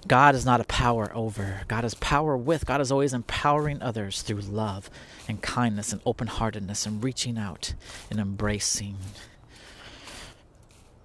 God 0.07 0.35
is 0.35 0.45
not 0.45 0.61
a 0.61 0.65
power 0.65 1.11
over. 1.15 1.61
God 1.67 1.83
is 1.85 1.95
power 1.95 2.37
with. 2.37 2.67
God 2.67 2.81
is 2.81 2.91
always 2.91 3.15
empowering 3.15 3.81
others 3.81 4.21
through 4.21 4.41
love 4.41 4.91
and 5.27 5.41
kindness 5.41 5.91
and 5.91 5.99
open 6.05 6.27
heartedness 6.27 6.85
and 6.85 7.03
reaching 7.03 7.35
out 7.35 7.73
and 8.11 8.19
embracing. 8.19 8.97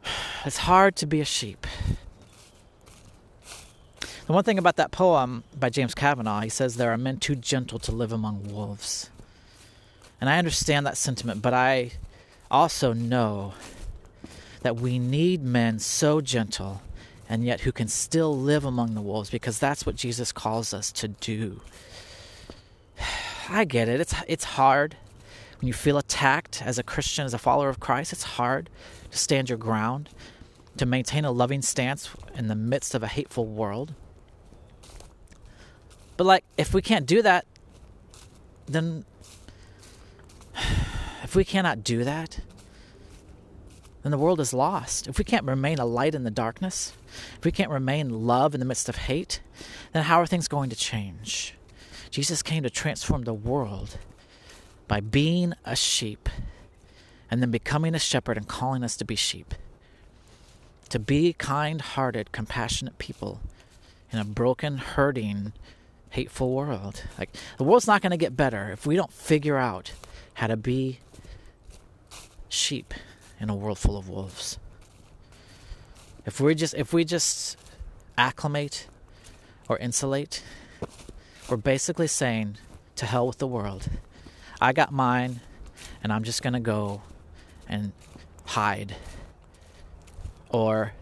It's 0.45 0.59
hard 0.59 0.95
to 0.97 1.07
be 1.07 1.21
a 1.21 1.25
sheep. 1.25 1.67
The 4.29 4.35
one 4.35 4.45
thing 4.45 4.59
about 4.59 4.77
that 4.77 4.91
poem 4.91 5.43
by 5.59 5.71
James 5.71 5.95
Kavanaugh, 5.95 6.41
he 6.43 6.51
says 6.51 6.77
there 6.77 6.93
are 6.93 6.99
men 6.99 7.17
too 7.17 7.35
gentle 7.35 7.79
to 7.79 7.93
live 7.93 8.13
among 8.13 8.53
wolves. 8.53 9.09
And 10.21 10.29
I 10.29 10.37
understand 10.37 10.85
that 10.85 10.99
sentiment, 10.99 11.41
but 11.41 11.55
I 11.55 11.93
also 12.51 12.93
know 12.93 13.55
that 14.61 14.77
we 14.77 14.99
need 14.99 15.43
men 15.43 15.79
so 15.79 16.21
gentle 16.21 16.83
and 17.27 17.43
yet 17.43 17.63
who 17.63 17.73
can 17.73 17.89
still 17.89 18.37
live 18.37 18.67
among 18.67 18.95
the 18.95 19.01
wolves 19.01 19.31
because 19.31 19.59
that's 19.59 19.87
what 19.87 19.97
Jesus 19.97 20.31
calls 20.31 20.75
us 20.75 20.93
to 20.93 21.09
do. 21.09 21.63
I 23.49 23.65
get 23.65 23.89
it. 23.89 23.99
It's 23.99 24.15
it's 24.27 24.45
hard 24.45 24.95
when 25.59 25.69
you 25.69 25.73
feel 25.73 25.97
attacked 25.97 26.61
as 26.63 26.79
a 26.79 26.83
Christian, 26.83 27.25
as 27.25 27.33
a 27.33 27.39
follower 27.39 27.71
of 27.71 27.81
Christ. 27.81 28.13
It's 28.13 28.25
hard 28.25 28.69
to 29.11 29.17
stand 29.17 29.49
your 29.49 29.57
ground, 29.57 30.11
to 30.77 30.85
maintain 30.85 31.25
a 31.25 31.33
loving 31.33 31.63
stance 31.63 32.11
in 32.35 32.49
the 32.49 32.55
midst 32.55 32.95
of 32.95 33.03
a 33.03 33.07
hateful 33.07 33.47
world. 33.47 33.95
But 36.19 36.27
like 36.27 36.45
if 36.59 36.75
we 36.75 36.83
can't 36.83 37.07
do 37.07 37.23
that, 37.23 37.47
then 38.67 39.07
if 41.23 41.35
we 41.35 41.45
cannot 41.45 41.83
do 41.85 42.05
that, 42.05 42.41
then 44.03 44.11
the 44.11 44.19
world 44.19 44.41
is 44.41 44.53
lost. 44.53 45.07
If 45.07 45.17
we 45.19 45.25
can't 45.25 45.47
remain 45.47 45.79
a 45.79 45.87
light 45.87 46.17
in 46.17 46.25
the 46.25 46.31
darkness, 46.31 46.93
if 47.39 47.45
we 47.45 47.53
can't 47.53 47.71
remain 47.71 48.27
love 48.27 48.53
in 48.53 48.59
the 48.61 48.67
midst 48.67 48.89
of 48.89 48.97
hate, 48.97 49.41
then 49.93 50.03
how 50.03 50.21
are 50.21 50.27
things 50.27 50.49
going 50.49 50.71
to 50.71 50.77
change? 50.77 51.55
Jesus 52.11 52.43
came 52.43 52.65
to 52.65 52.71
transform 52.71 53.23
the 53.23 53.33
world 53.33 53.99
by 54.89 54.99
being 54.99 55.55
a 55.65 55.77
sheep 55.77 56.29
and 57.31 57.41
then 57.41 57.53
becoming 57.53 57.95
a 57.95 57.99
shepherd 58.01 58.37
and 58.37 58.49
calling 58.49 58.83
us 58.83 58.97
to 58.97 59.05
be 59.05 59.15
sheep. 59.15 59.55
To 60.89 60.99
be 60.99 61.33
kind 61.35 61.81
hearted, 61.81 62.33
compassionate 62.33 62.99
people 62.99 63.41
in 64.11 64.19
a 64.19 64.25
broken, 64.25 64.79
hurting, 64.79 65.53
hateful 66.11 66.53
world. 66.53 67.05
Like 67.19 67.31
the 67.57 67.65
world's 67.65 67.87
not 67.87 68.03
going 68.03 68.11
to 68.11 68.17
get 68.17 68.37
better 68.37 68.71
if 68.71 68.87
we 68.87 68.97
don't 68.97 69.13
figure 69.13 69.57
out 69.57 69.93
how 70.35 70.47
to 70.47 70.57
be 70.57 71.01
sheep 72.49 72.95
in 73.41 73.51
a 73.51 73.55
world 73.55 73.79
full 73.79 73.97
of 73.97 74.09
wolves. 74.09 74.59
If 76.27 76.41
we 76.41 76.55
just 76.55 76.75
if 76.75 76.93
we 76.93 77.05
just 77.05 77.57
acclimate 78.17 78.87
or 79.69 79.79
insulate, 79.79 80.43
we're 81.49 81.57
basically 81.57 82.07
saying 82.07 82.57
to 82.97 83.07
hell 83.07 83.27
with 83.27 83.39
the 83.39 83.47
world. 83.47 83.89
I 84.61 84.73
got 84.73 84.93
mine 84.93 85.41
and 86.03 86.13
I'm 86.13 86.25
just 86.25 86.43
going 86.43 86.53
to 86.55 86.61
go 86.61 87.03
and 87.69 87.93
hide. 88.45 88.97
Or 90.51 90.93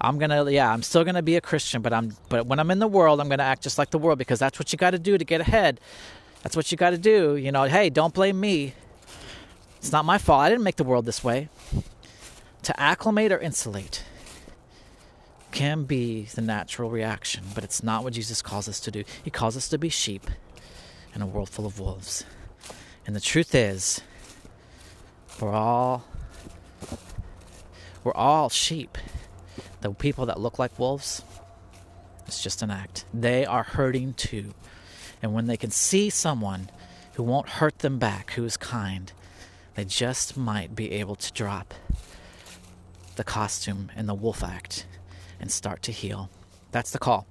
I'm 0.00 0.18
to 0.18 0.52
yeah, 0.52 0.72
I'm 0.72 0.82
still 0.82 1.04
to 1.04 1.22
be 1.22 1.36
a 1.36 1.40
Christian, 1.40 1.82
but 1.82 1.92
I'm 1.92 2.16
but 2.28 2.46
when 2.46 2.58
I'm 2.58 2.70
in 2.70 2.78
the 2.78 2.88
world, 2.88 3.20
I'm 3.20 3.28
to 3.38 3.44
act 3.44 3.62
just 3.62 3.78
like 3.78 3.90
the 3.90 3.98
world 3.98 4.18
because 4.18 4.38
that's 4.38 4.58
what 4.58 4.72
you 4.72 4.78
got 4.78 4.92
to 4.92 4.98
do 4.98 5.18
to 5.18 5.24
get 5.24 5.40
ahead. 5.40 5.80
That's 6.42 6.56
what 6.56 6.72
you 6.72 6.78
got 6.78 6.90
to 6.90 6.98
do. 6.98 7.36
You 7.36 7.52
know, 7.52 7.64
hey, 7.64 7.90
don't 7.90 8.14
blame 8.14 8.40
me. 8.40 8.74
It's 9.76 9.92
not 9.92 10.04
my 10.04 10.18
fault. 10.18 10.40
I 10.40 10.48
didn't 10.48 10.64
make 10.64 10.76
the 10.76 10.84
world 10.84 11.04
this 11.04 11.22
way. 11.22 11.48
To 12.62 12.80
acclimate 12.80 13.32
or 13.32 13.38
insulate 13.38 14.04
can 15.52 15.84
be 15.84 16.24
the 16.34 16.42
natural 16.42 16.90
reaction, 16.90 17.44
but 17.54 17.64
it's 17.64 17.82
not 17.82 18.04
what 18.04 18.12
Jesus 18.12 18.40
calls 18.42 18.68
us 18.68 18.80
to 18.80 18.90
do. 18.90 19.04
He 19.22 19.30
calls 19.30 19.56
us 19.56 19.68
to 19.68 19.78
be 19.78 19.88
sheep 19.88 20.30
in 21.14 21.22
a 21.22 21.26
world 21.26 21.48
full 21.48 21.66
of 21.66 21.80
wolves. 21.80 22.24
And 23.06 23.16
the 23.16 23.20
truth 23.20 23.54
is, 23.54 24.02
we're 25.40 25.52
all 25.52 26.04
we're 28.04 28.14
all 28.14 28.48
sheep. 28.48 28.96
The 29.80 29.90
people 29.90 30.26
that 30.26 30.40
look 30.40 30.58
like 30.58 30.78
wolves, 30.78 31.22
it's 32.26 32.42
just 32.42 32.62
an 32.62 32.70
act. 32.70 33.04
They 33.12 33.46
are 33.46 33.62
hurting 33.62 34.14
too. 34.14 34.54
And 35.22 35.34
when 35.34 35.46
they 35.46 35.56
can 35.56 35.70
see 35.70 36.10
someone 36.10 36.70
who 37.14 37.22
won't 37.22 37.48
hurt 37.48 37.80
them 37.80 37.98
back, 37.98 38.32
who 38.32 38.44
is 38.44 38.56
kind, 38.56 39.12
they 39.74 39.84
just 39.84 40.36
might 40.36 40.74
be 40.74 40.92
able 40.92 41.16
to 41.16 41.32
drop 41.32 41.74
the 43.16 43.24
costume 43.24 43.90
and 43.96 44.08
the 44.08 44.14
wolf 44.14 44.42
act 44.42 44.86
and 45.40 45.50
start 45.50 45.82
to 45.82 45.92
heal. 45.92 46.30
That's 46.72 46.90
the 46.90 46.98
call. 46.98 47.26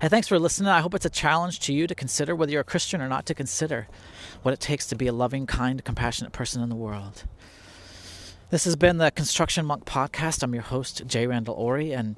Hey, 0.00 0.08
thanks 0.08 0.28
for 0.28 0.38
listening. 0.38 0.68
I 0.68 0.80
hope 0.80 0.94
it's 0.94 1.06
a 1.06 1.10
challenge 1.10 1.60
to 1.60 1.72
you 1.72 1.86
to 1.86 1.94
consider 1.94 2.34
whether 2.34 2.52
you're 2.52 2.60
a 2.60 2.64
Christian 2.64 3.00
or 3.00 3.08
not 3.08 3.26
to 3.26 3.34
consider 3.34 3.86
what 4.42 4.52
it 4.52 4.60
takes 4.60 4.86
to 4.88 4.96
be 4.96 5.06
a 5.06 5.12
loving, 5.12 5.46
kind, 5.46 5.82
compassionate 5.84 6.32
person 6.32 6.62
in 6.62 6.68
the 6.68 6.74
world. 6.74 7.24
This 8.50 8.64
has 8.64 8.76
been 8.76 8.98
the 8.98 9.10
Construction 9.10 9.64
Monk 9.64 9.86
Podcast. 9.86 10.42
I'm 10.42 10.52
your 10.52 10.62
host, 10.62 11.06
Jay 11.06 11.26
Randall 11.26 11.54
Ori, 11.54 11.92
and 11.92 12.16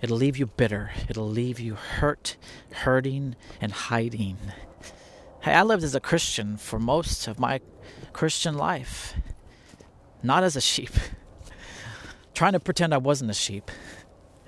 It'll 0.00 0.16
leave 0.16 0.38
you 0.38 0.46
bitter. 0.46 0.92
It'll 1.08 1.28
leave 1.28 1.60
you 1.60 1.74
hurt, 1.74 2.36
hurting, 2.72 3.36
and 3.60 3.72
hiding. 3.72 4.38
Hey, 5.42 5.52
I 5.52 5.62
lived 5.62 5.84
as 5.84 5.94
a 5.94 6.00
Christian 6.00 6.56
for 6.56 6.78
most 6.78 7.28
of 7.28 7.38
my 7.38 7.60
Christian 8.12 8.56
life, 8.56 9.14
not 10.22 10.42
as 10.42 10.56
a 10.56 10.60
sheep, 10.60 10.92
trying 12.34 12.52
to 12.52 12.60
pretend 12.60 12.94
I 12.94 12.98
wasn't 12.98 13.30
a 13.30 13.34
sheep 13.34 13.70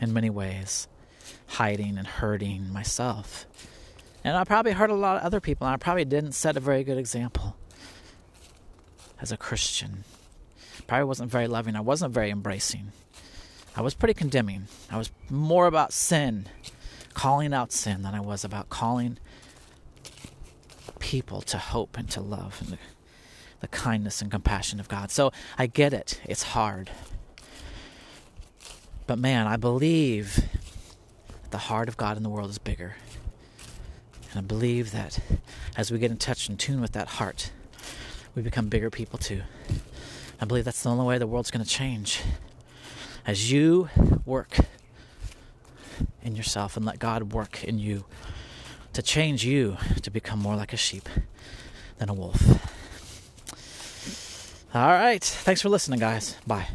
in 0.00 0.12
many 0.12 0.30
ways, 0.30 0.88
hiding 1.46 1.98
and 1.98 2.06
hurting 2.06 2.72
myself. 2.72 3.46
And 4.24 4.36
I 4.36 4.44
probably 4.44 4.72
hurt 4.72 4.90
a 4.90 4.94
lot 4.94 5.16
of 5.16 5.22
other 5.22 5.40
people, 5.40 5.66
and 5.66 5.74
I 5.74 5.76
probably 5.76 6.04
didn't 6.04 6.32
set 6.32 6.56
a 6.56 6.60
very 6.60 6.84
good 6.84 6.98
example 6.98 7.56
as 9.20 9.32
a 9.32 9.36
Christian. 9.36 10.04
Probably 10.86 11.04
wasn't 11.04 11.30
very 11.30 11.46
loving, 11.46 11.76
I 11.76 11.80
wasn't 11.80 12.12
very 12.12 12.30
embracing. 12.30 12.92
I 13.74 13.80
was 13.80 13.94
pretty 13.94 14.14
condemning. 14.14 14.66
I 14.90 14.98
was 14.98 15.10
more 15.30 15.66
about 15.66 15.92
sin, 15.92 16.46
calling 17.14 17.54
out 17.54 17.72
sin, 17.72 18.02
than 18.02 18.14
I 18.14 18.20
was 18.20 18.44
about 18.44 18.68
calling 18.68 19.18
people 20.98 21.40
to 21.42 21.58
hope 21.58 21.98
and 21.98 22.08
to 22.10 22.20
love 22.20 22.58
and 22.60 22.70
the, 22.70 22.78
the 23.60 23.68
kindness 23.68 24.20
and 24.20 24.30
compassion 24.30 24.78
of 24.78 24.88
God. 24.88 25.10
So 25.10 25.32
I 25.56 25.66
get 25.66 25.92
it. 25.94 26.20
It's 26.24 26.42
hard. 26.42 26.90
But 29.06 29.18
man, 29.18 29.46
I 29.46 29.56
believe 29.56 30.44
the 31.50 31.58
heart 31.58 31.88
of 31.88 31.96
God 31.96 32.16
in 32.16 32.22
the 32.22 32.28
world 32.28 32.50
is 32.50 32.58
bigger. 32.58 32.96
And 34.30 34.38
I 34.38 34.42
believe 34.42 34.92
that 34.92 35.18
as 35.76 35.90
we 35.90 35.98
get 35.98 36.10
in 36.10 36.16
touch 36.18 36.48
and 36.48 36.58
tune 36.58 36.80
with 36.80 36.92
that 36.92 37.08
heart, 37.08 37.52
we 38.34 38.42
become 38.42 38.68
bigger 38.68 38.90
people 38.90 39.18
too. 39.18 39.42
I 40.42 40.44
believe 40.44 40.64
that's 40.64 40.82
the 40.82 40.90
only 40.90 41.06
way 41.06 41.18
the 41.18 41.26
world's 41.28 41.52
going 41.52 41.64
to 41.64 41.70
change 41.70 42.20
as 43.24 43.52
you 43.52 43.88
work 44.26 44.56
in 46.20 46.34
yourself 46.34 46.76
and 46.76 46.84
let 46.84 46.98
God 46.98 47.32
work 47.32 47.62
in 47.62 47.78
you 47.78 48.06
to 48.92 49.02
change 49.02 49.44
you 49.44 49.76
to 50.02 50.10
become 50.10 50.40
more 50.40 50.56
like 50.56 50.72
a 50.72 50.76
sheep 50.76 51.08
than 51.98 52.08
a 52.08 52.12
wolf. 52.12 52.42
All 54.74 54.88
right. 54.88 55.22
Thanks 55.22 55.62
for 55.62 55.68
listening, 55.68 56.00
guys. 56.00 56.36
Bye. 56.44 56.66